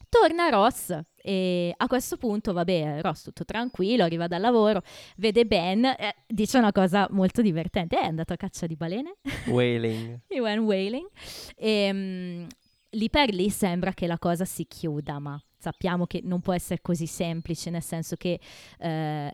Torna 0.09 0.49
Ross 0.49 0.99
e 1.15 1.71
a 1.77 1.87
questo 1.87 2.17
punto, 2.17 2.51
vabbè, 2.51 3.01
Ross 3.01 3.23
tutto 3.23 3.45
tranquillo, 3.45 4.03
arriva 4.03 4.27
dal 4.27 4.41
lavoro, 4.41 4.81
vede 5.17 5.45
Ben, 5.45 5.85
eh, 5.85 6.15
dice 6.27 6.57
una 6.57 6.71
cosa 6.71 7.07
molto 7.11 7.43
divertente, 7.43 7.95
"Eh, 7.97 8.01
è 8.01 8.05
andato 8.05 8.33
a 8.33 8.35
caccia 8.35 8.65
di 8.65 8.75
balene? 8.75 9.17
Wailing. 9.47 10.21
He 10.27 10.39
went 10.39 10.63
whaling. 10.63 11.07
E, 11.55 11.93
mm, 11.93 12.47
lì 12.91 13.09
per 13.11 13.31
lì 13.33 13.49
sembra 13.51 13.93
che 13.93 14.07
la 14.07 14.17
cosa 14.17 14.45
si 14.45 14.65
chiuda, 14.65 15.19
ma 15.19 15.39
sappiamo 15.57 16.07
che 16.07 16.21
non 16.23 16.41
può 16.41 16.53
essere 16.53 16.81
così 16.81 17.05
semplice, 17.05 17.69
nel 17.69 17.83
senso 17.83 18.15
che 18.15 18.39
eh, 18.79 19.33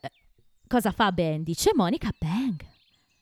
cosa 0.67 0.91
fa 0.91 1.11
Ben? 1.13 1.43
Dice 1.43 1.71
Monica 1.73 2.09
Bang. 2.19 2.61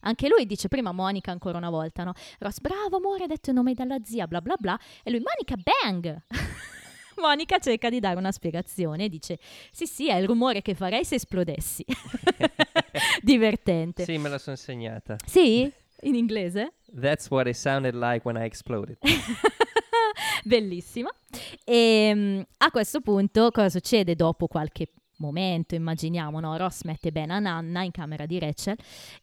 Anche 0.05 0.27
lui 0.27 0.45
dice 0.45 0.67
prima 0.67 0.91
Monica 0.91 1.31
ancora 1.31 1.57
una 1.57 1.69
volta, 1.69 2.03
no? 2.03 2.13
Ross, 2.39 2.59
bravo 2.59 2.97
amore, 2.97 3.25
ha 3.25 3.27
detto 3.27 3.51
il 3.51 3.55
nome 3.55 3.73
della 3.73 3.99
zia, 4.03 4.27
bla 4.27 4.41
bla 4.41 4.55
bla. 4.59 4.77
E 5.03 5.11
lui, 5.11 5.21
Monica 5.21 5.55
Bang! 5.55 6.23
Monica 7.22 7.57
cerca 7.59 7.89
di 7.89 7.99
dare 7.99 8.18
una 8.18 8.32
spiegazione 8.32 9.05
e 9.05 9.09
dice, 9.09 9.39
sì 9.72 9.86
sì, 9.86 10.09
è 10.09 10.16
il 10.16 10.26
rumore 10.28 10.61
che 10.61 10.74
farei 10.76 11.03
se 11.05 11.16
esplodessi. 11.16 11.86
Divertente. 13.22 14.03
Sì, 14.03 14.18
me 14.18 14.30
la 14.30 14.38
sono 14.38 14.55
segnata. 14.55 15.16
Sì? 15.26 15.72
In 16.01 16.16
inglese? 16.16 16.74
That's 16.99 17.30
what 17.30 17.47
it 17.47 17.55
sounded 17.55 17.95
like 17.95 18.22
when 18.28 18.36
I 18.36 18.45
exploded. 18.45 18.97
Bellissima. 20.43 21.09
E 21.64 22.11
mm, 22.14 22.41
a 22.57 22.72
questo 22.72 22.99
punto 23.01 23.49
cosa 23.51 23.70
succede 23.70 24.16
dopo 24.16 24.47
qualche 24.47 24.89
momento, 25.18 25.76
immaginiamo, 25.76 26.39
no? 26.39 26.57
Ross 26.57 26.84
mette 26.84 27.11
Ben 27.11 27.32
a 27.32 27.39
Nanna 27.39 27.84
in 27.84 27.91
camera 27.91 28.26
di 28.26 28.39
Rachel 28.39 28.76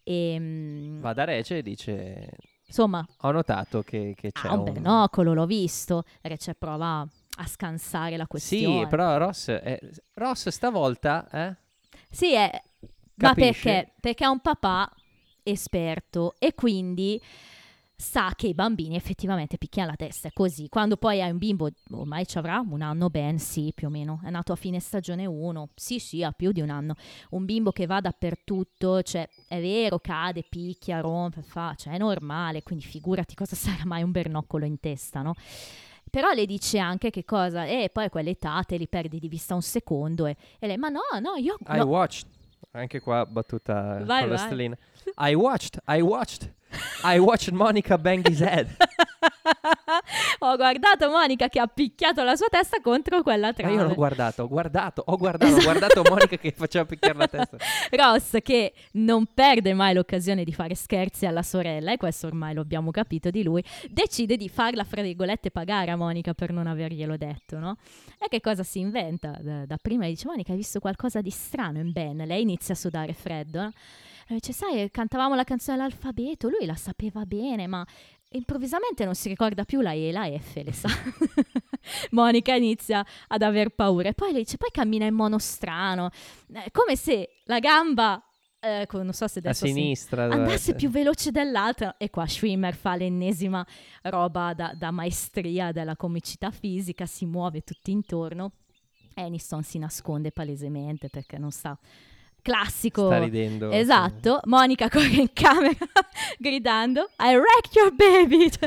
e 0.03 0.36
mm, 0.38 1.01
Va 1.01 1.12
da 1.12 1.24
Rece 1.24 1.59
e 1.59 1.62
dice: 1.62 2.28
insomma 2.66 3.07
Ho 3.22 3.30
notato 3.30 3.82
che, 3.82 4.14
che 4.16 4.32
c'è 4.32 4.49
ha 4.49 4.55
un 4.55 4.68
un. 4.68 4.72
binocolo, 4.72 5.34
l'ho 5.34 5.47
visto. 5.47 6.05
Rachel 6.22 6.57
prova 6.57 7.07
a 7.41 7.47
scansare 7.47 8.16
la 8.16 8.26
questione. 8.26 8.80
Sì, 8.82 8.86
però 8.86 9.16
Ross, 9.18 9.51
è- 9.51 9.78
Ross 10.14 10.49
stavolta, 10.49 11.28
eh? 11.30 11.57
Sì, 12.09 12.34
è- 12.34 12.62
ma 13.16 13.34
perché? 13.34 13.93
Perché 14.01 14.24
è 14.24 14.28
un 14.28 14.41
papà 14.41 14.91
esperto 15.43 16.34
e 16.38 16.55
quindi 16.55 17.20
sa 17.97 18.32
che 18.34 18.47
i 18.47 18.55
bambini 18.55 18.97
effettivamente 18.97 19.59
picchiano 19.59 19.91
la 19.91 19.97
testa, 19.97 20.28
è 20.28 20.32
così. 20.32 20.68
Quando 20.70 20.97
poi 20.97 21.20
hai 21.20 21.30
un 21.30 21.36
bimbo, 21.36 21.68
ormai 21.91 22.26
ci 22.26 22.38
avrà 22.38 22.61
un 22.66 22.80
anno 22.80 23.11
ben, 23.11 23.38
sì, 23.38 23.72
più 23.74 23.88
o 23.88 23.91
meno, 23.91 24.20
è 24.24 24.30
nato 24.30 24.53
a 24.53 24.57
fine 24.57 24.80
stagione 24.80 25.26
1, 25.26 25.68
sì, 25.74 25.99
sì, 25.99 26.22
ha 26.22 26.32
più 26.32 26.51
di 26.51 26.62
un 26.62 26.70
anno. 26.70 26.95
Un 27.30 27.45
bimbo 27.45 27.72
che 27.72 27.84
va 27.84 28.01
dappertutto, 28.01 29.03
cioè, 29.03 29.28
è 29.47 29.61
vero, 29.61 29.99
cade, 29.99 30.45
picchia, 30.49 31.01
rompe, 31.01 31.43
fa, 31.43 31.74
cioè, 31.76 31.95
è 31.95 31.99
normale, 31.99 32.62
quindi 32.62 32.84
figurati 32.84 33.34
cosa 33.34 33.55
sarà 33.57 33.84
mai 33.84 34.03
un 34.03 34.12
bernoccolo 34.12 34.64
in 34.64 34.80
testa, 34.80 35.20
no? 35.20 35.34
Però 36.11 36.32
le 36.32 36.44
dice 36.44 36.78
anche 36.78 37.11
che 37.11 37.24
cosa, 37.24 37.64
e 37.64 37.88
poi 37.92 38.04
a 38.04 38.11
quell'età 38.11 38.62
te 38.66 38.76
li 38.76 38.88
perdi 38.88 39.18
di 39.18 39.28
vista 39.28 39.54
un 39.54 39.62
secondo 39.62 40.26
e, 40.26 40.36
e 40.58 40.66
lei, 40.66 40.76
ma 40.76 40.88
no, 40.88 41.00
no, 41.20 41.36
io... 41.36 41.56
I 41.68 41.76
no." 41.76 41.84
watched. 41.84 42.26
Anche 42.72 43.00
qua 43.00 43.24
battuta 43.26 43.98
Vai, 44.04 44.20
con 44.20 44.30
la 44.30 44.36
vai. 44.36 44.38
stellina. 44.38 44.76
I 45.18 45.34
watched, 45.34 45.80
I 45.88 46.00
watched. 46.00 46.52
I 47.04 47.18
watched 47.18 47.52
Monica 47.52 47.98
bang 47.98 48.26
his 48.26 48.40
head. 48.40 48.68
Ho 50.40 50.56
guardato 50.56 51.10
Monica 51.10 51.48
che 51.48 51.60
ha 51.60 51.66
picchiato 51.66 52.22
la 52.22 52.36
sua 52.36 52.46
testa 52.48 52.80
contro 52.80 53.22
quella 53.22 53.48
Ma 53.48 53.52
trave. 53.52 53.72
io 53.74 53.80
non 53.82 53.90
ho 53.90 53.94
guardato, 53.94 54.42
ho 54.42 54.48
guardato, 54.48 55.02
ho 55.04 55.16
guardato, 55.16 55.54
ho 55.54 55.60
guardato 55.62 56.02
Monica 56.08 56.36
che 56.36 56.52
faceva 56.56 56.84
picchiare 56.84 57.18
la 57.18 57.28
testa. 57.28 57.56
Ross 57.90 58.36
che 58.42 58.72
non 58.92 59.26
perde 59.32 59.74
mai 59.74 59.94
l'occasione 59.94 60.44
di 60.44 60.52
fare 60.52 60.74
scherzi 60.74 61.26
alla 61.26 61.42
sorella, 61.42 61.92
e 61.92 61.96
questo 61.96 62.26
ormai 62.26 62.54
lo 62.54 62.60
abbiamo 62.60 62.90
capito 62.90 63.30
di 63.30 63.42
lui, 63.42 63.62
decide 63.88 64.36
di 64.36 64.48
farla, 64.48 64.84
fra 64.84 65.02
virgolette, 65.02 65.50
pagare 65.50 65.90
a 65.90 65.96
Monica 65.96 66.32
per 66.32 66.52
non 66.52 66.66
averglielo 66.66 67.16
detto, 67.16 67.58
no? 67.58 67.76
E 68.18 68.28
che 68.28 68.40
cosa 68.40 68.62
si 68.62 68.78
inventa? 68.78 69.36
Da, 69.40 69.66
da 69.66 69.76
prima 69.80 70.06
dice, 70.06 70.26
Monica, 70.26 70.52
hai 70.52 70.58
visto 70.58 70.80
qualcosa 70.80 71.20
di 71.20 71.30
strano 71.30 71.78
in 71.78 71.92
Ben? 71.92 72.16
Lei 72.18 72.42
inizia 72.42 72.74
a 72.74 72.76
sudare 72.76 73.12
freddo, 73.12 73.60
no? 73.62 73.72
Dice, 74.34 74.52
sai, 74.52 74.90
cantavamo 74.90 75.34
la 75.34 75.44
canzone 75.44 75.76
dell'alfabeto, 75.78 76.48
lui 76.48 76.66
la 76.66 76.74
sapeva 76.76 77.24
bene, 77.26 77.66
ma 77.66 77.84
improvvisamente 78.32 79.04
non 79.04 79.14
si 79.14 79.28
ricorda 79.28 79.64
più 79.64 79.80
la 79.80 79.92
E 79.92 80.08
e 80.08 80.12
la 80.12 80.30
F, 80.38 80.54
le 80.62 80.72
sa. 80.72 80.88
Monica 82.12 82.54
inizia 82.54 83.04
ad 83.28 83.42
aver 83.42 83.70
paura 83.70 84.08
e 84.08 84.14
poi 84.14 84.32
le 84.32 84.38
dice, 84.38 84.56
poi 84.56 84.70
cammina 84.70 85.04
in 85.06 85.14
mono 85.14 85.38
strano, 85.38 86.10
eh, 86.52 86.70
come 86.70 86.96
se 86.96 87.40
la 87.44 87.58
gamba, 87.58 88.22
eh, 88.60 88.86
non 88.92 89.12
so 89.12 89.26
se 89.26 89.38
A 89.38 89.42
adesso 89.42 89.66
si- 89.66 89.72
sinistra. 89.72 90.28
dove- 90.28 90.42
andasse 90.42 90.74
più 90.74 90.90
veloce 90.90 91.30
dell'altra 91.30 91.96
e 91.96 92.10
qua 92.10 92.26
Schwimmer 92.26 92.74
fa 92.74 92.94
l'ennesima 92.94 93.66
roba 94.02 94.52
da, 94.54 94.72
da 94.76 94.90
maestria 94.90 95.72
della 95.72 95.96
comicità 95.96 96.50
fisica, 96.50 97.06
si 97.06 97.24
muove 97.26 97.62
tutto 97.62 97.90
intorno. 97.90 98.52
Aniston 99.14 99.62
si 99.64 99.78
nasconde 99.78 100.30
palesemente 100.30 101.08
perché 101.08 101.36
non 101.36 101.50
sta 101.50 101.76
classico. 102.43 103.07
Sta 103.07 103.18
ridendo. 103.18 103.70
Esatto, 103.70 104.41
Monica 104.45 104.88
corre 104.88 105.09
in 105.09 105.32
camera 105.32 105.74
gridando 106.38 107.11
I 107.18 107.34
wrecked 107.34 107.74
your 107.74 107.95
baby 107.95 108.49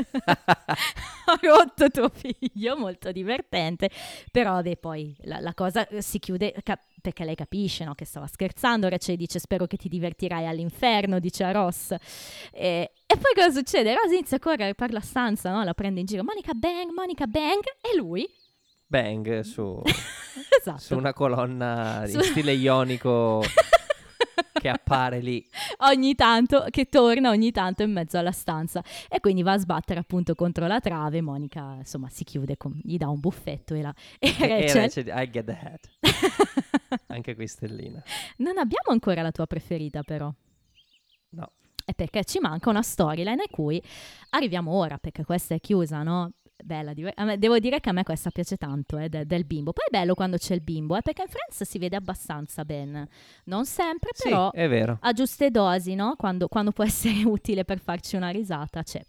Ho 1.26 1.38
rotto 1.40 1.88
tuo 1.90 2.10
figlio, 2.10 2.76
molto 2.76 3.10
divertente 3.12 3.90
Però 4.30 4.52
vabbè 4.52 4.76
poi 4.76 5.16
la, 5.22 5.40
la 5.40 5.54
cosa 5.54 5.86
eh, 5.88 6.02
si 6.02 6.18
chiude 6.18 6.54
ca- 6.62 6.78
perché 7.00 7.24
lei 7.24 7.34
capisce 7.34 7.84
no, 7.84 7.94
che 7.94 8.04
stava 8.04 8.26
scherzando 8.26 8.88
Rachel 8.88 9.16
dice 9.16 9.38
spero 9.38 9.66
che 9.66 9.76
ti 9.76 9.88
divertirai 9.88 10.46
all'inferno, 10.46 11.18
dice 11.18 11.44
a 11.44 11.52
Ross 11.52 11.92
e, 12.52 12.90
e 13.06 13.16
poi 13.16 13.34
cosa 13.34 13.50
succede? 13.50 13.94
Ross 13.94 14.10
inizia 14.12 14.38
a 14.38 14.40
correre 14.40 14.74
per 14.74 14.92
la 14.92 15.00
stanza, 15.00 15.50
no? 15.50 15.62
la 15.64 15.74
prende 15.74 16.00
in 16.00 16.06
giro 16.06 16.24
Monica 16.24 16.54
bang, 16.54 16.90
Monica 16.92 17.26
bang 17.26 17.62
e 17.80 17.96
lui 17.96 18.26
Bang 18.86 19.40
su, 19.40 19.80
Esatto 20.60 20.78
su 20.78 20.96
una 20.96 21.12
colonna 21.12 22.04
in 22.06 22.20
stile 22.22 22.52
ionico 22.52 23.42
che 24.52 24.68
appare 24.68 25.20
lì. 25.20 25.44
ogni 25.78 26.14
tanto, 26.14 26.66
che 26.70 26.86
torna 26.88 27.30
ogni 27.30 27.50
tanto 27.50 27.82
in 27.82 27.92
mezzo 27.92 28.18
alla 28.18 28.32
stanza 28.32 28.82
e 29.08 29.20
quindi 29.20 29.42
va 29.42 29.52
a 29.52 29.58
sbattere 29.58 30.00
appunto 30.00 30.34
contro 30.34 30.66
la 30.66 30.80
trave. 30.80 31.20
Monica, 31.20 31.74
insomma, 31.78 32.08
si 32.08 32.24
chiude, 32.24 32.56
con- 32.56 32.78
gli 32.82 32.96
dà 32.96 33.08
un 33.08 33.20
buffetto 33.20 33.74
e, 33.74 33.82
la, 33.82 33.94
e 34.18 34.28
E 34.38 34.48
Rachel- 34.48 34.80
Rachel, 34.82 35.06
I 35.22 35.30
get 35.30 35.44
the 35.44 35.58
hat. 35.60 35.88
Anche 37.08 37.34
qui 37.34 37.46
stellina. 37.46 38.02
Non 38.38 38.58
abbiamo 38.58 38.90
ancora 38.90 39.22
la 39.22 39.30
tua 39.32 39.46
preferita, 39.46 40.02
però. 40.02 40.32
No. 41.30 41.52
È 41.84 41.92
perché 41.94 42.24
ci 42.24 42.38
manca 42.38 42.70
una 42.70 42.82
storyline 42.82 43.42
a 43.42 43.50
cui 43.50 43.82
arriviamo 44.30 44.72
ora, 44.72 44.96
perché 44.98 45.24
questa 45.24 45.54
è 45.54 45.60
chiusa, 45.60 46.02
no? 46.02 46.30
Bella, 46.64 46.94
devo 47.36 47.58
dire 47.58 47.78
che 47.78 47.90
a 47.90 47.92
me 47.92 48.04
questa 48.04 48.30
piace 48.30 48.56
tanto, 48.56 48.96
eh, 48.96 49.10
de- 49.10 49.26
del 49.26 49.44
bimbo. 49.44 49.74
Poi 49.74 49.84
è 49.86 49.90
bello 49.90 50.14
quando 50.14 50.38
c'è 50.38 50.54
il 50.54 50.62
bimbo, 50.62 50.96
eh, 50.96 51.02
perché 51.02 51.20
in 51.20 51.28
Friends 51.28 51.62
si 51.62 51.78
vede 51.78 51.94
abbastanza 51.96 52.64
ben. 52.64 53.06
Non 53.44 53.66
sempre, 53.66 54.10
Sì, 54.14 54.30
però 54.30 54.50
è 54.50 54.66
vero. 54.66 54.96
a 55.02 55.12
giuste 55.12 55.50
dosi, 55.50 55.94
no? 55.94 56.14
Quando, 56.16 56.48
quando 56.48 56.70
può 56.72 56.82
essere 56.84 57.22
utile 57.24 57.66
per 57.66 57.80
farci 57.80 58.16
una 58.16 58.30
risata, 58.30 58.82
c'è. 58.82 59.04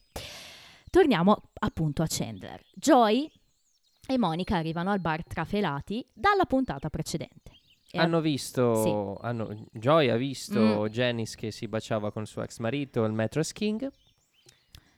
Torniamo 0.89 1.43
appunto 1.59 2.03
a 2.03 2.07
Chandler. 2.09 2.61
Joy 2.73 3.31
e 4.07 4.17
Monica 4.17 4.57
arrivano 4.57 4.91
al 4.91 4.99
bar 4.99 5.23
trafelati 5.23 6.05
dalla 6.13 6.45
puntata 6.45 6.89
precedente. 6.89 7.51
E 7.89 7.97
Hanno 7.97 8.19
visto, 8.19 9.17
hanno- 9.21 9.67
Joy 9.71 10.09
ha 10.09 10.17
visto 10.17 10.59
Mm. 10.83 10.85
Janice 10.87 11.37
che 11.37 11.51
si 11.51 11.69
baciava 11.69 12.11
con 12.11 12.23
il 12.23 12.27
suo 12.27 12.41
ex 12.43 12.57
marito, 12.59 13.05
il 13.05 13.13
Mattress 13.13 13.53
King, 13.53 13.89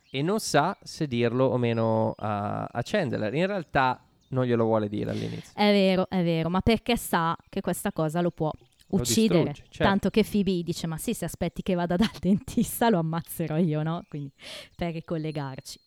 e 0.09 0.21
non 0.21 0.39
sa 0.39 0.77
se 0.81 1.07
dirlo 1.07 1.45
o 1.45 1.57
meno 1.57 2.13
a, 2.17 2.63
a 2.63 2.81
Chandler. 2.83 3.33
In 3.33 3.47
realtà 3.47 4.01
non 4.29 4.45
glielo 4.45 4.65
vuole 4.65 4.89
dire 4.89 5.11
all'inizio. 5.11 5.53
È 5.53 5.71
vero, 5.71 6.09
è 6.09 6.23
vero, 6.23 6.49
ma 6.49 6.61
perché 6.61 6.97
sa 6.97 7.35
che 7.49 7.61
questa 7.61 7.91
cosa 7.91 8.21
lo 8.21 8.31
può 8.31 8.51
uccidere. 8.89 9.53
certo. 9.53 9.83
Tanto 9.83 10.09
che 10.09 10.23
Phoebe 10.23 10.63
dice: 10.63 10.87
Ma 10.87 10.97
sì, 10.97 11.13
se 11.13 11.25
aspetti 11.25 11.61
che 11.61 11.75
vada 11.75 11.95
dal 11.95 12.11
dentista 12.19 12.89
lo 12.89 12.99
ammazzerò 12.99 13.57
io, 13.57 13.83
no? 13.83 14.03
Quindi 14.07 14.31
per 14.75 14.93
ricollegarci. 14.93 15.79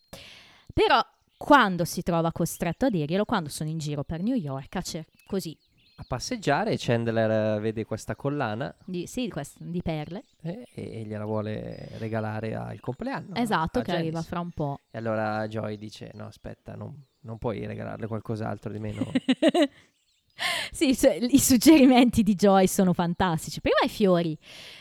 Però 0.73 1.05
quando 1.37 1.85
si 1.85 2.03
trova 2.03 2.33
costretto 2.33 2.87
a 2.87 2.91
dirglielo, 2.91 3.25
quando 3.25 3.49
sono 3.49 3.71
in 3.71 3.79
giro 3.79 4.05
per 4.05 4.23
New 4.23 4.37
York, 4.37 4.77
a 4.77 4.83
cer- 4.83 5.07
così, 5.27 5.57
A 6.01 6.05
passeggiare 6.07 6.77
Chandler 6.79 7.31
eh, 7.31 7.61
vede 7.61 7.85
questa 7.85 8.17
collana 8.17 8.75
di, 8.87 9.07
sì, 9.07 9.29
quest- 9.29 9.61
di 9.61 9.83
perle, 9.83 10.25
eh, 10.41 10.67
e 10.73 11.03
gliela 11.03 11.27
vuole 11.27 11.91
regalare 11.99 12.55
al 12.55 12.81
compleanno. 12.81 13.35
esatto, 13.35 13.81
a 13.81 13.83
che 13.83 13.91
arriva 13.91 14.13
Janice. 14.13 14.29
fra 14.29 14.41
un 14.41 14.51
po'. 14.51 14.81
E 14.91 14.97
allora 14.97 15.47
Joy 15.47 15.77
dice: 15.77 16.11
No, 16.15 16.25
aspetta, 16.25 16.75
non, 16.75 16.99
non 17.21 17.37
puoi 17.37 17.67
regalarle 17.67 18.07
qualcos'altro 18.07 18.73
di 18.73 18.79
meno. 18.79 19.13
sì, 20.73 20.97
cioè, 20.97 21.19
i 21.21 21.39
suggerimenti 21.39 22.23
di 22.23 22.35
Joy 22.35 22.67
sono 22.67 22.95
fantastici. 22.95 23.61
Prima 23.61 23.81
i 23.85 23.91
fiori, 23.91 24.39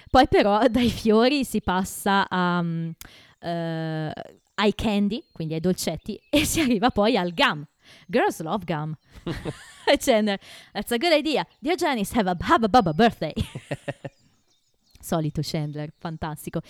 poi 0.10 0.26
però 0.30 0.66
dai 0.72 0.90
fiori 0.90 1.44
si 1.44 1.60
passa 1.60 2.30
a, 2.30 2.62
mm, 2.64 2.90
eh, 3.42 4.14
ai 4.54 4.74
candy, 4.74 5.22
quindi 5.34 5.54
ai 5.54 5.60
dolcetti, 5.60 6.18
e 6.32 6.46
si 6.46 6.62
arriva 6.62 6.92
poi 6.92 7.18
al 7.18 7.34
gum. 7.34 7.62
Girls 8.08 8.40
love 8.42 8.66
gum. 8.66 8.96
Chandler, 10.00 10.40
that's 10.72 10.92
a 10.92 10.98
good 10.98 11.14
idea. 11.14 11.46
Dear 11.60 11.76
Janice, 11.76 12.14
have 12.14 12.28
a 12.28 12.38
have 12.42 12.64
a 12.64 12.70
baba 12.70 12.94
birthday. 12.94 13.34
Solito 15.02 15.42
Chandler, 15.42 15.92
fantastico. 15.98 16.62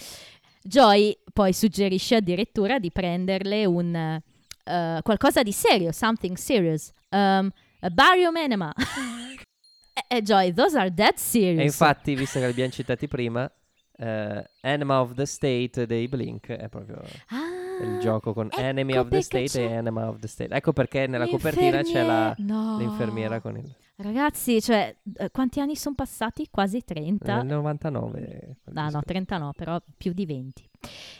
Joy 0.62 1.18
poi 1.34 1.54
suggerisce 1.54 2.16
addirittura 2.16 2.80
di 2.80 2.92
prenderle 2.92 3.66
un 3.66 4.22
eh, 4.64 5.00
qualcosa 5.02 5.44
di 5.44 5.52
serio, 5.52 5.92
something 5.92 6.38
serious. 6.38 6.92
Um, 7.10 7.50
a 7.82 7.90
barium 7.90 8.36
enema. 8.38 8.74
e, 9.94 10.18
e 10.18 10.22
Joy, 10.22 10.54
those 10.54 10.78
are 10.78 10.94
dead 10.94 11.16
serious. 11.16 11.62
e 11.62 11.64
infatti, 11.64 12.16
visto 12.16 12.40
che 12.40 12.46
li 12.46 12.52
abbiamo 12.52 12.72
citati 12.72 13.08
prima, 13.08 13.52
eh, 13.98 14.50
Enema 14.62 15.02
of 15.02 15.14
the 15.14 15.26
State 15.26 15.86
dei 15.86 16.08
Blink 16.08 16.52
è 16.52 16.70
proprio 16.70 17.02
Ah, 17.28 17.69
il 17.82 18.00
gioco 18.00 18.34
con 18.34 18.48
ecco 18.48 18.60
Enemy 18.60 18.98
of 18.98 19.08
the 19.10 19.22
State 19.22 19.46
c'è 19.46 19.62
e 19.62 19.72
Enema 19.72 20.08
of 20.10 20.20
the 20.20 20.28
State. 20.28 20.54
Ecco 20.54 20.74
perché 20.74 21.08
nella 21.08 21.28
copertina 21.28 21.82
c'è 21.82 22.04
la, 22.04 22.34
l'infermiera- 22.38 22.64
no. 22.64 22.78
l'infermiera 22.78 23.40
con 23.40 23.58
il 23.58 23.76
Ragazzi, 24.02 24.62
cioè, 24.62 24.96
eh, 25.18 25.30
quanti 25.30 25.60
anni 25.60 25.76
sono 25.76 25.94
passati? 25.94 26.48
Quasi 26.50 26.84
30. 26.86 27.44
nel 27.44 27.58
99. 27.58 28.58
quel 28.64 28.78
Ah 28.78 28.84
no, 28.84 28.88
disco. 28.88 29.02
30 29.04 29.38
no, 29.38 29.52
però 29.54 29.82
più 29.98 30.14
di 30.14 30.26
20. 30.26 30.70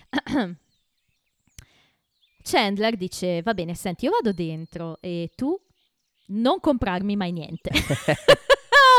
Chandler 2.42 2.96
dice, 2.96 3.42
va 3.42 3.54
bene, 3.54 3.76
senti, 3.76 4.06
io 4.06 4.12
vado 4.12 4.32
dentro 4.32 4.98
e 5.02 5.30
tu 5.36 5.60
non 6.28 6.62
comprarmi 6.62 7.18
mai 7.18 7.34
niente. 7.34 7.70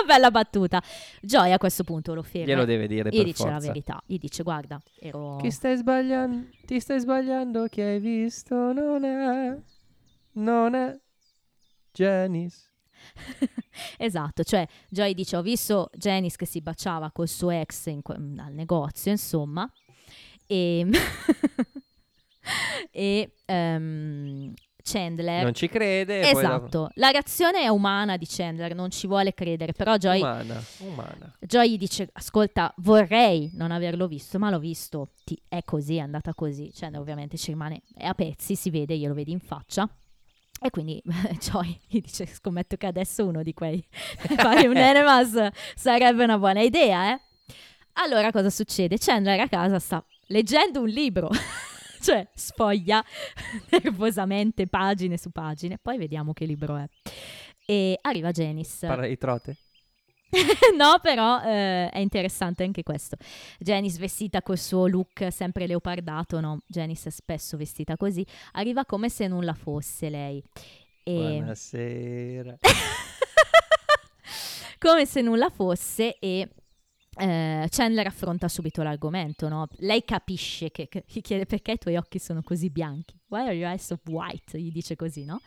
Bella 0.06 0.30
battuta. 0.30 0.82
Joy 1.20 1.52
a 1.52 1.58
questo 1.58 1.84
punto 1.84 2.14
lo 2.14 2.22
ferma. 2.22 2.46
Glielo 2.46 2.64
deve 2.64 2.86
dire 2.86 3.10
Gli 3.10 3.16
per 3.16 3.24
dice 3.24 3.44
la 3.44 3.50
forza. 3.52 3.66
verità. 3.66 4.02
Gli 4.06 4.18
dice, 4.18 4.42
guarda, 4.42 4.80
ero... 4.98 5.36
Chi 5.36 5.50
stai 5.50 5.76
sbagliando? 5.76 6.48
Ti 6.64 6.80
stai 6.80 7.00
sbagliando 7.00 7.66
che 7.68 7.82
hai 7.82 8.00
visto 8.00 8.72
non 8.72 9.04
è 9.04 9.56
non 10.32 10.74
è 10.74 10.98
Janice. 11.92 12.68
esatto, 13.98 14.44
cioè 14.44 14.66
Joy 14.88 15.14
dice, 15.14 15.36
ho 15.36 15.42
visto 15.42 15.90
Janice 15.94 16.36
che 16.36 16.46
si 16.46 16.60
baciava 16.60 17.10
col 17.10 17.28
suo 17.28 17.50
ex 17.50 17.86
in 17.86 18.02
que- 18.02 18.14
al 18.14 18.52
negozio, 18.52 19.10
insomma, 19.10 19.70
e... 20.46 20.86
e 22.90 23.32
ehm, 23.44 24.54
Chandler... 24.82 25.42
Non 25.42 25.54
ci 25.54 25.68
crede 25.68 26.20
e 26.28 26.32
poi 26.32 26.42
dopo- 26.42 26.56
Esatto, 26.56 26.90
la 26.94 27.10
reazione 27.10 27.60
è 27.62 27.68
umana 27.68 28.16
di 28.16 28.26
Chandler, 28.28 28.74
non 28.74 28.90
ci 28.90 29.06
vuole 29.06 29.34
credere, 29.34 29.72
però 29.72 29.96
Joy, 29.96 30.20
umana, 30.20 30.62
umana. 30.78 31.36
Joy 31.40 31.76
dice, 31.76 32.08
ascolta, 32.12 32.72
vorrei 32.78 33.50
non 33.54 33.70
averlo 33.70 34.06
visto, 34.06 34.38
ma 34.38 34.50
l'ho 34.50 34.58
visto, 34.58 35.10
Ti- 35.24 35.40
è 35.48 35.62
così, 35.64 35.96
è 35.96 36.00
andata 36.00 36.34
così, 36.34 36.70
Chandler 36.74 37.00
ovviamente 37.00 37.36
ci 37.36 37.50
rimane, 37.50 37.82
è 37.94 38.06
a 38.06 38.14
pezzi, 38.14 38.54
si 38.56 38.70
vede, 38.70 38.96
glielo 38.96 39.14
vedi 39.14 39.32
in 39.32 39.40
faccia. 39.40 39.88
E 40.62 40.68
quindi 40.70 41.02
Joy 41.40 41.78
gli 41.88 42.00
dice, 42.00 42.26
scommetto 42.26 42.76
che 42.76 42.86
adesso 42.86 43.24
uno 43.26 43.42
di 43.42 43.54
quei 43.54 43.82
fare 44.36 44.66
un 44.66 44.76
enemas 44.76 45.48
sarebbe 45.74 46.24
una 46.24 46.36
buona 46.38 46.60
idea, 46.60 47.12
eh? 47.14 47.20
Allora 47.94 48.30
cosa 48.30 48.50
succede? 48.50 48.96
Chandler 48.98 49.40
a 49.40 49.48
casa 49.48 49.78
sta 49.78 50.04
leggendo 50.26 50.80
un 50.80 50.88
libro, 50.88 51.28
cioè 52.02 52.26
sfoglia 52.34 53.04
nervosamente 53.70 54.66
pagine 54.66 55.16
su 55.16 55.30
pagine, 55.30 55.78
poi 55.80 55.98
vediamo 55.98 56.32
che 56.32 56.44
libro 56.46 56.76
è. 56.76 56.88
E 57.66 57.98
arriva 58.00 58.30
Janice. 58.30 58.86
Parla 58.86 59.06
di 59.06 59.16
trote? 59.16 59.56
no, 60.76 60.98
però 61.02 61.40
eh, 61.42 61.88
è 61.90 61.98
interessante 61.98 62.62
anche 62.64 62.82
questo. 62.82 63.16
Janice 63.58 63.98
vestita 63.98 64.42
col 64.42 64.58
suo 64.58 64.86
look 64.86 65.28
sempre 65.30 65.66
leopardato, 65.66 66.40
no? 66.40 66.60
Janice 66.66 67.08
è 67.08 67.12
spesso 67.12 67.56
vestita 67.56 67.96
così. 67.96 68.24
Arriva 68.52 68.84
come 68.84 69.08
se 69.08 69.26
nulla 69.28 69.54
fosse 69.54 70.08
lei. 70.08 70.42
E... 71.02 71.14
Buonasera. 71.14 72.58
come 74.78 75.04
se 75.06 75.20
nulla 75.20 75.50
fosse 75.50 76.16
e 76.18 76.48
eh, 77.16 77.66
Chandler 77.70 78.06
affronta 78.06 78.48
subito 78.48 78.82
l'argomento, 78.82 79.48
no? 79.48 79.66
Lei 79.78 80.04
capisce 80.04 80.70
che, 80.70 80.88
che- 80.88 81.04
gli 81.06 81.20
chiede 81.20 81.46
perché 81.46 81.72
i 81.72 81.78
tuoi 81.78 81.96
occhi 81.96 82.18
sono 82.18 82.42
così 82.42 82.70
bianchi. 82.70 83.14
Why 83.28 83.40
are 83.42 83.54
your 83.54 83.70
eyes 83.70 83.84
so 83.84 83.98
white? 84.06 84.58
Gli 84.58 84.70
dice 84.70 84.96
così, 84.96 85.24
no? 85.24 85.40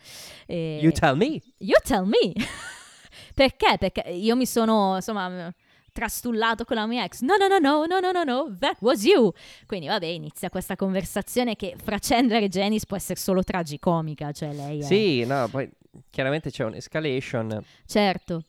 E- 0.45 0.79
You 0.81 0.91
tell 0.91 1.15
me. 1.15 1.41
You 1.57 1.77
tell 1.83 2.05
me. 2.05 2.33
perché? 3.33 3.77
Perché 3.77 4.09
io 4.09 4.35
mi 4.35 4.45
sono, 4.45 4.95
insomma, 4.95 5.53
trastullato 5.91 6.65
con 6.65 6.75
la 6.75 6.85
mia 6.87 7.03
ex. 7.03 7.21
No, 7.21 7.35
no, 7.37 7.47
no, 7.47 7.59
no, 7.59 7.85
no, 7.85 7.99
no, 7.99 8.11
no, 8.11 8.23
no, 8.23 8.55
that 8.59 8.77
was 8.81 9.03
you. 9.03 9.31
Quindi, 9.65 9.87
vabbè, 9.87 10.05
inizia 10.05 10.49
questa 10.49 10.75
conversazione 10.75 11.55
che 11.55 11.75
fra 11.81 11.97
Chandler 11.99 12.43
e 12.43 12.49
Janice 12.49 12.85
può 12.85 12.97
essere 12.97 13.19
solo 13.19 13.43
tragicomica, 13.43 14.31
cioè 14.31 14.53
lei 14.53 14.79
è... 14.79 14.83
Sì, 14.83 15.23
no, 15.25 15.47
poi 15.49 15.69
chiaramente 16.09 16.49
c'è 16.49 16.63
un'escalation 16.65 17.63
Certo. 17.85 18.43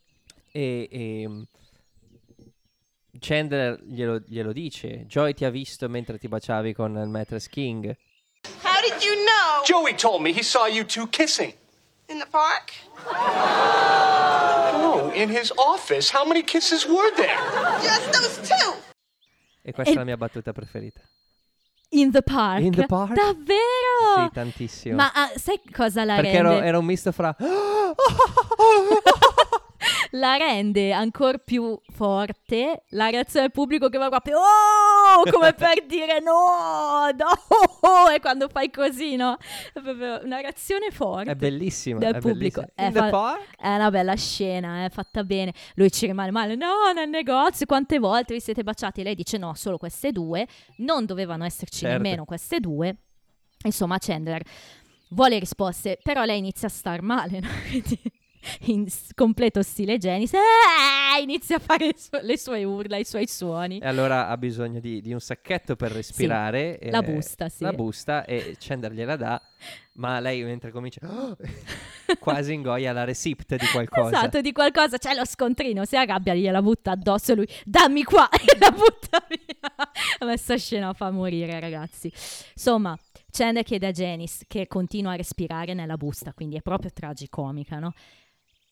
e, 0.50 0.88
e, 0.90 1.28
mm, 1.28 1.42
Chandler 3.20 3.80
glielo, 3.82 4.20
glielo 4.26 4.52
dice. 4.52 5.04
Joy 5.06 5.34
ti 5.34 5.44
ha 5.44 5.50
visto 5.50 5.88
mentre 5.88 6.18
ti 6.18 6.28
baciavi 6.28 6.72
con 6.74 6.96
il 6.96 7.08
Matress 7.08 7.48
King. 7.48 7.96
How 8.62 8.80
did 8.82 9.02
you 9.02 9.14
know? 9.14 9.62
Joey 9.64 9.94
told 9.94 10.20
me 10.20 10.30
he 10.32 10.42
saw 10.42 10.66
you 10.66 10.84
two 10.84 11.08
kissing. 11.08 11.52
In 12.06 12.18
the 12.18 12.26
park? 12.30 12.72
No, 14.72 15.10
in 15.14 15.30
his 15.30 15.50
office. 15.56 16.10
How 16.14 16.24
many 16.26 16.42
kisses 16.42 16.84
were 16.86 17.10
there? 17.16 17.38
Just 17.80 18.10
those 18.12 18.40
two. 18.46 18.74
E 19.62 19.72
questa 19.72 19.92
E- 19.92 19.94
è 19.94 19.98
la 19.98 20.04
mia 20.04 20.16
battuta 20.16 20.52
preferita. 20.52 21.00
In 21.90 22.10
the 22.10 22.22
park. 22.22 22.60
In 22.60 22.72
the 22.72 22.86
park? 22.86 23.14
Davvero? 23.14 24.26
Sì, 24.26 24.30
tantissimo. 24.32 24.96
Ma 24.96 25.12
ah, 25.14 25.30
sai 25.36 25.60
cosa 25.72 26.04
la 26.04 26.16
Perché 26.16 26.42
rende? 26.42 26.56
ero- 26.56 26.62
era 26.62 26.78
un 26.78 26.84
misto 26.84 27.12
fra... 27.12 27.34
La 30.14 30.36
rende 30.36 30.92
ancora 30.92 31.38
più 31.38 31.76
forte 31.92 32.84
la 32.90 33.08
reazione 33.08 33.46
del 33.46 33.50
pubblico 33.50 33.88
che 33.88 33.98
va 33.98 34.08
proprio 34.08 34.38
oh! 34.38 35.30
come 35.30 35.54
per 35.58 35.84
dire 35.86 36.20
no, 36.20 37.08
no, 37.16 38.10
e 38.14 38.20
quando 38.20 38.48
fai 38.48 38.70
così, 38.70 39.16
no? 39.16 39.36
È 39.72 39.80
proprio 39.80 40.20
una 40.22 40.40
reazione 40.40 40.90
forte. 40.92 41.32
È 41.32 41.34
bellissima. 41.34 41.98
Del 41.98 42.14
è 42.14 42.18
pubblico. 42.20 42.62
bellissima. 42.74 43.06
È 43.06 43.10
fa-? 43.10 43.38
È 43.56 43.74
una 43.74 43.90
bella 43.90 44.14
scena, 44.14 44.84
è 44.84 44.88
fatta 44.90 45.24
bene. 45.24 45.52
Lui 45.74 45.90
ci 45.90 46.06
rimane 46.06 46.30
male. 46.30 46.54
No, 46.54 46.92
nel 46.94 47.08
negozio, 47.08 47.66
quante 47.66 47.98
volte 47.98 48.34
vi 48.34 48.40
siete 48.40 48.62
baciati? 48.62 49.02
Lei 49.02 49.16
dice 49.16 49.36
no, 49.36 49.54
solo 49.54 49.78
queste 49.78 50.12
due. 50.12 50.46
Non 50.76 51.06
dovevano 51.06 51.44
esserci 51.44 51.80
Certo. 51.80 52.00
nemmeno 52.00 52.24
queste 52.24 52.60
due. 52.60 52.96
Insomma, 53.64 53.98
Chandler 53.98 54.42
vuole 55.08 55.38
risposte, 55.38 55.98
però 56.02 56.24
lei 56.24 56.38
inizia 56.38 56.68
a 56.68 56.70
star 56.70 57.02
male, 57.02 57.40
no? 57.40 57.48
Quindi, 57.68 58.00
in 58.66 58.86
completo 59.14 59.62
stile 59.62 59.98
Janice, 59.98 60.36
eh, 60.36 61.22
inizia 61.22 61.56
a 61.56 61.58
fare 61.58 61.86
le 61.86 61.94
sue, 61.96 62.22
le 62.22 62.38
sue 62.38 62.64
urla, 62.64 62.96
i 62.96 63.04
suoi 63.04 63.26
suoni. 63.26 63.78
E 63.78 63.86
allora 63.86 64.28
ha 64.28 64.36
bisogno 64.36 64.80
di, 64.80 65.00
di 65.00 65.12
un 65.12 65.20
sacchetto 65.20 65.76
per 65.76 65.92
respirare. 65.92 66.78
la 66.82 67.00
eh, 67.00 67.12
busta, 67.12 67.48
sì. 67.48 67.62
La 67.62 67.72
busta 67.72 68.24
e 68.24 68.56
Chandler 68.58 68.92
gliela 68.92 69.16
dà, 69.16 69.40
ma 69.94 70.20
lei 70.20 70.42
mentre 70.42 70.70
comincia 70.70 71.00
quasi 72.18 72.52
ingoia 72.52 72.92
la 72.92 73.04
receipt 73.04 73.56
di 73.56 73.66
qualcosa. 73.66 74.16
Esatto, 74.16 74.40
di 74.40 74.52
qualcosa 74.52 74.98
c'è 74.98 75.14
lo 75.14 75.24
scontrino, 75.24 75.84
si 75.84 75.96
arrabbia, 75.96 76.34
gliela 76.34 76.62
butta 76.62 76.92
addosso 76.92 77.32
e 77.32 77.34
lui, 77.36 77.48
dammi 77.64 78.02
qua, 78.02 78.28
e 78.30 78.58
la 78.58 78.70
butta 78.70 79.24
via. 79.28 79.72
Questa 80.18 80.56
scena 80.56 80.92
fa 80.92 81.10
morire, 81.10 81.58
ragazzi. 81.60 82.12
Insomma, 82.54 82.98
Chandler 83.30 83.64
chiede 83.64 83.88
a 83.88 83.92
Janice 83.92 84.44
che 84.46 84.66
continua 84.66 85.12
a 85.12 85.16
respirare 85.16 85.74
nella 85.74 85.96
busta, 85.96 86.32
quindi 86.32 86.56
è 86.56 86.60
proprio 86.60 86.90
tragicomica, 86.92 87.78
no? 87.78 87.92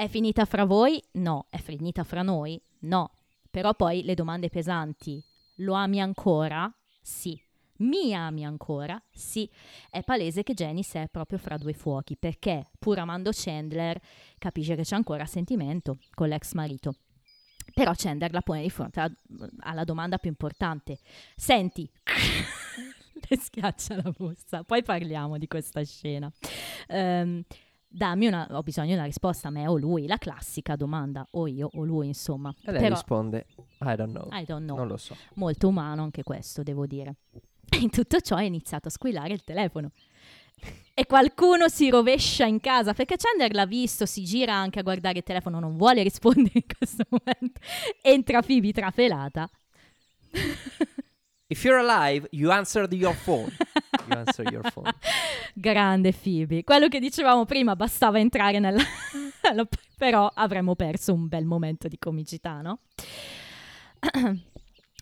È 0.03 0.09
finita 0.09 0.45
fra 0.47 0.65
voi? 0.65 1.01
No. 1.13 1.47
È 1.49 1.59
finita 1.59 2.03
fra 2.03 2.23
noi? 2.23 2.61
No. 2.81 3.13
Però 3.49 3.73
poi 3.73 4.03
le 4.03 4.15
domande 4.15 4.49
pesanti. 4.49 5.23
Lo 5.59 5.75
ami 5.75 6.01
ancora? 6.01 6.69
Sì. 7.01 7.41
Mi 7.77 8.13
ami 8.13 8.45
ancora? 8.45 9.01
Sì. 9.13 9.49
È 9.89 10.03
palese 10.03 10.43
che 10.43 10.55
Janice 10.55 11.05
è 11.05 11.09
proprio 11.09 11.39
fra 11.39 11.57
due 11.57 11.73
fuochi, 11.73 12.17
perché 12.17 12.69
pur 12.81 12.99
amando 12.99 13.31
Chandler 13.33 14.01
capisce 14.39 14.75
che 14.75 14.83
c'è 14.83 14.97
ancora 14.97 15.25
sentimento 15.25 15.99
con 16.15 16.27
l'ex 16.27 16.55
marito. 16.55 16.97
Però 17.73 17.93
Chandler 17.95 18.33
la 18.33 18.43
pone 18.43 18.63
di 18.63 18.71
fronte 18.71 18.99
a- 18.99 19.13
alla 19.61 19.85
domanda 19.85 20.19
più 20.19 20.31
importante. 20.31 20.99
Senti, 21.37 21.89
le 23.29 23.37
schiaccia 23.37 24.03
la 24.03 24.11
busta, 24.11 24.65
poi 24.65 24.83
parliamo 24.83 25.39
di 25.39 25.47
questa 25.47 25.85
scena. 25.85 26.29
Ehm, 26.89 27.45
dammi 27.93 28.27
una, 28.27 28.47
ho 28.51 28.63
bisogno 28.63 28.89
di 28.89 28.95
una 28.95 29.05
risposta, 29.05 29.51
me 29.51 29.67
o 29.67 29.77
lui, 29.77 30.07
la 30.07 30.19
classica 30.19 30.77
domanda, 30.77 31.27
o 31.33 31.47
io 31.47 31.69
o 31.75 31.85
lui, 31.85 32.07
insomma. 32.07 32.55
E 32.63 32.73
lei 32.73 32.81
Però, 32.81 32.95
risponde, 32.95 33.47
I 33.81 33.95
don't 33.97 34.11
know. 34.11 34.29
I 34.33 34.45
don't 34.45 34.65
know. 34.65 34.77
Non 34.77 34.89
lo 34.89 34.97
so. 34.97 35.17
Molto 35.35 35.69
umano 35.69 36.03
anche 36.03 36.23
questo, 36.23 36.63
devo 36.63 36.87
dire. 36.87 37.17
E 37.69 37.77
in 37.81 37.91
tutto 37.91 38.21
ciò 38.21 38.37
è 38.37 38.45
iniziato 38.45 38.89
a 38.89 38.91
squillare 38.91 39.33
il 39.33 39.45
telefono. 39.45 39.91
E 40.95 41.07
qualcuno 41.07 41.69
si 41.69 41.89
rovescia 41.91 42.45
in 42.45 42.61
casa 42.61 42.93
perché 42.93 43.17
Chandler 43.17 43.53
l'ha 43.55 43.67
visto, 43.67 44.07
si 44.07 44.25
gira 44.25 44.55
anche 44.55 44.79
a 44.79 44.83
guardare 44.83 45.19
il 45.19 45.25
telefono, 45.25 45.59
non 45.59 45.77
vuole 45.77 46.03
rispondere 46.03 46.51
in 46.53 46.65
questo 46.79 47.05
momento. 47.11 47.61
Entra 48.03 48.43
Phoebe 48.43 48.73
trafilata. 48.73 49.49
If 51.53 51.65
you're 51.65 51.79
alive, 51.79 52.27
you 52.31 52.51
answer 52.51 52.89
your 52.91 53.15
phone. 53.15 53.53
You 54.09 54.17
answer 54.17 54.51
your 54.51 54.69
phone. 54.71 54.91
Grande 55.55 56.13
Phoebe. 56.13 56.65
Quello 56.65 56.89
che 56.89 56.99
dicevamo 56.99 57.45
prima, 57.45 57.77
bastava 57.77 58.19
entrare 58.19 58.59
nella... 58.59 58.83
nella- 59.45 59.69
però 59.97 60.29
avremmo 60.35 60.75
perso 60.75 61.13
un 61.13 61.29
bel 61.29 61.45
momento 61.45 61.89
di 61.89 61.99
comicità, 61.99 62.63
no? 62.63 62.81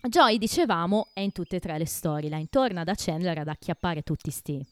Joy, 0.09 0.37
dicevamo, 0.37 1.07
è 1.13 1.21
in 1.21 1.31
tutte 1.31 1.55
e 1.55 1.59
tre 1.61 1.77
le 1.77 1.85
storyline. 1.85 2.47
Torna 2.49 2.83
da 2.83 2.93
Chandler 2.95 3.39
ad 3.39 3.47
acchiappare 3.47 4.01
tutti 4.01 4.29
sti... 4.29 4.63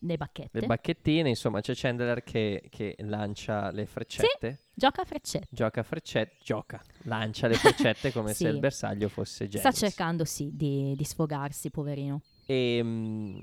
le 0.00 0.16
bacchette. 0.16 0.60
Le 0.60 0.66
bacchettine, 0.66 1.28
insomma, 1.28 1.60
c'è 1.60 1.74
Chandler 1.74 2.22
che, 2.22 2.62
che 2.70 2.96
lancia 3.00 3.70
le 3.70 3.86
freccette. 3.86 4.64
Gioca 4.74 5.02
a 5.02 5.04
freccette. 5.04 5.48
Gioca 5.50 5.80
a 5.80 5.82
freccette, 5.82 6.36
gioca, 6.42 6.82
lancia 7.02 7.46
le 7.46 7.54
freccette 7.54 8.12
come 8.12 8.32
Sì. 8.34 8.44
se 8.44 8.48
il 8.48 8.58
bersaglio 8.58 9.08
fosse 9.08 9.48
Janice. 9.48 9.70
Sta 9.70 9.86
cercando, 9.86 10.24
sì, 10.24 10.50
di, 10.54 10.94
di 10.96 11.04
sfogarsi, 11.04 11.70
poverino. 11.70 12.22
E, 12.46 12.80
mm, 12.82 13.36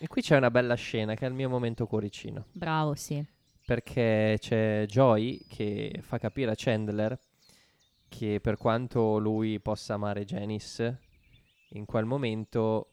e 0.00 0.06
qui 0.08 0.22
c'è 0.22 0.36
una 0.36 0.50
bella 0.50 0.74
scena 0.74 1.14
che 1.14 1.26
è 1.26 1.28
il 1.28 1.34
mio 1.34 1.48
momento 1.48 1.86
cuoricino. 1.86 2.46
Bravo, 2.52 2.94
sì. 2.94 3.24
Perché 3.64 4.36
c'è 4.38 4.84
Joy 4.86 5.44
che 5.48 6.00
fa 6.02 6.18
capire 6.18 6.52
a 6.52 6.54
Chandler 6.56 7.18
che 8.08 8.40
per 8.40 8.56
quanto 8.56 9.18
lui 9.18 9.60
possa 9.60 9.94
amare 9.94 10.24
Janice, 10.24 11.00
in 11.70 11.84
quel 11.84 12.04
momento... 12.04 12.90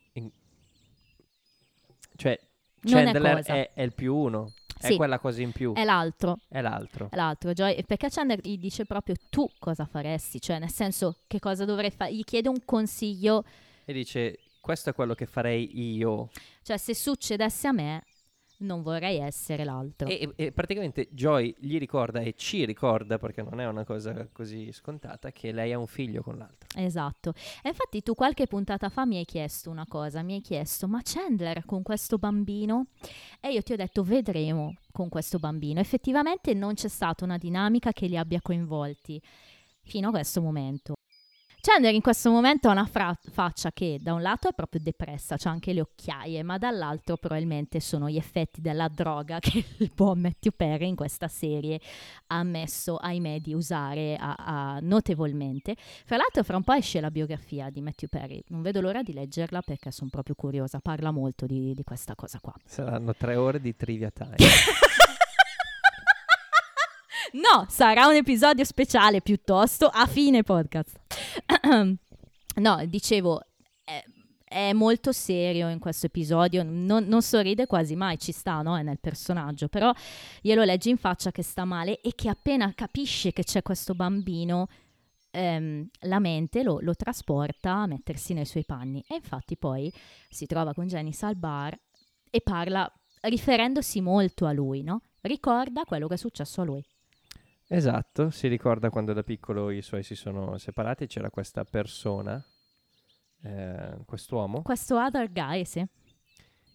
Cioè, 2.15 2.39
Non 2.81 2.99
è 2.99 3.03
Chandler 3.11 3.35
cosa. 3.37 3.53
è, 3.55 3.71
è 3.73 3.81
il 3.81 3.93
più 3.93 4.15
uno. 4.15 4.53
Sì. 4.79 4.93
È 4.93 4.95
quella 4.97 5.17
cosa 5.19 5.41
in 5.41 5.51
più. 5.53 5.73
È 5.73 5.83
l'altro. 5.85 6.39
È 6.49 6.59
l'altro. 6.59 7.07
È 7.09 7.15
l'altro, 7.15 7.53
Joy, 7.53 7.83
perché 7.85 8.09
Chandler 8.09 8.39
gli 8.41 8.57
dice 8.57 8.85
proprio 8.85 9.15
tu 9.29 9.47
cosa 9.57 9.85
faresti, 9.85 10.41
cioè 10.41 10.59
nel 10.59 10.71
senso 10.71 11.19
che 11.27 11.39
cosa 11.39 11.63
dovrei 11.63 11.89
fare, 11.91 12.13
gli 12.13 12.23
chiede 12.23 12.49
un 12.49 12.65
consiglio, 12.65 13.43
E 13.85 13.93
dice, 13.93 14.39
questo 14.59 14.89
è 14.89 14.93
quello 14.93 15.13
che 15.13 15.25
farei 15.25 15.95
io. 15.95 16.29
cioè 16.63 16.77
se 16.77 16.93
succedesse 16.93 17.67
a 17.67 17.71
me 17.71 18.03
non 18.63 18.81
vorrei 18.81 19.19
essere 19.19 19.63
l'altro. 19.63 20.07
E, 20.07 20.31
e- 20.35 20.51
praticamente 20.51 21.09
Joy 21.11 21.55
gli 21.59 21.77
ricorda 21.77 22.19
e 22.21 22.33
ci 22.35 22.65
ricorda, 22.65 23.17
perché 23.17 23.41
non 23.41 23.59
è 23.59 23.67
una 23.67 23.83
cosa 23.83 24.27
così 24.31 24.71
scontata, 24.71 25.31
che 25.31 25.51
lei 25.51 25.73
ha 25.73 25.77
un 25.77 25.87
figlio 25.87 26.23
con 26.23 26.37
l'altro. 26.37 26.67
Esatto. 26.75 27.33
E 27.61 27.69
infatti 27.69 28.01
tu 28.01 28.15
qualche 28.15 28.47
puntata 28.47 28.89
fa 28.89 29.05
mi 29.05 29.17
hai 29.17 29.25
chiesto 29.25 29.69
una 29.69 29.85
cosa, 29.87 30.21
mi 30.21 30.35
hai 30.35 30.41
chiesto 30.41 30.87
ma 30.87 31.01
Chandler 31.03 31.65
con 31.65 31.83
questo 31.83 32.17
bambino? 32.17 32.87
E 33.39 33.51
io 33.51 33.61
ti 33.61 33.73
ho 33.73 33.75
detto 33.75 34.03
vedremo 34.03 34.75
con 34.91 35.09
questo 35.09 35.37
bambino. 35.39 35.79
Effettivamente 35.79 36.53
non 36.53 36.73
c'è 36.73 36.87
stata 36.87 37.23
una 37.23 37.37
dinamica 37.37 37.91
che 37.91 38.07
li 38.07 38.17
abbia 38.17 38.41
coinvolti 38.41 39.21
fino 39.81 40.07
a 40.07 40.11
questo 40.11 40.41
momento. 40.41 40.93
Chandler 41.65 41.93
in 41.93 42.01
questo 42.01 42.29
momento 42.29 42.67
ha 42.67 42.73
una 42.73 42.85
fra- 42.85 43.17
faccia 43.31 43.71
che 43.71 43.97
da 44.01 44.11
un 44.13 44.21
lato 44.21 44.49
è 44.49 44.53
proprio 44.53 44.81
depressa, 44.83 45.37
c'ha 45.37 45.49
anche 45.49 45.71
le 45.71 45.79
occhiaie, 45.79 46.43
ma 46.43 46.57
dall'altro 46.57 47.15
probabilmente 47.15 47.79
sono 47.79 48.09
gli 48.09 48.17
effetti 48.17 48.59
della 48.59 48.89
droga 48.89 49.39
che 49.39 49.63
il 49.77 49.91
buon 49.95 50.19
Matthew 50.19 50.51
Perry 50.57 50.89
in 50.89 50.97
questa 50.97 51.29
serie 51.29 51.79
ha 52.27 52.39
ammesso, 52.39 52.97
ahimè, 52.97 53.39
di 53.39 53.53
usare 53.53 54.17
a- 54.17 54.35
a- 54.37 54.79
notevolmente. 54.81 55.77
Fra 55.77 56.17
l'altro, 56.17 56.43
fra 56.43 56.57
un 56.57 56.63
po' 56.63 56.73
esce 56.73 56.99
la 56.99 57.09
biografia 57.11 57.69
di 57.69 57.79
Matthew 57.79 58.09
Perry. 58.09 58.43
Non 58.47 58.61
vedo 58.61 58.81
l'ora 58.81 59.01
di 59.01 59.13
leggerla 59.13 59.61
perché 59.61 59.89
sono 59.91 60.09
proprio 60.09 60.35
curiosa. 60.35 60.79
Parla 60.81 61.11
molto 61.11 61.45
di, 61.45 61.73
di 61.73 61.83
questa 61.85 62.13
cosa 62.13 62.39
qua. 62.41 62.53
Saranno 62.65 63.15
tre 63.15 63.37
ore 63.37 63.61
di 63.61 63.73
trivia 63.73 64.11
time. 64.11 64.35
No, 67.33 67.65
sarà 67.67 68.05
un 68.05 68.13
episodio 68.13 68.63
speciale 68.63 69.21
piuttosto 69.21 69.87
a 69.87 70.05
fine 70.05 70.43
podcast. 70.43 70.99
no, 72.57 72.85
dicevo, 72.85 73.41
è, 73.83 74.03
è 74.43 74.71
molto 74.73 75.11
serio 75.11 75.67
in 75.69 75.79
questo 75.79 76.05
episodio, 76.05 76.61
non, 76.61 77.05
non 77.05 77.23
sorride 77.23 77.65
quasi 77.65 77.95
mai, 77.95 78.19
ci 78.19 78.31
sta, 78.31 78.61
no? 78.61 78.77
È 78.77 78.83
nel 78.83 78.99
personaggio, 78.99 79.67
però 79.67 79.91
glielo 80.41 80.63
leggi 80.63 80.91
in 80.91 80.97
faccia 80.97 81.31
che 81.31 81.41
sta 81.41 81.65
male 81.65 82.01
e 82.01 82.13
che 82.13 82.29
appena 82.29 82.71
capisce 82.75 83.33
che 83.33 83.41
c'è 83.41 83.63
questo 83.63 83.95
bambino, 83.95 84.67
ehm, 85.31 85.87
la 86.01 86.19
mente 86.19 86.61
lo, 86.61 86.77
lo 86.81 86.93
trasporta 86.93 87.71
a 87.71 87.87
mettersi 87.87 88.33
nei 88.33 88.45
suoi 88.45 88.63
panni. 88.63 89.03
E 89.07 89.15
infatti 89.15 89.57
poi 89.57 89.91
si 90.29 90.45
trova 90.45 90.75
con 90.75 90.85
Janice 90.85 91.25
al 91.25 91.35
bar 91.35 91.75
e 92.29 92.41
parla 92.41 92.87
riferendosi 93.21 94.01
molto 94.01 94.45
a 94.45 94.51
lui, 94.51 94.83
no? 94.83 95.01
Ricorda 95.21 95.83
quello 95.83 96.07
che 96.07 96.13
è 96.13 96.17
successo 96.17 96.61
a 96.61 96.65
lui. 96.65 96.85
Esatto, 97.75 98.29
si 98.29 98.47
ricorda 98.47 98.89
quando 98.89 99.13
da 99.13 99.23
piccolo 99.23 99.69
i 99.69 99.81
suoi 99.81 100.03
si 100.03 100.15
sono 100.15 100.57
separati, 100.57 101.07
c'era 101.07 101.29
questa 101.29 101.63
persona, 101.63 102.43
eh, 103.41 103.97
quest'uomo, 104.05 104.61
Questo 104.61 104.97
other 104.97 105.31
guy, 105.31 105.65
sì. 105.65 105.85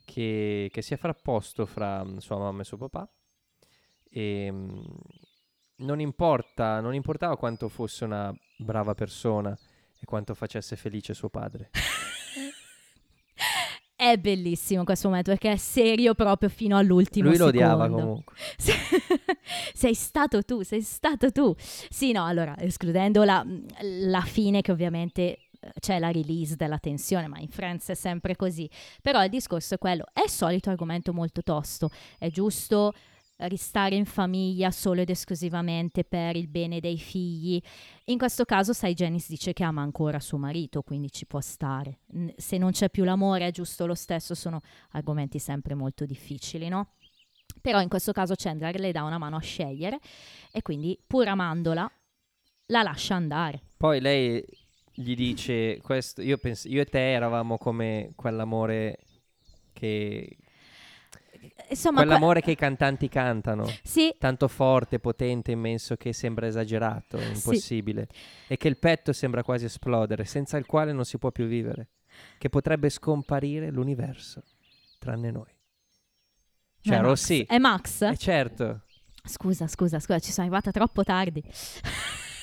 che, 0.05 0.68
che 0.70 0.82
si 0.82 0.94
è 0.94 0.96
frapposto 0.96 1.66
fra 1.66 2.05
mm, 2.05 2.16
sua 2.18 2.38
mamma 2.38 2.62
e 2.62 2.64
suo 2.64 2.76
papà. 2.76 3.09
E 4.11 4.49
mm, 4.51 4.80
non 5.76 6.01
importa, 6.01 6.80
non 6.80 6.94
importava 6.94 7.36
quanto 7.36 7.68
fosse 7.68 8.05
una 8.05 8.34
brava 8.57 8.94
persona 8.94 9.57
e 10.01 10.05
quanto 10.05 10.34
facesse 10.34 10.76
felice 10.76 11.14
suo 11.14 11.28
padre. 11.28 11.70
È 14.01 14.16
bellissimo 14.16 14.84
questo 14.84 15.09
momento 15.09 15.32
perché 15.32 15.51
è 15.51 15.57
serio 15.57 16.14
proprio 16.14 16.49
fino 16.49 16.76
all'ultimo 16.76 17.30
Lui 17.30 17.36
lo 17.36 17.46
odiava 17.46 17.88
comunque. 17.88 18.36
sei 19.74 19.92
stato 19.94 20.44
tu, 20.44 20.62
sei 20.62 20.82
stato 20.82 21.32
tu. 21.32 21.53
Sì, 21.59 22.12
no, 22.12 22.24
allora, 22.24 22.57
escludendo 22.61 23.24
la, 23.24 23.44
la 23.80 24.20
fine 24.20 24.61
che 24.61 24.70
ovviamente 24.70 25.49
eh, 25.59 25.72
c'è 25.80 25.99
la 25.99 26.12
release 26.12 26.55
della 26.55 26.78
tensione, 26.78 27.26
ma 27.26 27.40
in 27.40 27.49
Friends 27.49 27.88
è 27.88 27.94
sempre 27.94 28.36
così. 28.36 28.70
Però 29.03 29.20
il 29.24 29.30
discorso 29.30 29.74
è 29.74 29.78
quello, 29.78 30.05
è 30.12 30.22
il 30.22 30.30
solito 30.30 30.70
argomento 30.70 31.12
molto 31.12 31.42
tosto, 31.42 31.90
è 32.18 32.30
giusto 32.30 32.92
ristare 33.41 33.95
in 33.95 34.05
famiglia 34.05 34.70
solo 34.70 35.01
ed 35.01 35.11
esclusivamente 35.11 36.03
per 36.03 36.34
il 36.34 36.49
bene 36.49 36.80
dei 36.80 36.99
figli. 36.99 37.61
In 38.07 38.18
questo 38.18 38.45
caso, 38.45 38.72
sai, 38.72 38.95
Janice 38.95 39.26
dice 39.28 39.53
che 39.53 39.62
ama 39.62 39.82
ancora 39.82 40.18
suo 40.18 40.39
marito, 40.39 40.82
quindi 40.82 41.11
ci 41.12 41.26
può 41.26 41.41
stare. 41.41 42.01
Se 42.36 42.59
non 42.59 42.72
c'è 42.72 42.91
più 42.91 43.05
l'amore, 43.05 43.47
è 43.47 43.51
giusto 43.53 43.86
lo 43.86 43.95
stesso, 43.95 44.34
sono 44.34 44.61
argomenti 44.91 45.39
sempre 45.39 45.74
molto 45.74 46.05
difficili, 46.05 46.68
no? 46.68 46.95
Però 47.61 47.80
in 47.80 47.89
questo 47.89 48.12
caso 48.12 48.34
Chandler 48.36 48.78
le 48.78 48.93
dà 48.93 49.05
una 49.05 49.18
mano 49.18 49.36
a 49.36 49.41
scegliere 49.41 49.99
e 50.51 50.62
quindi, 50.62 50.99
pur 51.07 51.28
amandola, 51.28 51.91
la 52.66 52.82
lascia 52.82 53.14
andare. 53.14 53.62
Poi 53.76 54.01
lei 54.01 54.45
gli 54.93 55.14
dice 55.14 55.80
questo, 55.80 56.22
io, 56.22 56.39
pens- 56.39 56.64
io 56.64 56.82
e 56.82 56.86
te 56.86 57.12
eravamo 57.12 57.57
come 57.57 58.12
quell'amore 58.16 58.99
che... 59.72 60.36
Insomma, 61.68 61.99
que- 61.99 62.07
quell'amore 62.07 62.40
che 62.40 62.51
i 62.53 62.57
cantanti 62.57 63.09
cantano. 63.09 63.66
sì, 63.82 64.14
Tanto 64.18 64.49
forte, 64.49 64.99
potente, 64.99 65.53
immenso 65.53 65.96
che 65.96 66.12
sembra 66.12 66.46
esagerato, 66.46 67.18
impossibile. 67.18 68.09
E 68.46 68.57
che 68.57 68.68
il 68.68 68.76
petto 68.76 69.12
sembra 69.12 69.42
quasi 69.42 69.66
esplodere, 69.66 70.24
senza 70.24 70.57
il 70.57 70.66
quale 70.66 70.92
non 70.92 71.05
si 71.05 71.18
può 71.18 71.30
più 71.30 71.46
vivere. 71.46 71.88
Che 72.38 72.49
potrebbe 72.49 72.88
scomparire 72.88 73.70
l'universo, 73.70 74.42
tranne 74.99 75.30
noi. 75.30 75.57
Cioè, 76.80 76.94
è 76.94 77.01
Max. 77.01 77.07
Rossi. 77.07 77.42
È 77.42 77.59
Max? 77.59 78.01
Eh 78.03 78.16
certo. 78.16 78.82
Scusa, 79.24 79.66
scusa, 79.66 79.99
scusa, 80.01 80.18
ci 80.18 80.32
sono 80.32 80.46
arrivata 80.46 80.70
troppo 80.70 81.05
tardi. 81.05 81.42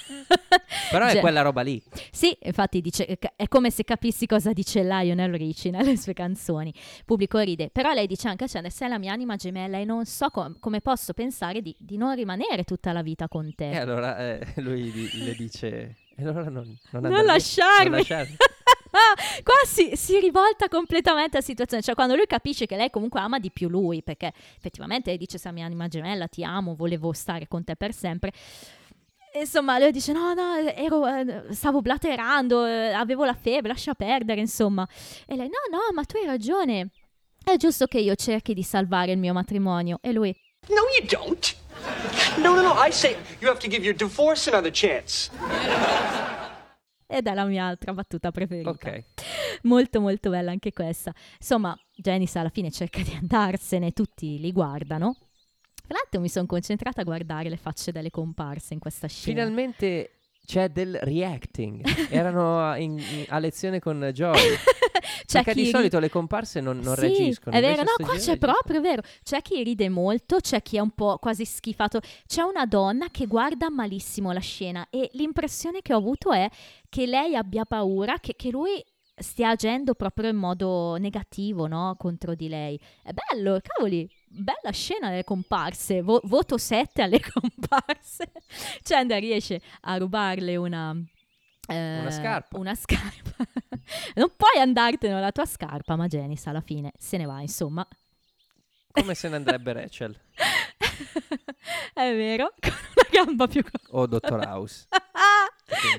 Però 0.92 1.06
è 1.06 1.12
Cioè, 1.12 1.22
quella 1.22 1.42
roba 1.42 1.62
lì. 1.62 1.82
Sì, 2.12 2.38
infatti 2.44 2.82
dice, 2.82 3.06
è 3.36 3.48
come 3.48 3.72
se 3.72 3.84
capissi 3.84 4.26
cosa 4.26 4.54
dice 4.54 4.84
Lionel 4.84 5.34
Richie 5.34 5.72
nelle 5.72 5.98
sue 5.98 6.14
canzoni. 6.14 6.74
Pubblico 7.06 7.40
ride, 7.40 7.70
però 7.70 7.92
lei 7.94 8.08
dice 8.08 8.28
anche, 8.28 8.48
cioè, 8.48 8.68
sei 8.70 8.90
la 8.90 9.00
mia 9.00 9.14
anima 9.14 9.36
gemella 9.36 9.78
e 9.78 9.86
non 9.86 10.06
so 10.06 10.30
com- 10.30 10.58
come 10.60 10.82
posso 10.82 11.14
pensare 11.14 11.62
di, 11.62 11.76
di 11.78 11.98
non 11.98 12.16
rimanere 12.16 12.64
tutta 12.64 12.92
la 12.92 13.02
vita 13.02 13.28
con 13.28 13.54
te. 13.56 13.72
E 13.72 13.78
allora 13.78 14.18
eh, 14.18 14.46
lui 14.58 14.92
di- 14.92 15.24
le 15.24 15.34
dice... 15.36 15.96
E 16.18 16.24
allora 16.24 16.50
non, 16.50 16.78
non, 16.92 17.02
non 17.04 17.26
lasciarmi! 17.26 17.90
non 17.90 17.98
lasciarmi. 18.00 18.38
Qua 19.44 19.54
si, 19.66 19.92
si 19.96 20.20
rivolta 20.20 20.70
completamente 20.70 21.38
la 21.38 21.44
situazione, 21.44 21.84
cioè 21.84 21.96
quando 21.96 22.16
lui 22.16 22.26
capisce 22.28 22.66
che 22.66 22.78
lei 22.78 22.90
comunque 22.90 23.20
ama 23.20 23.40
di 23.40 23.52
più 23.52 23.68
lui, 23.68 24.02
perché 24.02 24.32
effettivamente 24.56 25.10
lei 25.10 25.18
dice 25.18 25.38
sei 25.38 25.52
la 25.52 25.58
mia 25.58 25.66
anima 25.66 25.88
gemella, 25.88 26.28
ti 26.28 26.44
amo, 26.44 26.76
volevo 26.76 27.12
stare 27.12 27.48
con 27.48 27.64
te 27.66 27.76
per 27.76 27.94
sempre. 27.94 28.32
Insomma, 29.40 29.78
lui 29.80 29.92
dice: 29.92 30.12
No, 30.12 30.34
no, 30.34 30.56
ero, 30.56 31.06
eh, 31.08 31.54
stavo 31.54 31.82
blaterando, 31.82 32.66
eh, 32.66 32.92
avevo 32.92 33.26
la 33.26 33.34
febbre, 33.34 33.70
lascia 33.70 33.94
perdere, 33.94 34.40
insomma. 34.40 34.88
E 35.26 35.36
lei: 35.36 35.48
No, 35.48 35.78
no, 35.78 35.80
ma 35.94 36.04
tu 36.04 36.18
hai 36.18 36.26
ragione. 36.26 36.90
È 37.44 37.56
giusto 37.58 37.86
che 37.86 38.00
io 38.00 38.16
cerchi 38.16 38.54
di 38.54 38.64
salvare 38.64 39.12
il 39.12 39.18
mio 39.18 39.34
matrimonio. 39.34 40.00
E 40.02 40.12
lui: 40.12 40.36
No, 40.68 40.82
you 40.98 41.08
don't. 41.08 41.56
No, 42.38 42.56
no, 42.56 42.62
no. 42.62 42.74
I 42.84 42.92
say 42.92 43.16
you 43.40 43.50
have 43.50 43.60
to 43.60 43.68
give 43.68 43.84
your 43.84 43.96
divorce 43.96 44.50
another 44.50 44.72
chance. 44.74 45.30
Ed 47.08 47.28
è 47.28 47.34
la 47.34 47.46
mia 47.46 47.66
altra 47.66 47.94
battuta 47.94 48.32
preferita. 48.32 48.70
Ok. 48.70 49.04
Molto 49.64 50.02
molto 50.02 50.30
bella 50.30 50.52
anche 50.52 50.74
questa. 50.74 51.14
Insomma, 51.40 51.78
Janice 51.94 52.40
alla 52.40 52.50
fine 52.50 52.72
cerca 52.72 53.02
di 53.02 53.14
andarsene, 53.14 53.92
tutti 53.92 54.40
li 54.40 54.52
guardano. 54.52 55.16
Tra 55.88 55.98
l'altro 55.98 56.20
mi 56.20 56.30
sono 56.30 56.46
concentrata 56.46 57.02
a 57.02 57.04
guardare 57.04 57.50
le 57.50 57.58
facce 57.58 57.92
delle 57.92 58.10
comparse 58.10 58.74
in 58.74 58.80
questa 58.80 59.08
scena. 59.08 59.42
Finalmente 59.42 60.12
c'è 60.46 60.70
del 60.70 60.98
reacting. 61.02 61.84
Erano 62.10 62.60
a, 62.60 62.78
in- 62.78 62.98
in- 63.00 63.26
a 63.30 63.40
lezione 63.40 63.80
con 63.80 64.10
Joy. 64.14 64.38
C'è 65.26 65.44
Perché 65.44 65.54
chi 65.54 65.64
di 65.66 65.70
solito 65.70 66.00
le 66.00 66.10
comparse 66.10 66.62
non, 66.62 66.80
non 66.80 66.96
Sì, 66.96 67.02
reagiscono. 67.02 67.56
È 67.56 67.62
vero, 67.62 67.84
no, 67.84 68.06
qua 68.06 68.16
c'è 68.16 68.38
proprio, 68.38 68.78
è 68.78 68.82
vero. 68.82 69.02
C'è 69.24 69.42
chi 69.42 69.64
ride 69.64 69.90
molto, 69.90 70.38
c'è 70.40 70.62
chi 70.62 70.78
è 70.78 70.80
un 70.80 70.92
po' 70.92 71.18
quasi 71.18 71.46
schifato. 71.46 72.00
C'è 72.26 72.42
una 72.42 72.66
donna 72.66 73.08
che 73.10 73.26
guarda 73.26 73.70
malissimo 73.70 74.32
la 74.32 74.40
scena 74.40 74.88
e 74.90 75.10
l'impressione 75.14 75.82
che 75.82 75.94
ho 75.94 75.98
avuto 75.98 76.32
è 76.32 76.50
che 76.90 77.06
lei 77.06 77.36
abbia 77.36 77.66
paura, 77.66 78.20
che, 78.20 78.36
che 78.36 78.50
lui 78.50 78.84
stia 79.16 79.50
agendo 79.50 79.94
proprio 79.96 80.30
in 80.30 80.36
modo 80.36 80.96
negativo, 80.98 81.68
no? 81.68 81.96
Contro 81.98 82.36
di 82.36 82.48
lei. 82.48 82.80
È 83.04 83.12
bello, 83.12 83.60
cavoli, 83.62 84.10
bella 84.36 84.72
scena 84.72 85.10
delle 85.10 85.24
comparse. 85.24 86.02
Vo- 86.02 86.22
voto 86.26 86.58
7 86.58 87.02
alle 87.02 87.20
comparse. 87.34 88.32
Chandler 88.84 89.20
riesce 89.22 89.62
a 89.82 89.98
rubarle 89.98 90.56
una... 90.56 90.96
eh, 91.68 92.00
Una 92.00 92.12
scarpa. 92.12 92.58
Una 92.58 92.76
scarpa. 92.76 93.32
non 94.16 94.32
puoi 94.36 94.60
andartene 94.60 95.20
la 95.20 95.32
tua 95.32 95.46
scarpa, 95.46 95.96
ma 95.96 96.08
Janice 96.08 96.50
alla 96.50 96.62
fine 96.62 96.92
se 96.98 97.18
ne 97.18 97.26
va, 97.26 97.42
insomma. 97.42 97.88
Come 98.92 99.14
se 99.14 99.28
ne 99.28 99.36
andrebbe 99.36 99.74
Rachel 99.74 100.18
È 101.94 102.14
vero, 102.16 102.54
con 102.60 102.72
una 102.72 103.08
gamba 103.26 103.48
più 103.48 103.62
corta. 103.62 103.88
o 103.92 104.06
Dottor 104.06 104.40
House. 104.46 104.88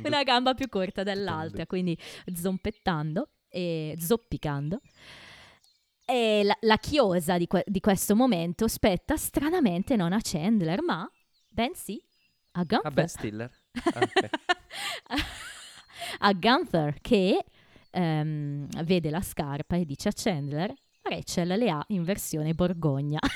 una 0.05 0.23
gamba 0.23 0.55
più 0.55 0.69
corta 0.69 1.03
dell'altra, 1.03 1.67
quindi 1.67 1.99
zompettando 2.35 3.29
e 3.49 3.97
zoppicando. 4.01 4.81
E 6.09 6.43
la, 6.45 6.57
la 6.61 6.77
chiosa 6.79 7.37
di, 7.37 7.47
que- 7.47 7.65
di 7.67 7.81
questo 7.81 8.15
momento 8.15 8.69
spetta 8.69 9.17
stranamente 9.17 9.97
non 9.97 10.13
a 10.13 10.21
Chandler, 10.23 10.81
ma 10.83 11.11
bensì 11.49 12.01
a 12.53 12.61
A 12.61 12.65
Gunther. 12.65 12.93
Ben 12.93 13.09
Stiller. 13.09 13.51
Ah, 13.93 14.01
ok. 14.01 14.31
a 16.21 16.33
Gunther 16.33 17.01
che 17.01 17.45
ehm, 17.91 18.69
vede 18.85 19.11
la 19.11 19.21
scarpa 19.21 19.77
e 19.77 19.85
dice 19.85 20.09
a 20.09 20.13
Chandler 20.15 20.73
Rachel 21.09 21.49
le 21.49 21.71
ha 21.71 21.85
in 21.89 22.03
versione 22.03 22.55
Borgogna. 22.55 23.21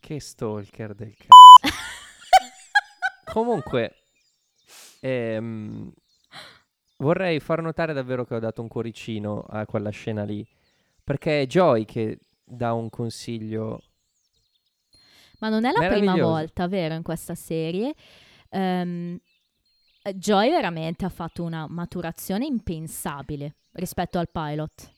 Che 0.00 0.18
stalker 0.18 0.94
del 0.94 1.14
c***o. 1.14 1.28
Comunque, 3.32 3.94
ehm, 5.00 5.92
vorrei 6.96 7.38
far 7.38 7.62
notare 7.62 7.92
davvero 7.92 8.24
che 8.24 8.34
ho 8.34 8.40
dato 8.40 8.60
un 8.60 8.66
cuoricino 8.66 9.44
a 9.48 9.66
quella 9.66 9.90
scena 9.90 10.24
lì. 10.24 10.44
Perché 11.10 11.42
è 11.42 11.46
Joy 11.46 11.84
che 11.84 12.20
dà 12.44 12.72
un 12.72 12.88
consiglio. 12.88 13.82
Ma 15.40 15.48
non 15.48 15.64
è 15.64 15.72
la 15.72 15.88
prima 15.88 16.14
volta, 16.14 16.68
vero, 16.68 16.94
in 16.94 17.02
questa 17.02 17.34
serie. 17.34 17.94
Ehm, 18.50 19.18
Joy 20.14 20.50
veramente 20.50 21.04
ha 21.04 21.08
fatto 21.08 21.42
una 21.42 21.66
maturazione 21.68 22.46
impensabile 22.46 23.56
rispetto 23.72 24.20
al 24.20 24.30
pilot. 24.30 24.92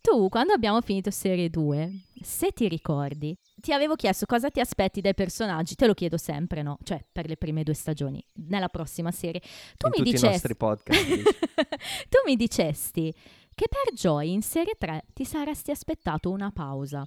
Tu, 0.00 0.30
quando 0.30 0.54
abbiamo 0.54 0.80
finito 0.80 1.10
serie 1.10 1.50
2, 1.50 2.04
se 2.22 2.52
ti 2.52 2.66
ricordi, 2.66 3.36
ti 3.56 3.74
avevo 3.74 3.96
chiesto 3.96 4.24
cosa 4.24 4.48
ti 4.48 4.60
aspetti 4.60 5.02
dai 5.02 5.12
personaggi, 5.12 5.74
te 5.74 5.86
lo 5.86 5.92
chiedo 5.92 6.16
sempre, 6.16 6.62
no? 6.62 6.78
Cioè, 6.82 7.04
per 7.12 7.28
le 7.28 7.36
prime 7.36 7.64
due 7.64 7.74
stagioni, 7.74 8.24
nella 8.48 8.68
prossima 8.70 9.10
serie. 9.10 9.40
Tu 9.76 9.88
in 9.88 9.90
mi 9.90 9.96
tutti 9.98 10.02
dicesti... 10.04 10.26
i 10.26 10.30
nostri 10.30 10.56
podcast. 10.56 11.04
dici. 11.04 11.22
tu 12.08 12.18
mi 12.24 12.36
dicesti 12.36 13.14
che 13.60 13.68
per 13.68 13.92
Joy 13.92 14.32
in 14.32 14.40
serie 14.40 14.74
3 14.78 15.04
ti 15.12 15.26
saresti 15.26 15.70
aspettato 15.70 16.30
una 16.30 16.50
pausa. 16.50 17.04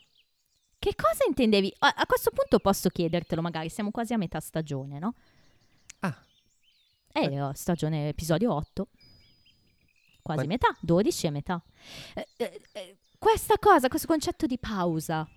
Che 0.77 0.93
cosa 0.95 1.23
intendevi? 1.27 1.73
A, 1.79 1.95
a 1.97 2.05
questo 2.05 2.29
punto 2.29 2.59
posso 2.59 2.89
chiedertelo, 2.89 3.41
magari 3.41 3.69
siamo 3.69 3.89
quasi 3.89 4.13
a 4.13 4.17
metà 4.17 4.39
stagione, 4.39 4.99
no? 4.99 5.15
Ah. 6.01 6.15
Eh, 7.11 7.41
oh, 7.41 7.53
stagione 7.55 8.09
episodio 8.09 8.53
8. 8.53 8.87
Quasi 10.21 10.41
Qua- 10.41 10.47
metà, 10.47 10.77
12 10.79 11.25
è 11.25 11.29
metà. 11.31 11.59
Eh, 12.13 12.27
eh, 12.37 12.61
eh, 12.73 12.97
questa 13.17 13.57
cosa, 13.57 13.87
questo 13.87 14.05
concetto 14.05 14.45
di 14.45 14.59
pausa. 14.59 15.27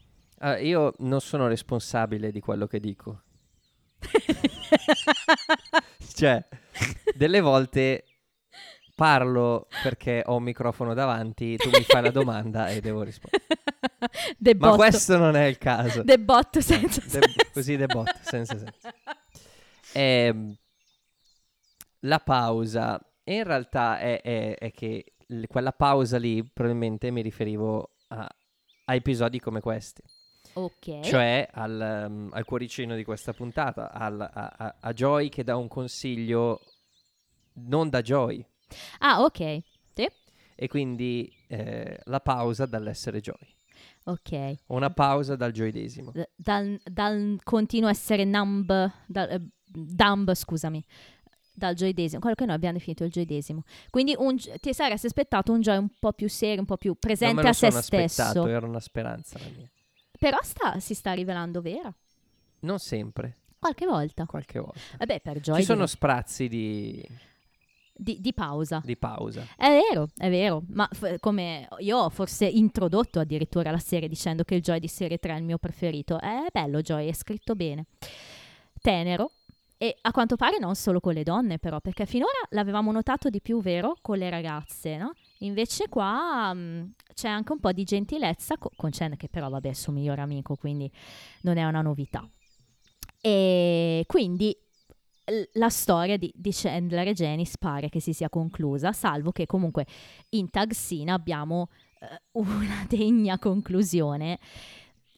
Ah, 0.40 0.58
io 0.58 0.92
non 0.98 1.22
sono 1.22 1.46
responsabile 1.46 2.30
di 2.30 2.40
quello 2.40 2.66
che 2.66 2.78
dico. 2.78 3.22
Cioè, 6.12 6.46
delle 7.14 7.40
volte 7.40 8.04
parlo 8.97 9.68
perché 9.82 10.22
ho 10.26 10.34
un 10.36 10.42
microfono 10.42 10.92
davanti, 10.94 11.57
tu 11.57 11.68
mi 11.70 11.82
fai 11.84 12.03
la 12.03 12.11
domanda 12.11 12.68
e 12.70 12.80
devo 12.80 13.03
rispondere. 13.03 13.44
Ma 14.59 14.74
questo 14.74 15.16
non 15.18 15.36
è 15.36 15.44
il 15.44 15.59
caso. 15.59 16.03
Debotto 16.03 16.61
senza 16.61 17.01
De- 17.03 17.09
senso. 17.09 17.51
così 17.53 17.76
debotto, 17.76 18.11
senza 18.22 18.57
senso. 18.59 18.88
Ehm, 19.92 20.57
la 22.01 22.18
pausa, 22.18 23.01
in 23.24 23.42
realtà 23.44 23.99
è, 23.99 24.20
è- 24.22 24.57
è 24.59 24.72
che 24.72 25.12
l- 25.26 25.44
quella 25.47 25.72
pausa 25.72 26.18
lì 26.18 26.42
probabilmente 26.44 27.11
mi 27.11 27.22
riferivo 27.22 27.92
a, 28.09 28.28
a 28.86 28.94
episodi 28.94 29.40
come 29.40 29.61
questi, 29.61 30.03
Ok. 30.55 31.01
cioè 31.01 31.49
al, 31.53 32.07
um, 32.09 32.28
al 32.32 32.44
cuoricino 32.44 32.94
di 32.94 33.05
questa 33.05 33.32
puntata, 33.32 33.90
al- 33.92 34.20
a, 34.20 34.55
a- 34.57 34.76
a 34.80 34.92
Joy 34.92 35.28
che 35.28 35.42
dà 35.44 35.57
un 35.57 35.68
consiglio 35.68 36.61
non 37.59 37.88
da 37.88 38.03
Joy 38.03 38.44
Ah, 38.98 39.22
ok. 39.22 39.58
Sì. 39.94 40.08
e 40.54 40.68
quindi 40.68 41.30
eh, 41.48 41.98
la 42.04 42.20
pausa 42.20 42.66
dall'essere 42.66 43.20
Joy, 43.20 43.34
Ok. 44.04 44.56
una 44.66 44.90
pausa 44.90 45.36
dal 45.36 45.52
gioidesimo. 45.52 46.10
D- 46.12 46.28
dal, 46.34 46.78
dal 46.84 47.38
continuo 47.42 47.88
essere 47.88 48.24
numb, 48.24 48.66
dal, 49.06 49.30
eh, 49.30 49.40
dumb, 49.64 50.32
scusami, 50.32 50.84
dal 51.52 51.74
gioidesimo, 51.74 52.20
quello 52.20 52.34
che 52.34 52.44
noi 52.46 52.54
abbiamo 52.54 52.76
definito 52.76 53.04
il 53.04 53.10
gioidesimo. 53.10 53.62
Quindi 53.90 54.14
un, 54.18 54.36
ti 54.60 54.72
saresti 54.74 55.06
aspettato 55.06 55.52
un 55.52 55.60
Joy 55.60 55.76
un 55.78 55.88
po' 55.98 56.12
più 56.12 56.28
serio, 56.28 56.60
un 56.60 56.66
po' 56.66 56.76
più 56.76 56.90
Non 56.90 56.98
presente 57.00 57.34
me 57.36 57.42
lo 57.42 57.48
a 57.48 57.52
se 57.52 57.66
sono 57.68 57.78
aspettato, 57.78 58.30
stesso. 58.30 58.46
era 58.46 58.66
una 58.66 58.80
speranza 58.80 59.38
la 59.38 59.48
mia. 59.56 59.70
Però 60.18 60.38
sta, 60.42 60.78
si 60.80 60.94
sta 60.94 61.12
rivelando 61.12 61.60
vera, 61.60 61.92
Non 62.60 62.78
sempre, 62.78 63.36
qualche 63.58 63.84
volta. 63.86 64.24
qualche 64.26 64.58
volta. 64.58 64.78
Vabbè, 64.98 65.20
per 65.20 65.40
Joy 65.40 65.58
Ci 65.58 65.64
sono 65.64 65.86
sprazzi 65.86 66.48
di, 66.48 67.06
di- 67.97 68.20
di 68.20 68.32
pausa. 68.32 68.80
di 68.84 68.97
pausa. 68.97 69.47
È 69.57 69.68
vero, 69.68 70.09
è 70.16 70.28
vero, 70.30 70.62
ma 70.68 70.88
f- 70.92 71.18
come 71.20 71.68
io 71.78 71.99
ho 71.99 72.09
forse 72.11 72.47
introdotto 72.47 73.20
addirittura 73.20 73.70
la 73.70 73.78
serie 73.78 74.09
dicendo 74.09 74.44
che 74.44 74.55
il 74.57 74.62
Joy 74.62 74.78
di 74.78 74.88
serie 74.88 75.18
3 75.18 75.34
è 75.34 75.36
il 75.38 75.44
mio 75.44 75.59
preferito. 75.59 76.20
È 76.20 76.47
bello 76.53 76.80
Joy, 76.80 77.09
è 77.09 77.12
scritto 77.12 77.55
bene. 77.55 77.86
Tenero. 78.80 79.30
E 79.78 79.94
a 80.01 80.11
quanto 80.11 80.36
pare 80.36 80.59
non 80.59 80.74
solo 80.74 81.01
con 81.01 81.12
le 81.12 81.22
donne 81.22 81.59
però, 81.59 81.80
perché 81.80 82.07
finora 82.07 82.32
l'avevamo 82.51 82.92
notato 82.92 83.28
di 83.28 83.42
più, 83.42 83.61
vero, 83.61 83.97
con 84.01 84.16
le 84.16 84.30
ragazze, 84.30 84.97
no? 84.97 85.12
Invece 85.40 85.88
qua 85.90 86.51
mh, 86.55 86.92
c'è 87.14 87.28
anche 87.28 87.53
un 87.53 87.61
po' 87.61 87.72
di 87.72 87.84
gentilezza 87.84 88.57
co- 88.57 88.70
con 88.74 88.88
Chen, 88.88 89.16
che 89.18 89.28
però 89.28 89.51
vabbè 89.51 89.66
è 89.66 89.70
il 89.70 89.76
suo 89.76 89.92
migliore 89.92 90.22
amico, 90.22 90.57
quindi 90.57 90.90
non 91.42 91.59
è 91.59 91.64
una 91.66 91.82
novità. 91.82 92.26
E 93.20 94.05
quindi 94.07 94.57
la 95.55 95.68
storia 95.68 96.16
di, 96.16 96.33
di 96.35 96.51
Chandler 96.53 97.09
e 97.09 97.12
Janice 97.12 97.57
pare 97.59 97.89
che 97.89 98.01
si 98.01 98.12
sia 98.12 98.29
conclusa, 98.29 98.93
salvo 98.93 99.33
che 99.33 99.47
comunque 99.47 99.87
in 100.31 100.51
Tag 100.51 100.72
Scene 100.72 101.11
abbiamo 101.11 101.68
eh, 102.01 102.20
una 102.33 102.85
degna 102.89 103.39
conclusione 103.39 104.39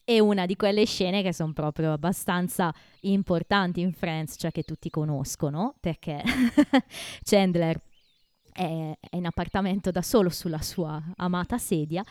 e 0.03 0.19
una 0.19 0.47
di 0.47 0.55
quelle 0.55 0.85
scene 0.85 1.21
che 1.21 1.31
sono 1.31 1.53
proprio 1.53 1.91
abbastanza 1.91 2.73
importanti 3.01 3.81
in 3.81 3.93
Friends, 3.93 4.35
cioè 4.39 4.51
che 4.51 4.63
tutti 4.63 4.89
conoscono, 4.89 5.75
perché 5.79 6.23
Chandler 7.23 7.79
è, 8.51 8.97
in 9.11 9.25
appartamento 9.25 9.91
da 9.91 10.01
solo 10.01 10.29
sulla 10.29 10.61
sua 10.61 11.01
amata 11.17 11.57
sedia, 11.57 12.03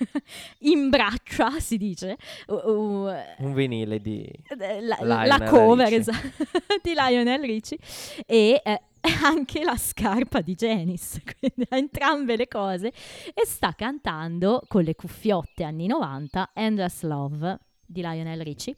in 0.60 0.88
braccia 0.88 1.58
si 1.60 1.76
dice, 1.76 2.16
uh, 2.46 2.54
uh, 2.54 3.12
Un 3.38 3.54
vinile 3.54 4.00
di... 4.00 4.28
la, 4.56 4.98
Lionel 5.00 5.28
la 5.28 5.42
cover 5.48 5.92
esatto, 5.94 6.44
di 6.82 6.92
Lionel 6.94 7.40
Richie 7.40 7.78
e 8.26 8.60
eh, 8.64 8.80
anche 9.24 9.64
la 9.64 9.76
scarpa 9.76 10.40
di 10.40 10.54
Janice, 10.54 11.22
quindi 11.22 11.66
ha 11.68 11.76
entrambe 11.76 12.36
le 12.36 12.48
cose. 12.48 12.92
E 13.34 13.44
sta 13.44 13.72
cantando 13.72 14.62
con 14.68 14.82
le 14.82 14.94
cuffiotte 14.94 15.64
anni 15.64 15.86
90 15.86 16.50
Endless 16.54 17.02
Love 17.02 17.58
di 17.84 18.00
Lionel 18.00 18.42
Richie. 18.42 18.76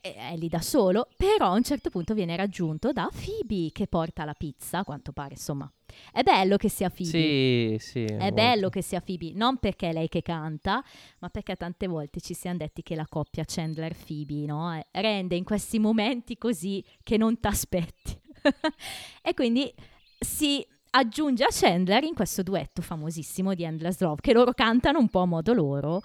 È, 0.00 0.32
è 0.32 0.36
lì 0.36 0.48
da 0.48 0.60
solo, 0.60 1.08
però 1.16 1.46
a 1.46 1.54
un 1.54 1.62
certo 1.62 1.88
punto 1.88 2.12
viene 2.12 2.36
raggiunto 2.36 2.92
da 2.92 3.08
Phoebe 3.10 3.70
che 3.72 3.86
porta 3.86 4.26
la 4.26 4.34
pizza, 4.34 4.80
a 4.80 4.84
quanto 4.84 5.12
pare, 5.12 5.34
insomma. 5.34 5.70
È 6.12 6.22
bello 6.22 6.58
che 6.58 6.68
sia 6.68 6.90
Phoebe. 6.90 7.10
Sì, 7.10 7.76
sì. 7.78 8.04
È 8.04 8.16
molto. 8.18 8.34
bello 8.34 8.68
che 8.68 8.82
sia 8.82 9.00
Phoebe, 9.00 9.32
non 9.34 9.56
perché 9.56 9.88
è 9.88 9.92
lei 9.94 10.08
che 10.08 10.20
canta, 10.20 10.84
ma 11.20 11.30
perché 11.30 11.56
tante 11.56 11.86
volte 11.86 12.20
ci 12.20 12.34
siamo 12.34 12.58
detti 12.58 12.82
che 12.82 12.94
la 12.94 13.06
coppia 13.08 13.44
Chandler-Phoebe 13.46 14.44
no? 14.44 14.78
rende 14.90 15.36
in 15.36 15.44
questi 15.44 15.78
momenti 15.78 16.36
così 16.36 16.84
che 17.02 17.16
non 17.16 17.40
t'aspetti. 17.40 18.20
e 19.22 19.32
quindi 19.32 19.72
si 20.18 20.64
aggiunge 20.90 21.44
a 21.44 21.48
Chandler 21.50 22.04
in 22.04 22.14
questo 22.14 22.42
duetto 22.42 22.82
famosissimo 22.82 23.54
di 23.54 23.64
Endless 23.64 24.00
Love, 24.00 24.20
che 24.20 24.34
loro 24.34 24.52
cantano 24.52 24.98
un 24.98 25.08
po' 25.08 25.20
a 25.20 25.26
modo 25.26 25.54
loro, 25.54 26.02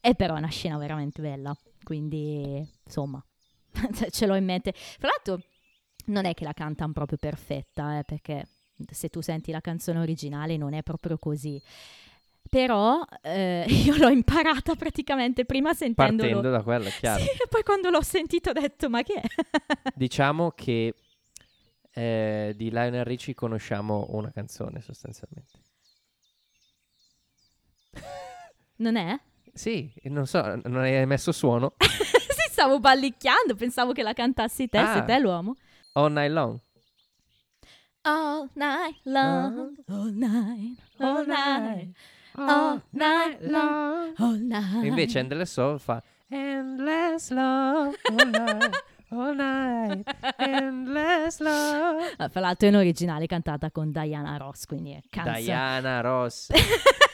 e 0.00 0.14
però 0.14 0.36
è 0.36 0.38
una 0.38 0.48
scena 0.48 0.78
veramente 0.78 1.20
bella. 1.20 1.56
Quindi, 1.84 2.68
insomma, 2.84 3.24
ce 4.10 4.26
l'ho 4.26 4.34
in 4.34 4.44
mente. 4.44 4.72
Fra 4.74 5.08
l'altro, 5.08 5.40
non 6.06 6.24
è 6.24 6.34
che 6.34 6.44
la 6.44 6.52
cantano 6.52 6.92
proprio 6.92 7.18
perfetta, 7.18 7.98
eh, 7.98 8.04
perché 8.04 8.48
se 8.90 9.08
tu 9.08 9.20
senti 9.20 9.52
la 9.52 9.60
canzone 9.60 10.00
originale 10.00 10.56
non 10.56 10.74
è 10.74 10.82
proprio 10.82 11.18
così. 11.18 11.60
Però 12.50 13.04
eh, 13.22 13.64
io 13.68 13.96
l'ho 13.96 14.08
imparata 14.08 14.74
praticamente 14.74 15.44
prima 15.44 15.72
sentendolo. 15.72 16.28
Partendo 16.28 16.50
da 16.50 16.62
quella, 16.62 16.88
chiaro. 16.90 17.22
Sì, 17.22 17.28
e 17.28 17.46
poi 17.48 17.62
quando 17.62 17.90
l'ho 17.90 18.02
sentito 18.02 18.50
ho 18.50 18.52
detto 18.52 18.90
ma 18.90 19.02
che 19.02 19.14
è? 19.14 19.26
Diciamo 19.94 20.50
che 20.50 20.94
eh, 21.92 22.52
di 22.56 22.70
Lionel 22.70 23.04
Richie 23.04 23.34
conosciamo 23.34 24.06
una 24.10 24.30
canzone 24.32 24.80
sostanzialmente. 24.80 25.62
non 28.76 28.96
è? 28.96 29.18
Sì, 29.54 29.92
non 30.04 30.26
so, 30.26 30.42
non 30.64 30.76
hai 30.78 31.06
messo 31.06 31.32
suono. 31.32 31.74
sì, 31.78 32.50
stavo 32.50 32.80
ballicchiando, 32.80 33.54
pensavo 33.54 33.92
che 33.92 34.02
la 34.02 34.12
cantassi 34.12 34.68
te, 34.68 34.78
Ah. 34.78 34.92
sei 34.94 35.04
te 35.04 35.18
l'uomo. 35.18 35.54
All 35.92 36.12
Night 36.12 36.30
Long. 36.32 36.58
All 38.06 38.50
night 38.52 38.98
long, 39.04 39.74
all 39.88 40.12
night, 40.12 40.78
all 40.98 41.24
night, 41.26 41.96
all 42.34 42.82
night 42.90 43.40
long, 43.40 44.12
all 44.18 44.38
night. 44.42 44.84
Invece 44.84 45.20
Endless 45.20 45.56
Love 45.56 45.78
fa 45.78 46.02
Endless 46.28 47.30
Love, 47.30 47.96
all 48.10 48.28
night, 48.28 48.84
all 49.08 49.34
night, 49.34 50.16
Endless 50.36 51.38
Love. 51.40 52.14
Ah, 52.18 52.28
Fra 52.28 52.40
l'altro 52.40 52.66
è 52.66 52.70
in 52.72 52.76
originale 52.76 53.24
cantata 53.24 53.70
con 53.70 53.90
Diana 53.90 54.36
Ross, 54.36 54.66
quindi 54.66 54.92
è 54.92 55.00
canzone. 55.08 55.40
Diana 55.40 56.00
Ross. 56.02 56.48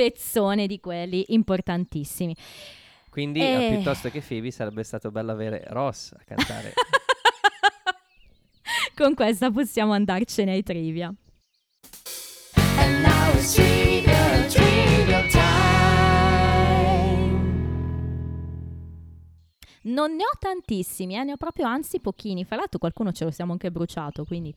pezzone 0.00 0.66
di 0.66 0.80
quelli 0.80 1.26
importantissimi. 1.28 2.34
Quindi 3.10 3.40
Eh. 3.40 3.66
eh, 3.66 3.74
piuttosto 3.74 4.08
che 4.08 4.22
Phoebe 4.22 4.50
sarebbe 4.50 4.82
stato 4.82 5.10
bello 5.10 5.32
avere 5.32 5.64
Ross 5.68 6.12
a 6.12 6.22
cantare. 6.24 6.72
Con 8.96 9.14
questa 9.14 9.50
possiamo 9.50 9.92
andarcene 9.92 10.52
ai 10.52 10.62
trivia. 10.62 11.14
Non 19.82 20.14
ne 20.14 20.22
ho 20.22 20.36
tantissimi, 20.38 21.16
eh, 21.16 21.24
ne 21.24 21.32
ho 21.32 21.36
proprio 21.36 21.66
anzi 21.66 22.00
pochini. 22.00 22.44
Fra 22.44 22.56
l'altro 22.56 22.78
qualcuno 22.78 23.12
ce 23.12 23.24
lo 23.24 23.30
siamo 23.30 23.52
anche 23.52 23.70
bruciato, 23.70 24.24
quindi 24.24 24.54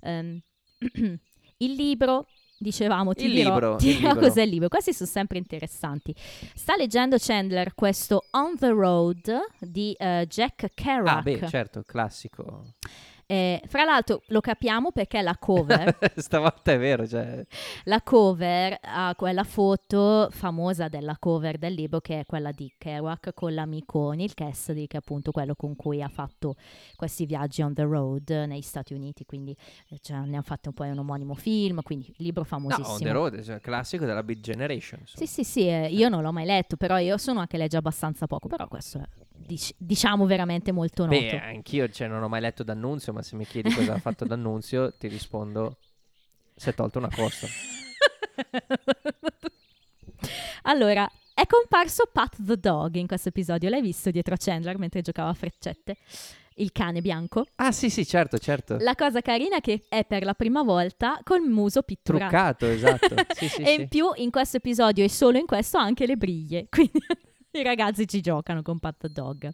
ehm, 0.00 0.40
il 1.58 1.72
libro, 1.72 2.26
dicevamo, 2.62 3.12
ti 3.12 3.26
Il 3.26 3.32
dirò, 3.32 3.52
libro, 3.54 3.76
ti 3.82 3.88
il 3.90 3.96
dirò 3.96 4.12
libro. 4.12 4.26
cos'è 4.28 4.42
il 4.42 4.48
libro. 4.50 4.68
Questi 4.68 4.92
sono 4.94 5.08
sempre 5.10 5.38
interessanti. 5.38 6.14
Sta 6.54 6.76
leggendo 6.76 7.16
Chandler 7.18 7.74
questo 7.74 8.24
On 8.30 8.56
the 8.56 8.68
Road 8.70 9.30
di 9.58 9.92
eh, 9.98 10.26
Jack 10.28 10.70
Kerouac. 10.74 11.16
ah, 11.18 11.22
beh, 11.22 11.48
certo, 11.48 11.82
classico. 11.84 12.64
Eh, 13.32 13.62
fra 13.66 13.84
l'altro 13.84 14.20
lo 14.26 14.42
capiamo 14.42 14.92
perché 14.92 15.22
la 15.22 15.34
cover 15.38 15.96
Stavolta 16.16 16.72
è 16.72 16.78
vero, 16.78 17.06
cioè, 17.06 17.42
La 17.84 18.02
cover 18.02 18.76
ha 18.82 19.14
quella 19.16 19.42
foto 19.42 20.28
famosa 20.30 20.88
della 20.88 21.16
cover 21.18 21.56
del 21.56 21.72
libro 21.72 22.00
che 22.00 22.20
è 22.20 22.26
quella 22.26 22.52
di 22.52 22.70
Kerouac 22.76 23.32
con 23.32 23.54
l'amico 23.54 24.10
Neil 24.10 24.34
Cassidy 24.34 24.86
che 24.86 24.98
è 24.98 25.00
appunto 25.00 25.30
quello 25.30 25.54
con 25.54 25.76
cui 25.76 26.02
ha 26.02 26.08
fatto 26.08 26.56
questi 26.94 27.24
viaggi 27.24 27.62
on 27.62 27.72
the 27.72 27.84
road 27.84 28.28
negli 28.28 28.60
Stati 28.60 28.92
Uniti 28.92 29.24
quindi 29.24 29.56
eh, 29.88 29.98
cioè, 30.02 30.18
ne 30.18 30.34
hanno 30.34 30.42
fatto 30.42 30.72
poi 30.72 30.90
un 30.90 30.98
omonimo 30.98 31.32
film 31.32 31.80
quindi 31.80 32.12
libro 32.18 32.42
no, 32.42 32.48
famosissimo 32.48 32.92
On 32.92 33.00
the 33.00 33.12
Road, 33.12 33.42
cioè, 33.42 33.60
classico 33.62 34.04
della 34.04 34.22
Big 34.22 34.40
Generation. 34.40 35.00
insomma. 35.00 35.26
sì 35.26 35.26
sì 35.26 35.42
sì 35.42 35.68
eh, 35.68 35.86
io 35.86 36.10
non 36.10 36.20
l'ho 36.20 36.32
mai 36.32 36.44
letto 36.44 36.76
però 36.76 36.98
io 36.98 37.16
sono 37.16 37.40
anche 37.40 37.56
legge 37.56 37.78
abbastanza 37.78 38.26
poco 38.26 38.48
però 38.48 38.68
questo 38.68 38.98
è 38.98 39.08
dic- 39.46 39.74
diciamo 39.76 40.26
veramente 40.26 40.72
molto 40.72 41.04
noto 41.04 41.18
Beh, 41.18 41.40
anch'io 41.40 41.88
cioè, 41.88 42.08
non 42.08 42.22
ho 42.22 42.28
mai 42.28 42.40
letto 42.40 42.62
D'Annunzio, 42.62 43.12
ma 43.12 43.22
se 43.22 43.36
mi 43.36 43.46
chiedi 43.46 43.72
cosa 43.72 43.94
ha 43.94 43.98
fatto 43.98 44.24
D'Annunzio, 44.24 44.92
ti 44.94 45.08
rispondo: 45.08 45.76
si 46.54 46.68
è 46.68 46.74
tolto 46.74 46.98
una 46.98 47.10
costa. 47.10 47.46
allora, 50.62 51.10
è 51.34 51.46
comparso 51.46 52.08
Pat 52.12 52.36
the 52.38 52.56
Dog 52.56 52.96
in 52.96 53.06
questo 53.06 53.30
episodio. 53.30 53.68
L'hai 53.68 53.80
visto 53.80 54.10
dietro 54.10 54.34
a 54.34 54.36
Chandler 54.36 54.78
mentre 54.78 55.00
giocava 55.00 55.30
a 55.30 55.34
freccette? 55.34 55.96
Il 56.56 56.70
cane 56.70 57.00
bianco. 57.00 57.46
Ah, 57.56 57.72
sì, 57.72 57.88
sì, 57.88 58.04
certo, 58.04 58.38
certo. 58.38 58.76
La 58.78 58.94
cosa 58.94 59.22
carina 59.22 59.56
è 59.56 59.60
che 59.60 59.84
è 59.88 60.04
per 60.04 60.24
la 60.24 60.34
prima 60.34 60.62
volta 60.62 61.18
col 61.24 61.40
muso 61.40 61.82
pitturato. 61.82 62.28
Truccato, 62.28 62.66
esatto. 62.66 63.14
Sì, 63.34 63.48
sì, 63.48 63.62
e 63.62 63.66
sì. 63.66 63.80
in 63.80 63.88
più 63.88 64.10
in 64.16 64.30
questo 64.30 64.58
episodio 64.58 65.02
e 65.02 65.08
solo 65.08 65.38
in 65.38 65.46
questo 65.46 65.78
anche 65.78 66.06
le 66.06 66.16
briglie. 66.16 66.66
Quindi 66.68 67.00
i 67.58 67.62
ragazzi 67.62 68.06
ci 68.06 68.20
giocano 68.20 68.62
con 68.62 68.78
Pat 68.78 68.96
the 68.98 69.10
Dog. 69.10 69.50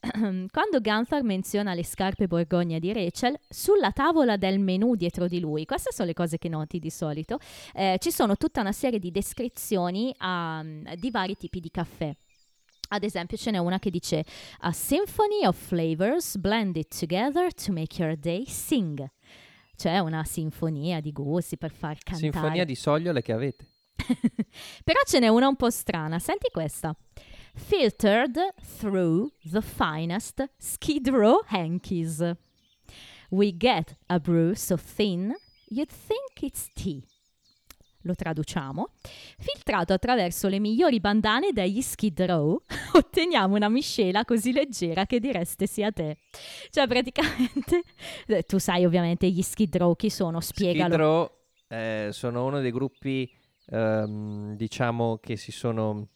Quando 0.50 0.80
Gunther 0.80 1.24
menziona 1.24 1.74
le 1.74 1.84
scarpe 1.84 2.28
borgogna 2.28 2.78
di 2.78 2.92
Rachel, 2.92 3.36
sulla 3.48 3.90
tavola 3.90 4.36
del 4.36 4.60
menù 4.60 4.94
dietro 4.94 5.26
di 5.26 5.40
lui, 5.40 5.64
queste 5.64 5.92
sono 5.92 6.06
le 6.06 6.14
cose 6.14 6.38
che 6.38 6.48
noti 6.48 6.78
di 6.78 6.90
solito, 6.90 7.38
eh, 7.74 7.96
ci 8.00 8.12
sono 8.12 8.36
tutta 8.36 8.60
una 8.60 8.72
serie 8.72 9.00
di 9.00 9.10
descrizioni 9.10 10.14
ah, 10.18 10.64
di 10.96 11.10
vari 11.10 11.36
tipi 11.36 11.58
di 11.58 11.70
caffè. 11.70 12.14
Ad 12.90 13.02
esempio 13.02 13.36
ce 13.36 13.50
n'è 13.50 13.58
una 13.58 13.78
che 13.78 13.90
dice 13.90 14.24
A 14.60 14.72
symphony 14.72 15.44
of 15.44 15.56
flavors 15.56 16.36
blended 16.36 16.86
together 16.88 17.52
to 17.52 17.72
make 17.72 18.00
your 18.00 18.16
day 18.16 18.46
sing. 18.46 19.04
Cioè 19.74 19.98
una 19.98 20.24
sinfonia 20.24 21.00
di 21.00 21.12
gusti 21.12 21.58
per 21.58 21.70
far 21.70 21.98
cantare. 22.02 22.32
Sinfonia 22.32 22.64
di 22.64 22.74
sogliole 22.74 23.22
che 23.22 23.32
avete. 23.32 23.66
Però 24.84 25.00
ce 25.06 25.18
n'è 25.18 25.28
una 25.28 25.48
un 25.48 25.56
po' 25.56 25.70
strana. 25.70 26.18
Senti 26.18 26.48
questa. 26.50 26.94
Filtered 27.54 28.54
through 28.78 29.32
the 29.50 29.60
finest 29.60 30.48
Skid 30.58 31.08
Row 31.08 31.42
hankies. 31.48 32.20
We 33.30 33.56
get 33.56 33.96
a 34.06 34.18
brew 34.18 34.54
so 34.54 34.76
thin 34.76 35.34
you'd 35.70 35.90
think 35.90 36.42
it's 36.42 36.68
tea. 36.72 37.02
Lo 38.02 38.14
traduciamo. 38.14 38.92
Filtrato 39.38 39.92
attraverso 39.92 40.48
le 40.48 40.60
migliori 40.60 41.00
bandane 41.00 41.52
degli 41.52 41.82
Skid 41.82 42.22
Row, 42.22 42.62
otteniamo 42.94 43.56
una 43.56 43.68
miscela 43.68 44.24
così 44.24 44.52
leggera 44.52 45.04
che 45.04 45.18
direste 45.18 45.66
sia 45.66 45.90
te. 45.90 46.18
Cioè, 46.70 46.86
praticamente, 46.86 47.82
tu 48.46 48.58
sai 48.58 48.84
ovviamente 48.84 49.28
gli 49.28 49.42
Skid 49.42 49.76
Row 49.76 49.94
chi 49.96 50.10
sono, 50.10 50.40
spiegalo. 50.40 50.94
Skid 50.94 51.00
Row 51.00 51.30
eh, 51.68 52.08
sono 52.12 52.46
uno 52.46 52.60
dei 52.60 52.70
gruppi, 52.70 53.30
ehm, 53.70 54.56
diciamo, 54.56 55.18
che 55.18 55.36
si 55.36 55.52
sono... 55.52 56.08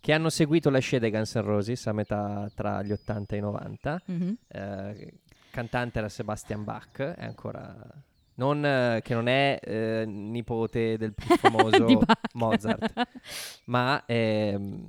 che 0.00 0.12
hanno 0.12 0.30
seguito 0.30 0.70
la 0.70 0.78
scia 0.78 0.98
dei 0.98 1.10
Guns 1.10 1.34
N' 1.34 1.42
Roses 1.42 1.86
a 1.86 1.92
metà 1.92 2.50
tra 2.54 2.82
gli 2.82 2.92
80 2.92 3.34
e 3.34 3.38
i 3.38 3.40
90. 3.40 4.02
Mhm. 4.06 4.36
Eh, 4.48 5.12
cantante 5.50 5.98
era 5.98 6.08
Sebastian 6.08 6.64
Bach, 6.64 7.00
è 7.00 7.24
ancora... 7.24 7.74
Non, 8.34 8.64
eh, 8.64 9.00
che 9.04 9.12
non 9.14 9.28
è 9.28 9.60
eh, 9.62 10.04
nipote 10.06 10.96
del 10.96 11.12
più 11.12 11.34
famoso. 11.36 12.00
Mozart, 12.32 13.08
ma 13.66 14.02
ehm, 14.06 14.88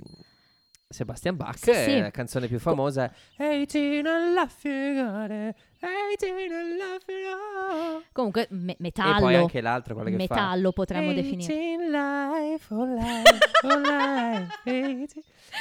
Sebastian 0.94 1.36
Bach, 1.36 1.56
Sì, 1.58 1.72
sì. 1.74 2.00
la 2.00 2.10
canzone 2.10 2.46
più 2.46 2.58
famosa 2.58 3.10
è 3.36 3.64
18 3.66 4.08
and 4.08 4.34
love 4.34 4.52
you 4.62 4.94
got 4.94 5.30
it, 5.30 5.56
18 5.80 6.54
and 6.54 6.76
love 6.78 7.04
you 7.08 7.30
got 7.30 8.00
it. 8.00 8.06
Comunque, 8.12 8.46
me- 8.50 8.72
E 8.72 8.76
metallo. 8.78 9.18
poi 9.20 9.34
anche 9.34 9.60
l'altro, 9.60 9.94
quello 9.94 10.10
che 10.10 10.16
metallo 10.16 10.72
potremmo 10.72 11.08
fa 11.08 11.14
definire. 11.14 11.52
18 11.54 11.90
life, 11.90 12.74
oh 12.74 12.84
life, 12.84 13.50
oh 13.62 13.80
life, 13.80 14.60
18. 15.06 15.20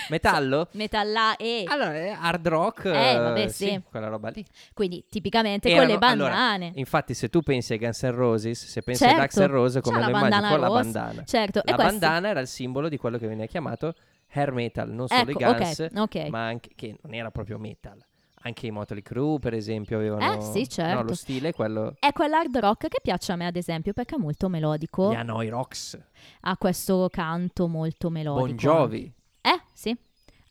Metallo? 0.09 0.67
Metalla 0.71 1.35
e 1.37 1.65
Allora, 1.67 2.19
hard 2.19 2.47
rock, 2.47 2.85
Eh, 2.85 3.15
vabbè, 3.17 3.47
sì. 3.47 3.79
quella 3.89 4.07
roba 4.07 4.29
lì. 4.29 4.43
quindi 4.73 5.05
tipicamente 5.09 5.69
con 5.69 5.77
Erano- 5.77 5.93
le 5.93 5.97
bandane. 5.99 6.55
allora, 6.65 6.71
infatti, 6.79 7.13
se 7.13 7.29
tu 7.29 7.41
pensi 7.41 7.73
ai 7.73 7.79
Guns 7.79 8.01
N' 8.03 8.11
Roses, 8.11 8.65
se 8.67 8.81
pensi 8.81 9.03
Certo. 9.03 9.17
Guns 9.19 9.35
N' 9.35 9.47
Roses, 9.51 9.81
come 9.83 9.97
lo 9.99 10.09
la 10.09 10.17
immagini 10.17 10.47
con 10.49 10.59
la 10.59 10.69
bandana. 10.69 11.23
Certo, 11.25 11.59
e 11.59 11.69
La 11.69 11.75
questo- 11.75 11.91
bandana 11.99 12.29
era 12.29 12.39
il 12.39 12.47
simbolo 12.47 12.89
di 12.89 12.97
quello 12.97 13.17
che 13.19 13.27
veniva 13.27 13.45
chiamato 13.45 13.93
hair 14.33 14.51
metal, 14.51 14.89
non 14.91 15.07
solo 15.07 15.21
Ecco, 15.29 15.31
i 15.31 15.33
Guns, 15.55 15.79
ok, 15.79 15.97
ok. 15.99 16.27
ma 16.29 16.45
anche 16.47 16.69
che 16.75 16.97
non 17.01 17.13
era 17.13 17.31
proprio 17.31 17.57
metal. 17.59 17.97
Anche 18.45 18.67
i 18.67 18.71
Motley 18.71 19.01
Crue, 19.01 19.39
per 19.39 19.53
esempio, 19.53 19.95
avevano 19.97 20.37
Eh, 20.37 20.41
sì, 20.41 20.67
certo. 20.67 20.95
no, 20.95 21.03
lo 21.03 21.13
stile 21.13 21.49
è 21.49 21.53
quello 21.53 21.95
È 21.97 22.11
quell'hard 22.11 22.57
rock 22.57 22.89
che 22.89 22.99
piace 23.01 23.31
a 23.31 23.37
me, 23.37 23.45
ad 23.45 23.55
esempio, 23.55 23.93
perché 23.93 24.15
è 24.15 24.17
molto 24.17 24.49
melodico. 24.49 25.11
gli 25.11 25.15
Hanoi 25.15 25.47
Rocks, 25.47 25.97
Ha 26.41 26.57
questo 26.57 27.07
canto 27.09 27.67
molto 27.67 28.09
melodico. 28.09 28.45
Bon 28.47 28.55
Jovi. 28.57 29.09
Eh, 29.39 29.61
sì. 29.71 29.91
È 29.91 29.95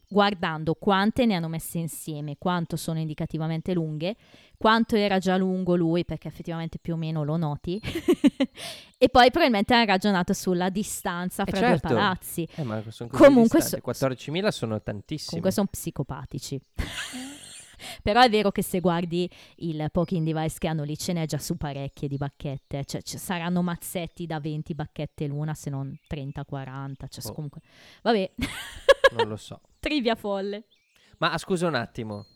guardando 0.08 0.74
quante 0.74 1.26
ne 1.26 1.34
hanno 1.34 1.48
messe 1.48 1.78
insieme, 1.78 2.36
quanto 2.38 2.76
sono 2.76 2.98
indicativamente 2.98 3.72
lunghe, 3.72 4.16
quanto 4.56 4.96
era 4.96 5.18
già 5.18 5.36
lungo 5.36 5.76
lui, 5.76 6.04
perché 6.04 6.28
effettivamente 6.28 6.78
più 6.78 6.94
o 6.94 6.96
meno 6.96 7.22
lo 7.24 7.36
noti, 7.36 7.80
e 8.98 9.08
poi 9.08 9.30
probabilmente 9.30 9.74
hanno 9.74 9.84
ragionato 9.84 10.32
sulla 10.32 10.70
distanza 10.70 11.44
Eh, 11.44 11.50
fra 11.50 11.58
certo. 11.58 11.86
due 11.88 11.96
palazzi. 11.96 12.48
Eh, 12.56 12.62
ma 12.64 12.82
sono 12.90 13.10
così 13.10 13.22
Comunque 13.22 13.60
so- 13.60 13.78
14.000 13.78 14.48
sono 14.48 14.82
tantissimi. 14.82 15.26
Comunque 15.28 15.50
sono 15.52 15.66
psicopatici. 15.70 16.60
Però 18.02 18.20
è 18.20 18.28
vero 18.30 18.50
che 18.50 18.62
se 18.62 18.80
guardi 18.80 19.28
il 19.56 19.88
poking 19.90 20.24
device 20.26 20.56
che 20.58 20.68
hanno 20.68 20.84
lì 20.84 20.96
ce 20.96 21.12
n'è 21.12 21.26
già 21.26 21.38
su 21.38 21.56
parecchie 21.56 22.08
di 22.08 22.16
bacchette, 22.16 22.84
cioè 22.84 23.02
ci 23.02 23.18
saranno 23.18 23.62
mazzetti 23.62 24.26
da 24.26 24.38
20 24.40 24.74
bacchette 24.74 25.26
l'una 25.26 25.54
se 25.54 25.70
non 25.70 25.96
30-40, 26.08 27.08
cioè 27.08 27.24
Oh. 27.26 27.32
comunque... 27.32 27.60
Vabbè, 28.02 28.30
Non 29.16 29.28
lo 29.28 29.36
so. 29.36 29.60
trivia 29.80 30.14
folle. 30.14 30.64
Ma 31.18 31.32
ah, 31.32 31.38
scusa 31.38 31.66
un 31.66 31.74
attimo. 31.74 32.26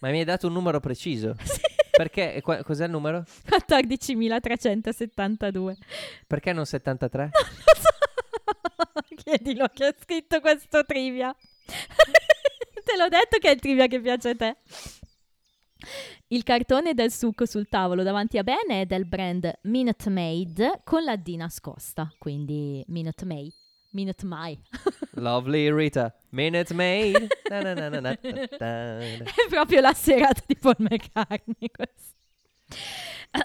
Ma 0.00 0.10
mi 0.10 0.18
hai 0.18 0.24
dato 0.24 0.46
un 0.46 0.52
numero 0.52 0.78
preciso? 0.80 1.34
Sì. 1.44 1.60
Perché? 1.98 2.40
qua- 2.42 2.62
cos'è 2.62 2.84
il 2.84 2.92
numero? 2.92 3.24
14.372. 3.48 5.76
Perché 6.28 6.52
non 6.52 6.64
73? 6.64 7.22
Non 7.22 7.30
lo 7.32 7.40
so. 7.80 7.88
Chiedilo 9.16 9.66
che 9.74 9.86
ha 9.86 9.94
scritto 10.00 10.40
questo 10.40 10.84
trivia. 10.84 11.34
Te 12.88 12.96
l'ho 12.96 13.08
detto 13.08 13.36
che 13.38 13.50
è 13.50 13.52
il 13.52 13.60
trivia 13.60 13.86
che 13.86 14.00
piace 14.00 14.30
a 14.30 14.34
te. 14.34 14.56
Il 16.28 16.42
cartone 16.42 16.94
del 16.94 17.12
succo 17.12 17.44
sul 17.44 17.68
tavolo 17.68 18.02
davanti 18.02 18.38
a 18.38 18.42
Ben 18.42 18.70
è 18.70 18.86
del 18.86 19.04
brand 19.04 19.58
Minute 19.64 20.08
Maid 20.08 20.84
con 20.84 21.04
la 21.04 21.16
D 21.16 21.34
nascosta, 21.36 22.10
quindi 22.18 22.82
Minute 22.88 23.26
Maid. 23.26 23.52
Minute 23.90 24.24
Mai. 24.24 24.58
Lovely 25.16 25.70
Rita. 25.70 26.14
Minute 26.30 26.72
Maid. 26.72 27.28
Na 27.50 27.74
na 27.74 28.00
na. 28.00 28.18
è 28.18 29.46
proprio 29.50 29.80
la 29.80 29.92
serata 29.92 30.42
di 30.46 30.56
Paul 30.56 30.76
McCartney 30.78 31.70
questo. 31.70 32.16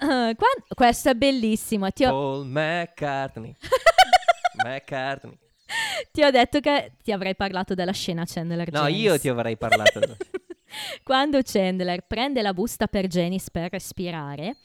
Uh, 0.00 0.34
questo 0.74 1.10
è 1.10 1.14
bellissimo. 1.14 1.90
Ti 1.90 2.04
ho, 2.04 2.10
Paul 2.10 2.46
McCartney. 2.46 3.54
McCartney. 4.64 5.38
ti 6.12 6.22
ho 6.22 6.30
detto 6.30 6.60
che 6.60 6.92
ti 7.02 7.12
avrei 7.12 7.34
parlato 7.34 7.74
della 7.74 7.92
scena 7.92 8.24
Chandler 8.26 8.70
No, 8.72 8.86
io 8.86 9.18
ti 9.18 9.28
avrei 9.28 9.56
parlato. 9.56 10.00
Quando 11.02 11.40
Chandler 11.42 12.04
prende 12.06 12.42
la 12.42 12.52
busta 12.52 12.86
per 12.86 13.06
Janice 13.06 13.48
per 13.52 13.70
respirare, 13.70 14.56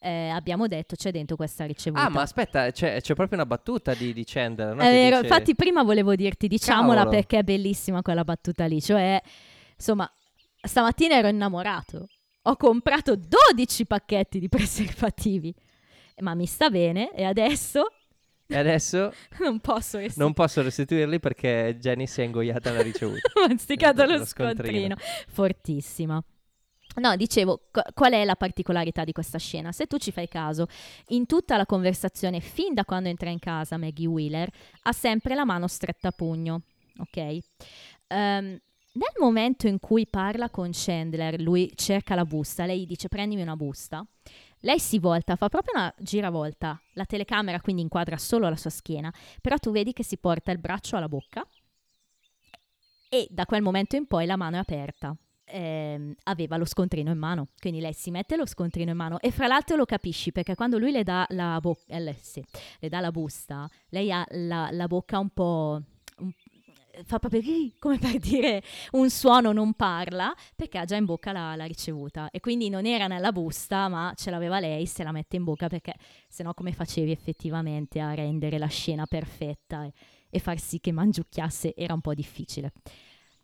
eh, 0.00 0.28
abbiamo 0.28 0.66
detto 0.66 0.96
c'è 0.96 1.10
dentro 1.10 1.36
questa 1.36 1.64
ricevuta. 1.66 2.04
Ah, 2.04 2.08
ma 2.08 2.22
aspetta, 2.22 2.70
c'è, 2.70 3.00
c'è 3.00 3.14
proprio 3.14 3.38
una 3.38 3.46
battuta 3.46 3.94
di, 3.94 4.12
di 4.12 4.24
Chandler. 4.24 4.74
no? 4.74 4.82
È 4.82 4.90
vero, 4.90 5.20
dice- 5.20 5.26
infatti 5.26 5.54
prima 5.54 5.82
volevo 5.82 6.14
dirti, 6.14 6.48
diciamola 6.48 7.02
Cavolo. 7.02 7.10
perché 7.10 7.38
è 7.38 7.42
bellissima 7.42 8.02
quella 8.02 8.24
battuta 8.24 8.64
lì, 8.66 8.80
cioè, 8.80 9.20
insomma, 9.76 10.10
stamattina 10.60 11.16
ero 11.16 11.28
innamorato, 11.28 12.06
ho 12.42 12.56
comprato 12.56 13.16
12 13.16 13.86
pacchetti 13.86 14.38
di 14.38 14.48
preservativi, 14.48 15.54
ma 16.20 16.34
mi 16.34 16.46
sta 16.46 16.70
bene 16.70 17.12
e 17.12 17.24
adesso 17.24 17.88
E 18.50 18.56
adesso 18.56 19.12
non 19.40 19.60
posso 19.60 19.98
restare. 19.98 20.24
non 20.24 20.32
posso 20.32 20.62
restituirli 20.62 21.20
perché 21.20 21.76
Jenny 21.78 22.06
si 22.06 22.22
è 22.22 22.24
ingoiata 22.24 22.70
alla 22.70 22.82
ricevuta. 22.82 23.20
Masticato 23.46 24.04
Lo 24.04 24.16
lo 24.16 24.24
scontrino. 24.24 24.96
scontrino. 24.96 24.96
Fortissima. 25.28 26.22
No, 26.96 27.14
dicevo, 27.16 27.68
qu- 27.70 27.92
qual 27.92 28.12
è 28.12 28.24
la 28.24 28.34
particolarità 28.34 29.04
di 29.04 29.12
questa 29.12 29.38
scena? 29.38 29.70
Se 29.70 29.86
tu 29.86 29.98
ci 29.98 30.10
fai 30.10 30.26
caso, 30.28 30.66
in 31.08 31.26
tutta 31.26 31.56
la 31.56 31.66
conversazione, 31.66 32.40
fin 32.40 32.74
da 32.74 32.84
quando 32.84 33.08
entra 33.08 33.30
in 33.30 33.38
casa 33.38 33.76
Maggie 33.76 34.06
Wheeler, 34.06 34.48
ha 34.82 34.92
sempre 34.92 35.34
la 35.34 35.44
mano 35.44 35.68
stretta 35.68 36.08
a 36.08 36.12
pugno, 36.12 36.62
ok? 36.98 37.16
Ehm, 38.08 38.58
nel 38.90 39.12
momento 39.20 39.68
in 39.68 39.78
cui 39.78 40.06
parla 40.08 40.48
con 40.50 40.70
Chandler, 40.72 41.38
lui 41.40 41.70
cerca 41.76 42.16
la 42.16 42.24
busta, 42.24 42.64
lei 42.66 42.84
dice 42.86 43.06
prendimi 43.06 43.42
una 43.42 43.54
busta, 43.54 44.04
lei 44.60 44.78
si 44.78 44.98
volta, 44.98 45.36
fa 45.36 45.48
proprio 45.48 45.74
una 45.74 45.92
giravolta, 45.98 46.80
la 46.94 47.04
telecamera 47.04 47.60
quindi 47.60 47.82
inquadra 47.82 48.16
solo 48.16 48.48
la 48.48 48.56
sua 48.56 48.70
schiena, 48.70 49.12
però 49.40 49.56
tu 49.58 49.70
vedi 49.70 49.92
che 49.92 50.02
si 50.02 50.16
porta 50.18 50.50
il 50.50 50.58
braccio 50.58 50.96
alla 50.96 51.08
bocca 51.08 51.46
e 53.08 53.26
da 53.30 53.46
quel 53.46 53.62
momento 53.62 53.96
in 53.96 54.06
poi 54.06 54.26
la 54.26 54.36
mano 54.36 54.56
è 54.56 54.58
aperta. 54.58 55.16
Ehm, 55.50 56.14
aveva 56.24 56.58
lo 56.58 56.66
scontrino 56.66 57.10
in 57.10 57.16
mano, 57.16 57.48
quindi 57.58 57.80
lei 57.80 57.94
si 57.94 58.10
mette 58.10 58.36
lo 58.36 58.44
scontrino 58.44 58.90
in 58.90 58.96
mano. 58.96 59.18
E 59.20 59.30
fra 59.30 59.46
l'altro 59.46 59.76
lo 59.76 59.86
capisci 59.86 60.30
perché 60.30 60.54
quando 60.54 60.76
lui 60.78 60.92
le 60.92 61.04
dà 61.04 61.26
la, 61.30 61.58
bo- 61.60 61.78
eh, 61.86 62.16
sì, 62.20 62.44
le 62.80 62.88
dà 62.88 63.00
la 63.00 63.10
busta, 63.10 63.68
lei 63.88 64.12
ha 64.12 64.24
la, 64.30 64.68
la 64.70 64.86
bocca 64.86 65.18
un 65.18 65.30
po'... 65.30 65.82
fa 67.04 67.18
proprio 67.18 67.42
come 67.78 67.98
per 67.98 68.18
dire 68.18 68.62
un 68.92 69.10
suono, 69.10 69.52
non 69.52 69.74
parla 69.74 70.34
perché 70.54 70.78
ha 70.78 70.84
già 70.84 70.96
in 70.96 71.04
bocca 71.04 71.32
la, 71.32 71.54
la 71.56 71.64
ricevuta 71.64 72.30
e 72.30 72.40
quindi 72.40 72.68
non 72.68 72.86
era 72.86 73.06
nella 73.06 73.32
busta 73.32 73.88
ma 73.88 74.12
ce 74.16 74.30
l'aveva 74.30 74.60
lei, 74.60 74.86
se 74.86 75.02
la 75.02 75.12
mette 75.12 75.36
in 75.36 75.44
bocca 75.44 75.68
perché 75.68 75.94
sennò 76.28 76.54
come 76.54 76.72
facevi 76.72 77.10
effettivamente 77.10 78.00
a 78.00 78.14
rendere 78.14 78.58
la 78.58 78.66
scena 78.66 79.06
perfetta 79.06 79.84
e, 79.84 79.92
e 80.30 80.38
far 80.38 80.58
sì 80.58 80.80
che 80.80 80.92
mangiucchiasse 80.92 81.74
era 81.74 81.94
un 81.94 82.00
po' 82.00 82.14
difficile. 82.14 82.72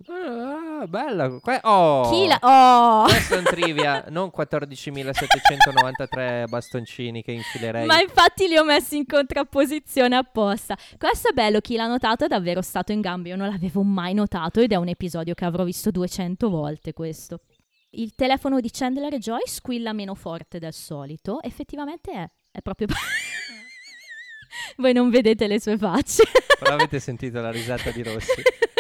Ah, 0.07 0.87
bella. 0.87 1.39
Que- 1.41 1.61
oh, 1.63 2.11
Chi 2.11 2.27
la... 2.27 2.39
Oh! 2.41 3.05
Questo 3.05 3.35
è 3.35 3.39
un 3.39 3.45
trivia, 3.45 4.05
non 4.11 4.31
14.793 4.37 6.49
bastoncini 6.49 7.23
che 7.23 7.33
infilerei. 7.33 7.87
Ma 7.87 8.01
infatti 8.01 8.47
li 8.49 8.57
ho 8.57 8.65
messi 8.65 8.97
in 8.97 9.07
contrapposizione 9.07 10.17
apposta. 10.17 10.77
Questo 10.99 11.31
è 11.31 11.33
bello, 11.33 11.61
chi 11.61 11.77
l'ha 11.77 11.87
notato 11.87 12.25
è 12.25 12.29
davvero 12.29 12.63
stato 12.63 12.93
in 12.93 13.01
gamba. 13.01 13.29
Io 13.29 13.37
non 13.37 13.49
l'avevo 13.49 13.83
mai 13.83 14.15
notato 14.15 14.61
ed 14.61 14.73
è 14.73 14.77
un 14.77 14.89
episodio 14.89 15.35
che 15.35 15.45
avrò 15.45 15.65
visto 15.65 15.91
200 15.91 16.49
volte 16.51 16.93
questo. 16.93 17.41
Il 17.91 18.15
telefono 18.15 18.61
di 18.61 18.71
Chandler 18.71 19.15
e 19.15 19.19
Joy 19.19 19.43
squilla 19.47 19.93
meno 19.93 20.15
forte 20.15 20.59
del 20.59 20.73
solito. 20.73 21.41
Effettivamente 21.43 22.13
è. 22.13 22.29
È 22.51 22.61
proprio... 22.61 22.89
Voi 24.77 24.93
non 24.93 25.11
vedete 25.11 25.47
le 25.47 25.61
sue 25.61 25.77
facce. 25.77 26.25
Però 26.59 26.75
avete 26.75 27.01
sentito 27.01 27.41
la 27.41 27.51
risata 27.51 27.91
di 27.91 28.03
Rossi, 28.03 28.43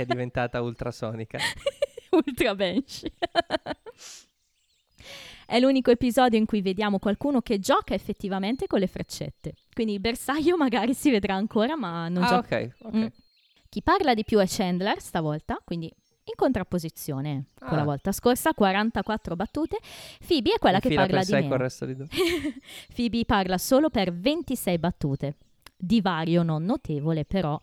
che 0.00 0.02
è 0.02 0.06
diventata 0.06 0.60
ultrasonica. 0.62 1.38
Ultra 2.10 2.54
Banshee. 2.54 3.12
È 5.46 5.58
l'unico 5.58 5.90
episodio 5.90 6.38
in 6.38 6.46
cui 6.46 6.62
vediamo 6.62 6.98
qualcuno 6.98 7.40
che 7.40 7.58
gioca 7.58 7.92
effettivamente 7.94 8.66
con 8.66 8.78
le 8.78 8.86
freccette. 8.86 9.54
Quindi 9.72 9.94
il 9.94 10.00
bersaglio 10.00 10.56
magari 10.56 10.94
si 10.94 11.10
vedrà 11.10 11.34
ancora, 11.34 11.76
ma 11.76 12.08
non 12.08 12.22
Ah, 12.22 12.26
gioca. 12.28 12.56
ok, 12.58 12.70
ok. 12.82 12.94
Mm. 12.96 13.06
Chi 13.68 13.82
parla 13.82 14.14
di 14.14 14.24
più 14.24 14.38
è 14.38 14.44
Chandler 14.46 15.00
stavolta, 15.00 15.60
quindi 15.64 15.86
in 15.86 16.34
contrapposizione 16.36 17.46
con 17.58 17.76
la 17.76 17.82
Ah. 17.82 17.84
volta 17.84 18.12
scorsa, 18.12 18.54
44 18.54 19.34
battute. 19.36 19.78
Phoebe 20.26 20.52
è 20.54 20.58
quella 20.58 20.76
In 20.82 20.82
che 20.88 20.94
parla 20.94 21.22
di 21.24 21.32
meno. 21.32 21.56
di. 21.58 22.06
Phoebe 22.94 23.24
parla 23.24 23.58
solo 23.58 23.90
per 23.90 24.12
26 24.14 24.78
battute. 24.78 25.36
Divario 25.76 26.42
non 26.44 26.64
notevole, 26.64 27.24
però. 27.24 27.58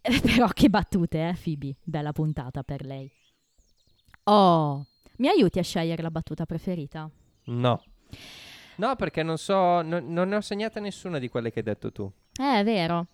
Però 0.22 0.48
che 0.48 0.68
battute, 0.68 1.28
eh, 1.28 1.36
Phoebe? 1.42 1.76
Bella 1.82 2.12
puntata 2.12 2.62
per 2.62 2.84
lei. 2.84 3.10
Oh, 4.24 4.86
mi 5.16 5.28
aiuti 5.28 5.58
a 5.58 5.62
scegliere 5.62 6.02
la 6.02 6.10
battuta 6.10 6.44
preferita? 6.46 7.10
No. 7.44 7.82
No, 8.76 8.94
perché 8.96 9.22
non 9.22 9.38
so, 9.38 9.82
no- 9.82 10.00
non 10.00 10.28
ne 10.28 10.36
ho 10.36 10.40
segnata 10.40 10.80
nessuna 10.80 11.18
di 11.18 11.28
quelle 11.28 11.50
che 11.50 11.58
hai 11.60 11.64
detto 11.64 11.90
tu. 11.90 12.10
Eh, 12.40 12.60
è 12.60 12.64
vero. 12.64 13.06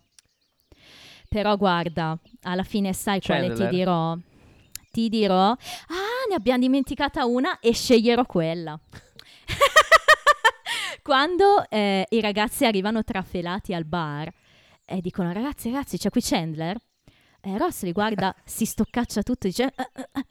Però 1.27 1.57
guarda, 1.57 2.17
alla 2.43 2.63
fine 2.63 2.93
sai 2.93 3.19
quale 3.19 3.43
ti 3.47 3.47
Chandler. 3.49 3.69
dirò? 3.69 4.15
Ti 4.91 5.09
dirò, 5.09 5.49
ah, 5.51 5.57
ne 6.29 6.35
abbiamo 6.35 6.59
dimenticata 6.59 7.25
una 7.25 7.59
e 7.59 7.73
sceglierò 7.73 8.25
quella. 8.25 8.79
Quando 11.01 11.67
eh, 11.69 12.05
i 12.09 12.21
ragazzi 12.21 12.65
arrivano 12.65 13.03
trafelati 13.03 13.73
al 13.73 13.85
bar 13.85 14.31
e 14.85 15.01
dicono, 15.01 15.31
ragazzi, 15.33 15.71
ragazzi, 15.71 15.97
c'è 15.97 16.09
qui 16.09 16.21
Chandler. 16.21 16.77
E 17.41 17.57
Ross 17.57 17.83
li 17.83 17.91
guarda, 17.91 18.33
si 18.45 18.65
stoccaccia 18.65 19.21
tutto 19.21 19.47
e 19.47 19.49
dice, 19.49 19.65
"Eh, 19.75 19.89
eh, 19.95 20.09
eh." 20.13 20.25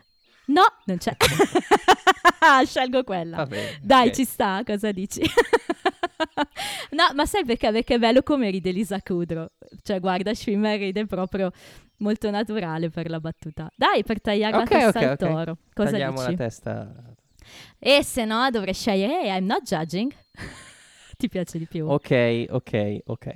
No, 0.46 0.62
non 0.86 0.98
c'è. 0.98 1.16
Scelgo 2.66 3.02
quella. 3.02 3.36
Va 3.36 3.46
bene. 3.46 3.78
Dai, 3.82 4.08
ok. 4.08 4.14
ci 4.14 4.24
sta, 4.24 4.62
cosa 4.64 4.92
dici? 4.92 5.20
no, 6.90 7.04
ma 7.14 7.24
sai 7.24 7.44
perché? 7.44 7.70
Perché 7.70 7.94
è 7.94 7.98
bello 7.98 8.22
come 8.22 8.50
ride 8.50 8.70
Lisa 8.70 9.00
Kudrow. 9.00 9.46
Cioè, 9.82 10.00
guarda, 10.00 10.34
Schwimmer 10.34 10.78
ride 10.78 11.06
proprio 11.06 11.50
molto 11.98 12.30
naturale 12.30 12.90
per 12.90 13.08
la 13.08 13.20
battuta. 13.20 13.70
Dai, 13.74 14.04
per 14.04 14.20
tagliare 14.20 14.56
Ok, 14.58 14.70
la 14.70 14.78
testa 14.78 14.98
ok, 14.98 15.04
al 15.06 15.16
toro. 15.16 15.58
Cosa 15.72 15.90
Tagliamo 15.90 16.18
dici? 16.18 16.30
la 16.30 16.36
testa. 16.36 17.14
E 17.78 18.02
se 18.02 18.24
no, 18.24 18.50
dovrei 18.50 18.74
scegliere 18.74 19.22
hey, 19.22 19.38
I'm 19.38 19.46
not 19.46 19.62
judging. 19.62 20.12
Ti 21.16 21.28
piace 21.28 21.58
di 21.58 21.66
più? 21.66 21.86
Ok, 21.88 22.46
ok, 22.50 22.98
ok. 23.06 23.32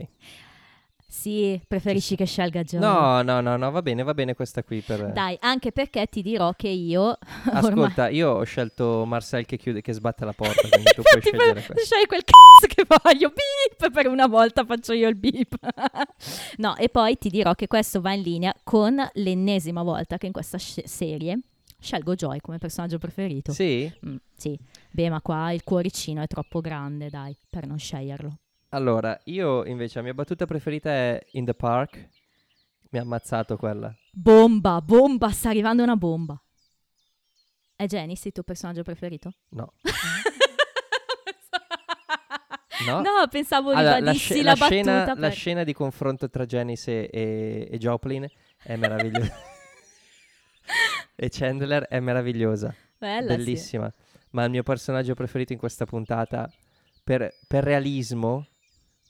Sì, 1.11 1.59
preferisci 1.66 2.16
che 2.16 2.26
scelga 2.26 2.62
Johnny? 2.62 2.84
No, 2.84 3.22
no, 3.22 3.40
no, 3.40 3.56
no, 3.56 3.70
va 3.70 3.80
bene, 3.80 4.02
va 4.02 4.12
bene 4.12 4.34
questa 4.34 4.62
qui 4.62 4.82
per... 4.82 5.11
Dai, 5.12 5.38
anche 5.40 5.72
perché 5.72 6.06
ti 6.06 6.20
dirò 6.20 6.52
che 6.52 6.68
io... 6.68 7.16
ormai- 7.48 7.70
Ascolta, 7.70 8.09
io 8.11 8.32
ho 8.32 8.42
scelto 8.44 9.04
Marcel 9.06 9.46
che 9.46 9.56
chiude, 9.56 9.80
che 9.80 9.94
sbatte 9.94 10.26
la 10.26 10.34
porta, 10.34 10.68
quindi 10.68 10.90
tu 10.92 11.00
puoi 11.09 11.20
scegliere 11.22 11.54
per- 11.54 11.66
questo. 11.66 11.94
scegli 11.94 12.06
quel 12.06 12.22
cazzo 12.24 12.74
che 12.74 12.84
voglio. 12.86 13.32
Beep! 13.32 13.90
Per 13.90 14.06
una 14.06 14.26
volta 14.26 14.66
faccio 14.66 14.92
io 14.92 15.09
il 15.09 15.16
beep. 15.16 15.54
no, 16.59 16.76
e 16.76 16.90
poi 16.90 17.16
ti 17.16 17.30
dirò 17.30 17.54
che 17.54 17.68
questo 17.68 18.02
va 18.02 18.12
in 18.12 18.20
linea 18.20 18.54
con 18.62 18.94
l'ennesima 19.14 19.82
volta 19.82 20.18
che 20.18 20.26
in 20.26 20.32
questa 20.32 20.59
sc- 20.59 20.86
serie 20.86 21.40
scelgo 21.80 22.14
Joy 22.16 22.40
come 22.40 22.59
personaggio 22.59 22.98
preferito. 22.98 23.52
Sì? 23.52 23.90
Mm, 24.06 24.16
sì. 24.36 24.59
Beh, 24.90 25.09
ma 25.09 25.22
qua 25.22 25.52
il 25.52 25.64
cuoricino 25.64 26.20
è 26.22 26.26
troppo 26.26 26.61
grande, 26.61 27.09
dai, 27.09 27.34
per 27.48 27.66
non 27.66 27.78
sceglierlo. 27.78 28.34
Allora, 28.71 29.19
io 29.25 29.64
invece 29.64 29.99
la 29.99 30.05
mia 30.05 30.14
battuta 30.14 30.45
preferita 30.45 30.91
è 30.91 31.25
In 31.33 31.45
the 31.45 31.55
Park. 31.55 32.09
Mi 32.91 32.99
ha 32.99 33.03
ammazzato 33.03 33.57
quella. 33.57 33.95
Bomba, 34.12 34.81
bomba, 34.81 35.31
sta 35.31 35.49
arrivando 35.51 35.83
una 35.83 35.97
bomba. 35.97 36.41
È 37.75 37.87
Janice 37.87 38.29
il 38.29 38.35
tuo 38.35 38.43
personaggio 38.43 38.83
preferito? 38.83 39.33
No. 39.51 39.73
No? 42.87 43.01
No, 43.01 43.27
pensavo 43.29 43.73
Allora, 43.73 43.99
la, 43.99 44.12
sce- 44.12 44.43
la, 44.43 44.55
la 44.55 44.55
scena, 44.55 44.93
battuta. 44.93 45.21
la 45.21 45.29
per- 45.29 45.37
scena 45.37 45.64
di 45.64 45.73
confronto 45.73 46.31
tra 46.31 46.47
Janice 46.47 47.11
e, 47.11 47.69
e, 47.71 47.79
Joplin 47.79 48.27
è 48.62 48.77
meravigliosa. 48.77 49.35
e 51.16 51.29
Chandler 51.29 51.87
è 51.89 51.99
meravigliosa. 51.99 52.75
Bella, 52.97 53.33
sì. 53.33 53.37
bellissima. 53.37 53.93
Ma 54.31 54.45
il 54.45 54.51
mio 54.51 54.62
personaggio 54.62 55.14
preferito 55.14 55.53
in 55.53 55.59
questa 55.59 55.87
puntata, 55.87 56.51
per, 57.03 57.35
per 57.47 57.64
realismo, 57.64 58.47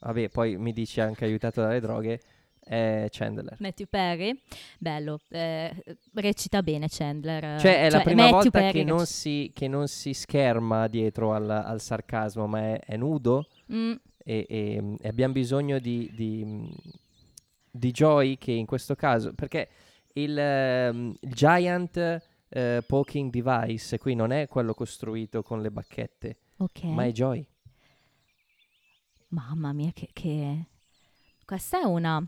vabbè, 0.01 0.29
poi 0.29 0.57
mi 0.57 0.73
dici 0.73 1.01
anche 1.01 1.25
aiutato 1.25 1.61
dalle 1.61 1.81
droghe, 1.81 2.21
è 2.61 3.07
Chandler. 3.11 3.57
Matthew 3.61 3.87
Perry, 3.89 4.41
bello, 4.79 5.21
eh, 5.31 5.75
recita 6.15 6.63
bene 6.63 6.87
Chandler. 6.91 7.59
Cioè, 7.59 7.83
è 7.83 7.91
la 7.91 8.01
prima 8.01 8.23
Matthew 8.23 8.41
volta 8.41 8.59
Perry 8.61 8.73
che 8.81 8.85
non, 8.85 9.07
si, 9.07 9.51
che 9.55 9.69
non 9.69 9.89
si 9.89 10.13
scherma 10.13 10.87
dietro 10.87 11.33
al, 11.33 11.49
al 11.49 11.81
sarcasmo, 11.81 12.47
ma 12.47 12.61
è, 12.61 12.81
è 12.81 12.97
nudo 12.97 13.47
Mm, 13.73 13.93
e, 14.25 14.47
e- 14.49 14.97
e 14.99 15.09
abbiamo 15.09 15.35
bisogno 15.35 15.79
di, 15.79 16.11
di, 16.15 16.75
di 17.71 17.91
Joy 17.91 18.39
che 18.39 18.53
in 18.53 18.65
questo 18.67 18.95
caso, 18.95 19.33
perché 19.35 19.69
il, 20.15 20.37
il 21.21 21.33
Giant 21.33 22.23
eh, 22.49 22.83
Poking 22.87 23.31
Device 23.31 23.99
qui 23.99 24.15
non 24.15 24.31
è 24.33 24.49
quello 24.49 24.73
costruito 24.75 25.43
con 25.43 25.61
le 25.61 25.71
bacchette, 25.71 26.37
ok. 26.59 26.83
ma 26.85 27.05
è 27.05 27.13
Joy. 27.13 27.47
Mamma 29.29 29.73
mia, 29.73 29.91
che, 29.93 30.09
che- 30.13 30.67
Questa 31.45 31.81
è 31.81 31.85
una 31.85 32.25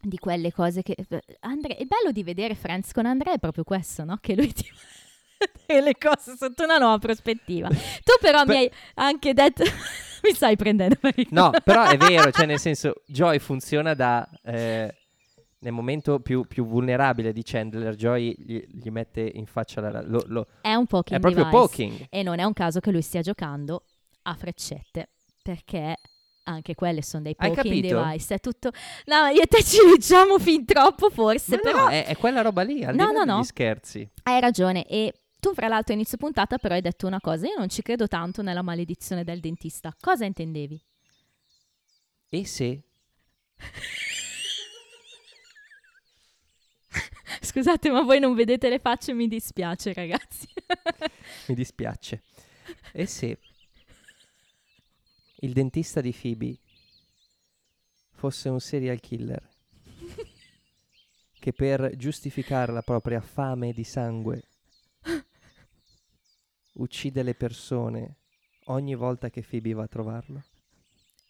di 0.00 0.18
quelle 0.18 0.52
cose 0.52 0.82
che... 0.82 0.96
Andre... 1.40 1.76
Il 1.78 1.86
bello 1.86 2.10
di 2.12 2.22
vedere 2.24 2.54
Friends 2.54 2.92
con 2.92 3.06
Andrea 3.06 3.34
è 3.34 3.38
proprio 3.38 3.64
questo, 3.64 4.04
no? 4.04 4.18
Che 4.20 4.34
lui 4.34 4.52
ti... 4.52 4.64
le 5.66 5.96
cose 5.98 6.36
sotto 6.36 6.64
una 6.64 6.78
nuova 6.78 6.98
prospettiva. 6.98 7.68
Tu 7.68 8.12
però 8.20 8.40
mi 8.40 8.46
Beh- 8.46 8.56
hai 8.58 8.70
anche 8.94 9.32
detto... 9.32 9.62
mi 10.22 10.32
stai 10.34 10.56
prendendo 10.56 10.96
per 11.00 11.14
il 11.18 11.26
No, 11.30 11.50
però 11.64 11.84
è 11.84 11.96
vero, 11.96 12.30
cioè 12.30 12.46
nel 12.46 12.58
senso, 12.60 13.02
Joy 13.06 13.38
funziona 13.38 13.94
da... 13.94 14.28
eh, 14.44 14.94
nel 15.60 15.72
momento 15.72 16.18
più, 16.20 16.44
più 16.46 16.66
vulnerabile 16.66 17.32
di 17.32 17.42
Chandler, 17.44 17.94
Joy 17.94 18.34
gli, 18.36 18.64
gli 18.68 18.88
mette 18.90 19.20
in 19.20 19.46
faccia 19.46 19.80
la... 19.80 20.02
lo- 20.02 20.24
lo- 20.26 20.46
È 20.60 20.74
un 20.74 20.86
poking 20.86 21.18
è 21.18 21.20
proprio 21.20 21.44
device. 21.44 21.60
poking. 21.60 22.06
E 22.10 22.22
non 22.24 22.38
è 22.40 22.44
un 22.44 22.52
caso 22.52 22.80
che 22.80 22.90
lui 22.90 23.02
stia 23.02 23.20
giocando 23.22 23.84
a 24.22 24.34
freccette, 24.34 25.10
perché 25.42 25.96
anche 26.44 26.74
quelle 26.74 27.02
sono 27.02 27.22
dei 27.22 27.34
poking 27.34 27.80
device. 27.82 28.34
È 28.34 28.40
tutto... 28.40 28.70
No, 29.06 29.26
io 29.26 29.42
e 29.42 29.46
te 29.46 29.62
ci 29.62 29.78
leggiamo 29.86 30.38
fin 30.38 30.64
troppo 30.64 31.10
forse, 31.10 31.56
Ma 31.56 31.62
però 31.62 31.84
no, 31.84 31.88
è, 31.88 32.06
è 32.06 32.16
quella 32.16 32.42
roba 32.42 32.62
lì, 32.62 32.84
al 32.84 32.94
No, 32.94 33.10
no, 33.10 33.24
no. 33.24 33.42
scherzi. 33.42 34.08
hai 34.24 34.40
ragione. 34.40 34.86
E 34.86 35.14
tu, 35.38 35.54
fra 35.54 35.68
l'altro, 35.68 35.94
inizio 35.94 36.16
puntata 36.18 36.58
però 36.58 36.74
hai 36.74 36.80
detto 36.80 37.06
una 37.06 37.20
cosa. 37.20 37.46
Io 37.46 37.56
non 37.58 37.68
ci 37.68 37.82
credo 37.82 38.08
tanto 38.08 38.42
nella 38.42 38.62
maledizione 38.62 39.24
del 39.24 39.40
dentista. 39.40 39.94
Cosa 40.00 40.24
intendevi? 40.24 40.80
E 42.28 42.46
se... 42.46 42.82
Scusate, 47.40 47.90
ma 47.90 48.02
voi 48.02 48.18
non 48.20 48.34
vedete 48.34 48.68
le 48.68 48.78
facce, 48.78 49.12
mi 49.12 49.28
dispiace, 49.28 49.92
ragazzi. 49.92 50.46
Mi 51.46 51.54
dispiace. 51.54 52.22
E 52.92 53.06
se 53.06 53.38
il 55.42 55.52
dentista 55.52 56.00
di 56.00 56.12
Phoebe 56.12 56.58
fosse 58.10 58.48
un 58.48 58.60
serial 58.60 59.00
killer 59.00 59.48
che 61.38 61.52
per 61.52 61.96
giustificare 61.96 62.72
la 62.72 62.82
propria 62.82 63.20
fame 63.20 63.72
di 63.72 63.84
sangue 63.84 64.44
uccide 66.74 67.22
le 67.22 67.34
persone 67.34 68.16
ogni 68.66 68.94
volta 68.94 69.30
che 69.30 69.42
Phoebe 69.42 69.72
va 69.72 69.82
a 69.82 69.88
trovarlo? 69.88 70.42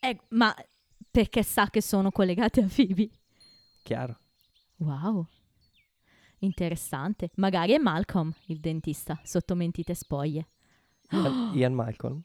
Eh, 0.01 0.19
ma 0.31 0.55
perché 1.11 1.43
sa 1.43 1.71
che 1.71 1.81
sono 1.81 2.11
collegate 2.11 2.61
a 2.61 2.69
Phoebe? 2.69 3.09
Chiaro. 3.83 4.19
Wow. 4.77 5.27
Interessante. 6.39 7.31
Magari 7.37 7.73
è 7.73 7.79
Malcolm, 7.79 8.33
il 8.47 8.61
dentista, 8.61 9.19
sotto 9.23 9.55
mentite 9.55 9.95
spoglie. 9.95 10.49
Ian, 11.11 11.53
Ian 11.55 11.73
Malcolm. 11.73 12.23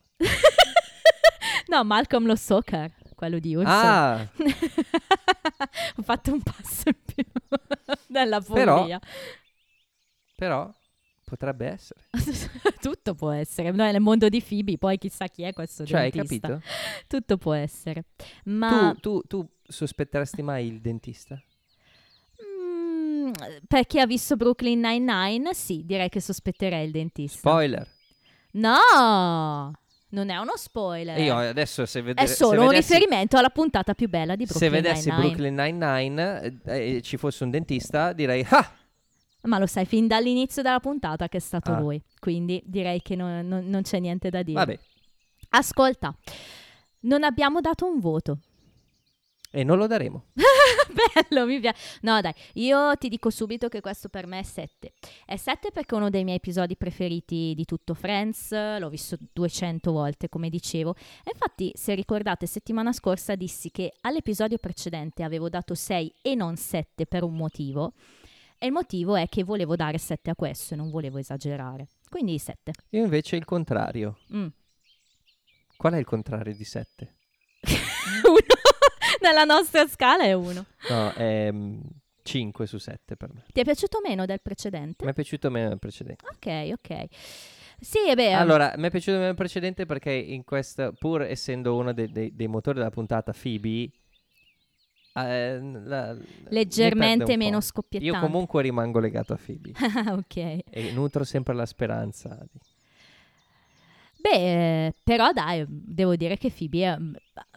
No, 1.68 1.84
Malcolm 1.84 2.26
lo 2.26 2.36
soccer, 2.36 2.93
quello 3.15 3.39
di 3.39 3.55
Urso. 3.55 3.70
Ah, 3.70 4.20
Ho 5.97 6.01
fatto 6.03 6.32
un 6.34 6.41
passo 6.41 6.84
in 6.89 6.95
più 7.05 7.24
Però- 8.11 8.41
follia. 8.41 8.99
però 10.36 10.72
potrebbe 11.26 11.68
essere. 11.68 11.99
Tutto 12.80 13.15
può 13.15 13.32
essere. 13.32 13.72
Noi 13.72 13.91
nel 13.91 13.99
mondo 14.01 14.30
di 14.30 14.41
Phoebe, 14.41 14.78
poi 14.78 14.97
chissà 14.97 15.28
chi 15.28 15.43
è 15.43 15.51
questo 15.53 15.86
Cioè, 15.86 16.01
hai 16.01 16.11
dentista. 16.11 16.47
capito? 16.47 16.68
Tutto 17.07 17.38
può 17.38 17.53
essere. 17.53 18.06
Ma 18.45 18.94
Tu, 18.99 18.99
tu, 18.99 19.22
tu 19.41 19.49
sospetteresti 19.68 20.41
mai 20.41 20.68
il 20.68 20.80
dentista? 20.80 21.41
mm, 22.41 23.31
per 23.68 23.85
chi 23.88 23.99
ha 23.99 24.06
visto 24.06 24.35
Brooklyn 24.38 24.80
Nine-Nine, 24.80 25.53
sì, 25.53 25.84
direi 25.85 26.07
che 26.10 26.22
sospetterei 26.22 26.85
il 26.85 26.91
dentista. 26.91 27.38
Spoiler. 27.38 27.88
no! 28.53 29.73
Non 30.09 30.29
è 30.29 30.38
uno 30.38 30.53
spoiler. 30.55 31.17
Io 31.19 31.35
adesso 31.35 31.85
se 31.85 31.99
è 31.99 32.03
vedere 32.03 32.27
solo 32.27 32.51
se 32.51 32.57
un 32.59 32.67
vedessi- 32.69 32.93
riferimento 32.93 33.38
alla 33.38 33.49
puntata 33.49 33.93
più 33.93 34.07
bella 34.07 34.35
di 34.35 34.45
Se 34.45 34.57
Brooklyn 34.57 34.81
vedessi 34.81 35.09
Nine-Nine. 35.09 35.27
Brooklyn 35.35 35.55
Nine-Nine 35.55 36.59
eh, 36.65 36.95
e 36.97 37.01
ci 37.01 37.17
fosse 37.17 37.43
un 37.43 37.49
dentista, 37.49 38.13
direi 38.13 38.45
ah! 38.49 38.71
Ma 39.41 39.59
lo 39.59 39.65
sai 39.67 39.85
fin 39.85 40.07
dall'inizio 40.07 40.61
della 40.61 40.79
puntata 40.79 41.27
che 41.29 41.38
è 41.38 41.39
stato 41.41 41.71
Ah. 41.71 41.79
lui. 41.79 42.01
Quindi 42.19 42.61
direi 42.65 43.01
che 43.01 43.15
non, 43.15 43.47
non- 43.47 43.67
non 43.67 43.81
c'è 43.81 43.99
niente 43.99 44.29
da 44.29 44.41
dire. 44.43 44.57
Vabbè, 44.57 44.79
Ascolta, 45.49 46.13
non 47.01 47.23
abbiamo 47.23 47.61
dato 47.61 47.85
un 47.85 47.99
voto. 47.99 48.39
E 49.52 49.64
non 49.64 49.78
lo 49.78 49.88
daremo. 49.88 50.26
Bello, 51.30 51.45
mi 51.45 51.60
piace. 51.60 51.99
No, 52.02 52.19
dai, 52.22 52.34
io 52.53 52.95
ti 52.98 53.10
dico 53.10 53.30
subito 53.30 53.68
che 53.68 53.82
questo 53.82 54.10
per 54.10 54.28
me 54.28 54.40
è 54.40 54.44
7. 54.44 54.94
È 55.26 55.36
7 55.36 55.72
perché 55.72 55.95
è 55.95 55.98
uno 55.98 56.10
dei 56.10 56.24
miei 56.24 56.38
episodi 56.38 56.76
preferiti 56.76 57.53
di 57.56 57.65
tutto 57.65 57.94
Friends, 57.94 58.52
l'ho 58.52 58.90
visto 58.90 59.18
200 59.34 59.91
volte, 59.91 60.30
come 60.30 60.49
dicevo. 60.49 60.95
E 61.24 61.32
infatti, 61.32 61.72
se 61.76 61.94
ricordate, 61.95 62.45
settimana 62.45 62.91
scorsa 62.91 63.36
dissi 63.36 63.72
che 63.72 63.94
all'episodio 64.02 64.57
precedente 64.57 65.24
avevo 65.24 65.49
dato 65.49 65.76
6 65.76 66.14
e 66.22 66.36
non 66.36 66.56
7 66.56 67.06
per 67.06 67.24
un 67.24 67.36
motivo. 67.36 67.94
E 68.60 68.65
il 68.65 68.72
motivo 68.72 69.15
è 69.15 69.28
che 69.28 69.44
volevo 69.44 69.76
dare 69.76 69.99
7 69.99 70.32
a 70.32 70.36
questo 70.36 70.74
e 70.74 70.78
non 70.78 70.90
volevo 70.90 71.19
esagerare. 71.19 71.88
Quindi 72.10 72.40
7. 72.40 72.72
Io 72.90 73.03
invece 73.03 73.36
il 73.36 73.45
contrario. 73.45 74.18
Mm. 74.34 74.48
Qual 75.76 75.94
è 75.94 75.98
il 75.98 76.06
contrario 76.06 76.56
di 76.56 76.64
7? 76.64 77.15
Uno. 78.26 78.56
Nella 79.28 79.44
nostra 79.44 79.86
scala 79.88 80.24
è 80.24 80.34
1. 80.34 80.66
No, 80.90 81.12
è 81.14 81.54
5 82.24 82.66
su 82.68 82.78
7 82.78 83.16
per 83.16 83.34
me. 83.34 83.44
Ti 83.52 83.60
è 83.60 83.64
piaciuto 83.64 83.99
meno 84.04 84.26
del 84.26 84.41
precedente? 84.41 85.04
Mi 85.06 85.12
è 85.12 85.14
piaciuto 85.14 85.49
meno 85.49 85.70
del 85.70 85.80
precedente. 85.80 86.26
Ok, 86.26 86.72
ok. 86.74 87.06
Sì, 87.80 87.99
e 88.08 88.16
beh, 88.16 88.34
Allora, 88.34 88.74
mi 88.78 88.88
è 88.88 88.90
piaciuto 88.90 89.14
meno 89.18 89.28
del 89.28 89.36
precedente 89.36 89.86
perché 89.86 90.12
in 90.12 90.44
questa, 90.44 90.91
pur 90.91 91.22
essendo 91.22 91.76
uno 91.76 91.94
dei, 91.94 92.12
dei- 92.12 92.36
dei 92.36 92.48
motori 92.48 92.78
della 92.80 92.90
puntata, 92.90 93.34
Phoebe 93.34 93.91
eh, 95.14 95.60
la- 95.84 96.16
Leggermente 96.49 97.38
meno 97.38 97.60
scoppiettante. 97.62 98.16
Io 98.16 98.22
comunque 98.22 98.62
rimango 98.62 98.99
legato 98.99 99.34
a 99.34 99.40
Phoebe 99.44 99.72
Ah, 99.78 100.14
ok. 100.14 100.36
e 100.70 100.91
nutro 100.94 101.24
sempre 101.24 101.54
la 101.54 101.66
speranza. 101.66 102.38
Beh, 104.20 104.86
eh, 104.88 104.94
però 105.04 105.32
dai, 105.32 105.64
devo 105.68 106.16
dire 106.16 106.38
che 106.38 106.52
Phoebe 106.52 106.80
è- 106.86 106.98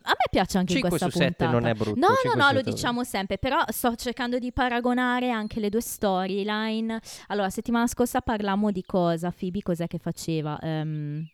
a 0.02 0.10
me 0.10 0.24
piace 0.30 0.58
anche 0.58 0.72
in 0.72 0.78
5 0.80 0.88
questa 0.88 1.10
su 1.10 1.18
7 1.18 1.34
puntata. 1.34 1.50
non 1.50 1.66
è 1.66 1.74
brutto. 1.74 1.98
No, 1.98 2.14
5 2.22 2.30
no, 2.34 2.44
no, 2.44 2.50
lo 2.52 2.58
7 2.58 2.70
diciamo 2.70 3.04
sempre, 3.04 3.38
però 3.38 3.58
sto 3.68 3.94
cercando 3.96 4.38
di 4.38 4.52
paragonare 4.52 5.30
anche 5.30 5.60
le 5.60 5.68
due 5.68 5.80
storyline. 5.80 7.00
Allora, 7.28 7.50
settimana 7.50 7.86
scorsa 7.86 8.20
parlammo 8.20 8.70
di 8.70 8.82
cosa, 8.82 9.30
Phoebe 9.30 9.62
cos'è 9.62 9.86
che 9.86 9.98
faceva? 9.98 10.58
Ehm, 10.60 11.26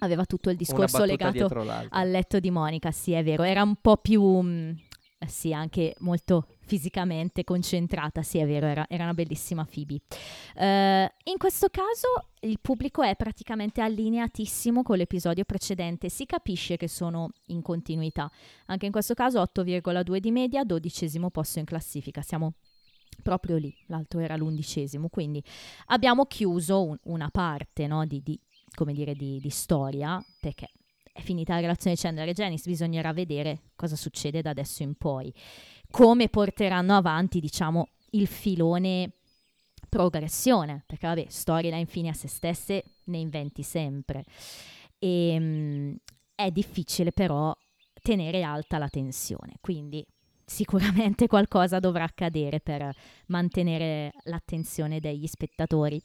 aveva 0.00 0.24
tutto 0.24 0.50
il 0.50 0.56
discorso 0.56 1.04
legato 1.04 1.48
al 1.90 2.10
letto 2.10 2.40
di 2.40 2.50
Monica, 2.50 2.90
sì 2.90 3.12
è 3.12 3.22
vero, 3.22 3.42
era 3.42 3.62
un 3.62 3.76
po' 3.80 3.96
più, 3.96 4.22
mm, 4.22 4.70
eh, 5.18 5.28
sì 5.28 5.52
anche 5.52 5.94
molto 5.98 6.53
fisicamente 6.64 7.44
concentrata, 7.44 8.22
sì 8.22 8.38
è 8.38 8.46
vero, 8.46 8.66
era, 8.66 8.86
era 8.88 9.04
una 9.04 9.14
bellissima 9.14 9.64
Phoebe. 9.64 10.00
Eh, 10.56 11.12
in 11.24 11.36
questo 11.38 11.68
caso 11.68 12.30
il 12.40 12.58
pubblico 12.60 13.02
è 13.02 13.14
praticamente 13.16 13.80
allineatissimo 13.80 14.82
con 14.82 14.96
l'episodio 14.96 15.44
precedente, 15.44 16.08
si 16.08 16.26
capisce 16.26 16.76
che 16.76 16.88
sono 16.88 17.30
in 17.46 17.62
continuità, 17.62 18.30
anche 18.66 18.86
in 18.86 18.92
questo 18.92 19.14
caso 19.14 19.40
8,2 19.40 20.18
di 20.18 20.30
media, 20.30 20.64
dodicesimo 20.64 21.30
posto 21.30 21.58
in 21.58 21.64
classifica, 21.64 22.22
siamo 22.22 22.54
proprio 23.22 23.56
lì, 23.56 23.74
l'altro 23.86 24.20
era 24.20 24.36
l'undicesimo, 24.36 25.08
quindi 25.08 25.42
abbiamo 25.86 26.26
chiuso 26.26 26.82
un- 26.82 26.98
una 27.04 27.30
parte 27.30 27.86
no, 27.86 28.04
di, 28.06 28.22
di- 28.22 28.40
dire, 28.92 29.14
di, 29.14 29.38
di 29.40 29.50
storia, 29.50 30.22
perché 30.40 30.68
è 31.14 31.20
finita 31.20 31.54
la 31.54 31.60
relazione 31.60 31.94
Chandler 31.94 32.28
e 32.28 32.32
Janice, 32.32 32.68
bisognerà 32.68 33.12
vedere 33.12 33.70
cosa 33.76 33.94
succede 33.94 34.42
da 34.42 34.50
adesso 34.50 34.82
in 34.82 34.96
poi, 34.96 35.32
come 35.88 36.28
porteranno 36.28 36.96
avanti, 36.96 37.38
diciamo, 37.38 37.86
il 38.10 38.26
filone 38.26 39.12
progressione, 39.88 40.82
perché 40.84 41.06
vabbè, 41.06 41.26
storyline 41.28 41.86
fine 41.86 42.08
a 42.08 42.14
se 42.14 42.26
stesse 42.26 42.82
ne 43.04 43.18
inventi 43.18 43.62
sempre. 43.62 44.24
E, 44.98 45.36
mm, 45.38 45.94
è 46.34 46.50
difficile 46.50 47.12
però 47.12 47.56
tenere 48.02 48.42
alta 48.42 48.78
la 48.78 48.88
tensione, 48.88 49.54
quindi 49.60 50.04
sicuramente 50.44 51.26
qualcosa 51.26 51.78
dovrà 51.78 52.04
accadere 52.04 52.60
per 52.60 52.94
mantenere 53.26 54.12
l'attenzione 54.24 55.00
degli 55.00 55.26
spettatori. 55.26 56.00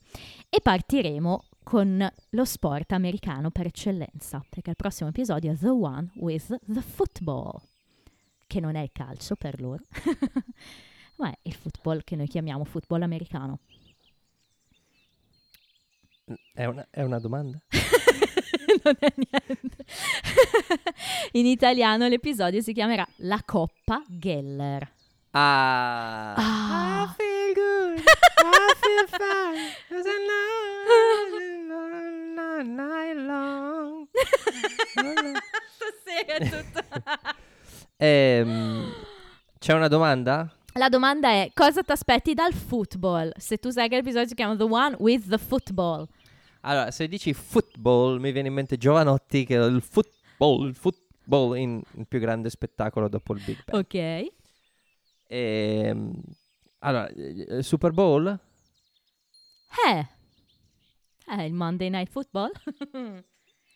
E 0.50 0.60
partiremo 0.62 1.44
con 1.64 2.12
lo 2.30 2.46
sport 2.46 2.94
americano 2.94 3.52
per 3.52 3.68
eccellenza, 3.68 4.44
perché 4.50 4.72
il 4.72 4.76
prossimo 4.76 5.10
episodio 5.10 5.52
è 5.52 5.58
The 5.58 5.70
One 5.70 6.12
with 6.16 6.58
the 6.66 6.82
Football, 6.82 7.62
che 8.48 8.60
non 8.60 8.76
è 8.76 8.82
il 8.82 8.90
calcio 8.92 9.36
per 9.36 9.62
loro, 9.62 9.84
ma 11.18 11.30
è 11.30 11.38
il 11.44 11.54
football 11.54 12.02
che 12.04 12.16
noi 12.16 12.28
chiamiamo 12.28 12.64
football 12.64 13.04
americano. 13.04 13.60
È 16.54 16.66
una, 16.66 16.88
è 16.90 17.02
una 17.02 17.20
domanda? 17.20 17.60
non 18.84 18.96
è 19.00 19.14
niente. 19.16 19.86
In 21.34 21.46
italiano 21.46 22.08
l'episodio 22.08 22.62
si 22.62 22.74
chiamerà 22.74 23.08
La 23.18 23.42
Coppa 23.46 24.04
Geller. 24.08 24.92
Ah. 25.32 26.34
Ah. 26.36 27.04
I 27.04 27.14
feel 27.16 27.54
good. 27.54 28.00
I 28.00 28.74
feel 28.82 29.08
fine. 29.08 29.72
'cause 29.88 30.08
I 30.08 30.18
know 30.26 30.60
night 32.64 33.16
long. 33.16 34.08
Stasera 35.76 36.34
è 36.38 36.50
tutto. 36.50 37.38
Ehm, 38.02 38.94
c'è 39.60 39.74
una 39.74 39.90
domanda? 39.90 40.50
La 40.76 40.88
domanda 40.88 41.28
è 41.32 41.52
cosa 41.54 41.82
ti 41.82 41.92
aspetti 41.92 42.34
dal 42.34 42.54
football? 42.54 43.30
Se 43.36 43.58
tu 43.58 43.72
sai 43.72 43.90
che 43.90 43.96
l'episodio 43.98 44.26
si 44.30 44.36
chiama 44.36 44.56
The 44.56 44.64
One 44.64 44.96
with 45.00 45.28
the 45.28 45.38
Football. 45.38 46.08
Allora, 46.62 46.92
se 46.92 47.08
dici 47.08 47.34
football, 47.34 48.20
mi 48.20 48.32
viene 48.32 48.50
in 48.50 48.54
mente 48.54 48.78
Giovanotti 48.78 49.46
che 49.46 49.56
è 49.56 49.66
il 49.66 49.82
football, 49.82 50.68
il 50.68 50.76
football 50.76 51.58
in 51.58 51.82
il 51.96 52.08
più 52.08 52.20
grande 52.20 52.50
spettacolo 52.50 53.08
dopo 53.08 53.34
il 53.34 53.44
Big 53.44 53.64
Bang. 53.66 53.84
Ok. 53.84 54.34
Ehm, 55.28 56.22
allora, 56.80 57.08
eh, 57.08 57.62
Super 57.62 57.92
Bowl? 57.92 58.40
Eh. 59.88 60.08
Eh, 61.32 61.46
il 61.46 61.54
Monday 61.54 61.90
Night 61.90 62.10
Football. 62.10 62.52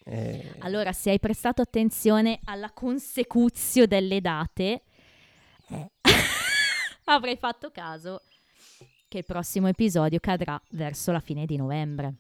Eh, 0.06 0.56
allora, 0.60 0.92
se 0.92 1.12
hai 1.12 1.20
prestato 1.20 1.62
attenzione 1.62 2.42
alla 2.44 2.72
consecuzio 2.72 3.88
delle 3.88 4.20
date, 4.20 4.82
avrei 7.06 7.38
fatto 7.38 7.72
caso 7.72 8.24
che 9.08 9.20
il 9.20 9.26
prossimo 9.26 9.70
episodio 9.70 10.20
cadrà 10.20 10.62
verso 10.72 11.14
la 11.14 11.22
fine 11.22 11.46
di 11.46 11.56
novembre. 11.56 12.16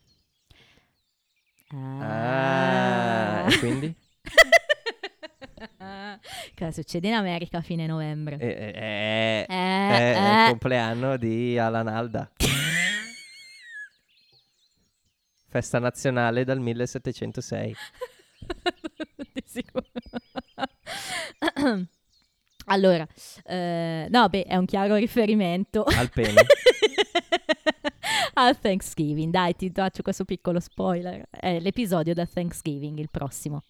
Ah, 1.71 3.45
e 3.49 3.59
quindi? 3.59 3.95
Cosa 6.55 6.71
succede 6.71 7.07
in 7.07 7.13
America 7.13 7.57
a 7.57 7.61
fine 7.61 7.85
novembre? 7.87 8.37
Eh, 8.37 8.47
eh, 8.47 8.71
eh, 8.75 9.41
Eh, 9.41 9.45
è 9.47 10.15
eh. 10.15 10.41
il 10.43 10.49
compleanno 10.49 11.17
di 11.17 11.57
Alan 11.57 11.87
Alda. 11.87 12.29
Festa 15.49 15.79
nazionale 15.79 16.43
dal 16.43 16.59
1706. 16.59 17.75
Di 19.31 19.43
sicuro. 19.45 19.85
allora, 22.65 23.07
eh, 23.45 24.07
no, 24.09 24.29
beh, 24.29 24.45
è 24.45 24.55
un 24.55 24.65
chiaro 24.65 24.95
riferimento 24.95 25.83
Al 25.83 26.09
pene. 26.09 26.41
al 28.35 28.59
Thanksgiving. 28.59 29.31
Dai, 29.31 29.55
ti 29.55 29.71
faccio 29.73 30.01
questo 30.01 30.25
piccolo 30.25 30.59
spoiler. 30.59 31.25
È 31.29 31.59
l'episodio 31.59 32.13
da 32.13 32.25
Thanksgiving, 32.25 32.97
il 32.99 33.09
prossimo. 33.09 33.63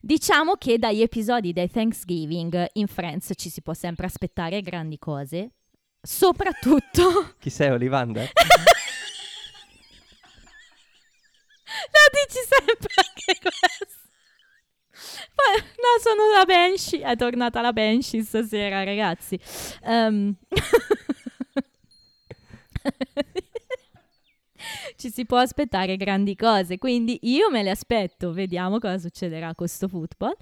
Diciamo 0.00 0.54
che 0.54 0.78
dagli 0.78 1.02
episodi 1.02 1.52
del 1.52 1.70
Thanksgiving 1.70 2.68
in 2.74 2.86
Friends 2.86 3.32
ci 3.34 3.48
si 3.48 3.60
può 3.60 3.74
sempre 3.74 4.06
aspettare 4.06 4.60
grandi 4.60 4.98
cose, 4.98 5.50
soprattutto 6.00 7.34
Chi 7.40 7.50
sei, 7.50 7.70
Olivander? 7.70 8.30
Lo 11.92 12.00
dici 12.12 12.38
sempre 12.48 12.92
anche 12.94 13.38
questo. 13.40 14.04
Poi, 15.34 15.60
no, 15.60 16.00
sono 16.00 16.30
la 16.32 16.44
Banshee. 16.44 17.02
È 17.02 17.16
tornata 17.16 17.60
la 17.60 17.72
Banshee 17.72 18.22
stasera, 18.22 18.84
ragazzi. 18.84 19.38
Ehm. 19.82 20.36
Ci 24.96 25.10
si 25.10 25.24
può 25.24 25.38
aspettare 25.38 25.96
grandi 25.96 26.34
cose, 26.36 26.78
quindi 26.78 27.18
io 27.22 27.50
me 27.50 27.62
le 27.62 27.70
aspetto. 27.70 28.32
Vediamo 28.32 28.78
cosa 28.78 28.98
succederà 28.98 29.46
con 29.46 29.54
questo 29.56 29.88
football. 29.88 30.34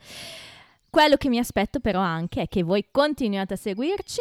Quello 0.91 1.17
che 1.17 1.29
mi 1.29 1.39
aspetto 1.39 1.81
però 1.81 2.01
anche 2.01 2.43
è 2.43 2.49
che 2.49 2.63
voi 2.63 2.87
continuate 2.91 3.55
a 3.55 3.57
seguirci, 3.57 4.21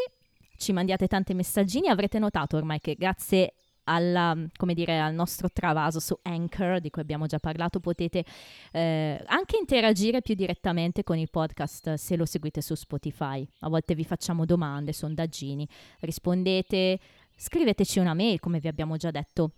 ci 0.57 0.73
mandiate 0.73 1.07
tanti 1.07 1.33
messaggini. 1.33 1.87
Avrete 1.87 2.19
notato 2.19 2.57
ormai 2.57 2.79
che 2.79 2.95
grazie 2.95 3.53
alla, 3.85 4.35
dire, 4.73 4.99
al 4.99 5.13
nostro 5.13 5.49
travaso 5.51 5.99
su 5.99 6.17
Anchor, 6.21 6.79
di 6.79 6.89
cui 6.89 7.01
abbiamo 7.01 7.25
già 7.25 7.39
parlato, 7.39 7.79
potete 7.79 8.23
eh, 8.71 9.21
anche 9.25 9.57
interagire 9.59 10.21
più 10.21 10.35
direttamente 10.35 11.03
con 11.03 11.17
il 11.17 11.29
podcast 11.29 11.95
se 11.95 12.15
lo 12.15 12.25
seguite 12.25 12.61
su 12.61 12.75
Spotify. 12.75 13.47
A 13.59 13.69
volte 13.69 13.95
vi 13.95 14.03
facciamo 14.05 14.45
domande, 14.45 14.93
sondaggini, 14.93 15.67
rispondete, 15.99 16.99
scriveteci 17.35 17.99
una 17.99 18.13
mail, 18.13 18.39
come 18.39 18.59
vi 18.59 18.67
abbiamo 18.67 18.97
già 18.97 19.11
detto 19.11 19.51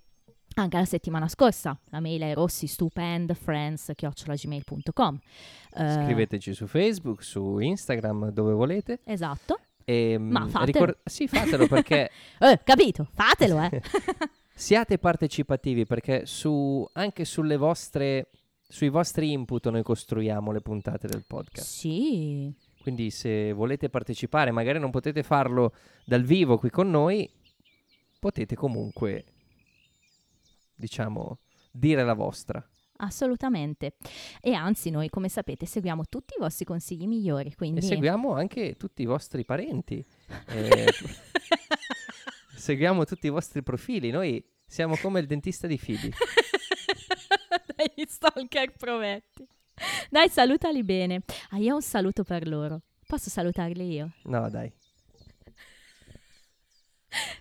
anche 0.61 0.77
la 0.77 0.85
settimana 0.85 1.27
scorsa. 1.27 1.77
La 1.89 1.99
mail 1.99 2.21
è 2.21 2.33
rossistupendfriends.gmail.com 2.33 5.19
Eh, 5.77 5.91
Scriveteci 6.03 6.53
su 6.53 6.67
Facebook, 6.67 7.23
su 7.23 7.59
Instagram, 7.59 8.31
dove 8.31 8.53
volete. 8.53 8.99
Esatto. 9.03 9.59
E, 9.83 10.17
Ma 10.17 10.45
mm, 10.45 10.49
fatelo. 10.49 10.97
sì, 11.03 11.27
fatelo 11.27 11.67
perché 11.67 12.09
Eh, 12.39 12.59
capito, 12.63 13.07
fatelo, 13.13 13.61
eh. 13.61 13.81
siate 14.53 14.97
partecipativi 14.97 15.85
perché 15.85 16.25
su, 16.25 16.87
anche 16.93 17.25
sulle 17.25 17.57
vostre, 17.57 18.29
sui 18.67 18.89
vostri 18.89 19.31
input 19.31 19.69
noi 19.69 19.83
costruiamo 19.83 20.51
le 20.51 20.61
puntate 20.61 21.07
del 21.07 21.23
podcast. 21.25 21.67
sì. 21.67 22.53
Quindi 22.81 23.09
se 23.09 23.51
volete 23.51 23.89
partecipare, 23.89 24.51
magari 24.51 24.77
non 24.77 24.91
potete 24.91 25.23
farlo 25.23 25.73
dal 26.05 26.21
vivo 26.21 26.59
qui 26.59 26.69
con 26.69 26.87
noi, 26.91 27.27
potete 28.19 28.55
comunque, 28.55 29.25
diciamo, 30.75 31.39
dire 31.71 32.03
la 32.03 32.13
vostra. 32.13 32.65
Assolutamente. 32.97 33.95
E 34.41 34.53
anzi, 34.53 34.89
noi, 34.89 35.09
come 35.09 35.27
sapete, 35.27 35.65
seguiamo 35.65 36.05
tutti 36.09 36.35
i 36.35 36.39
vostri 36.39 36.65
consigli 36.65 37.07
migliori. 37.07 37.53
Quindi... 37.53 37.79
E 37.79 37.83
seguiamo 37.83 38.33
anche 38.33 38.75
tutti 38.75 39.01
i 39.01 39.05
vostri 39.05 39.43
parenti. 39.43 40.05
Eh, 40.47 40.93
seguiamo 42.55 43.03
tutti 43.03 43.27
i 43.27 43.29
vostri 43.29 43.63
profili. 43.63 44.11
Noi 44.11 44.43
siamo 44.65 44.95
come 44.97 45.19
il 45.19 45.27
dentista 45.27 45.67
di 45.67 45.77
Phoebe. 45.77 46.11
Dai, 47.75 48.05
stalker 48.07 48.73
provetti. 48.77 49.45
Dai, 50.09 50.29
salutali 50.29 50.83
bene. 50.83 51.23
Ah, 51.49 51.57
io 51.57 51.73
ho 51.73 51.75
un 51.75 51.81
saluto 51.81 52.23
per 52.23 52.47
loro. 52.47 52.81
Posso 53.05 53.29
salutarli 53.29 53.91
io? 53.91 54.11
No, 54.23 54.49
dai. 54.49 54.71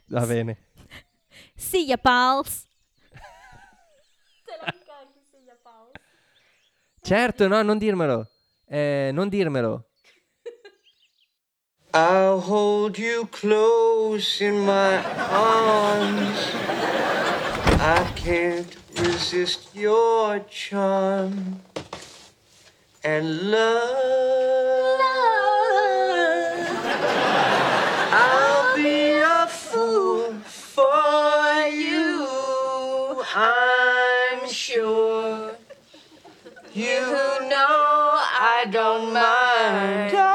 Va 0.07 0.27
bene. 0.27 0.59
See 1.55 1.87
ya, 1.87 1.97
pals. 1.97 2.67
Te 4.55 4.71
ricordi, 4.71 5.21
pals? 5.63 5.91
Certo, 7.03 7.49
no, 7.49 7.63
non 7.63 7.79
dirmelo. 7.79 8.29
Eh, 8.69 9.11
non 9.13 9.29
dirmelo. 9.29 9.89
I'll 11.93 12.41
hold 12.41 12.97
you 12.97 13.27
close 13.31 14.41
in 14.41 14.65
my 14.65 15.03
arms. 15.31 16.55
I 17.81 18.05
can't 18.15 18.77
resist 18.97 19.75
your 19.75 20.45
charm 20.49 21.61
and 23.03 23.51
love. 23.51 25.01
I'll 28.13 28.77
be 28.77 29.19
a 29.21 29.47
fool 29.49 30.33
for 30.45 31.67
you. 31.69 32.29
I'm 33.37 33.74
You 36.77 36.87
know 36.89 38.19
I 38.19 38.67
don't 38.69 39.13
mind. 39.13 40.34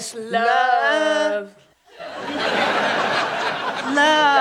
Endless 0.00 0.14
love. 0.14 1.54
Love. 3.94 4.39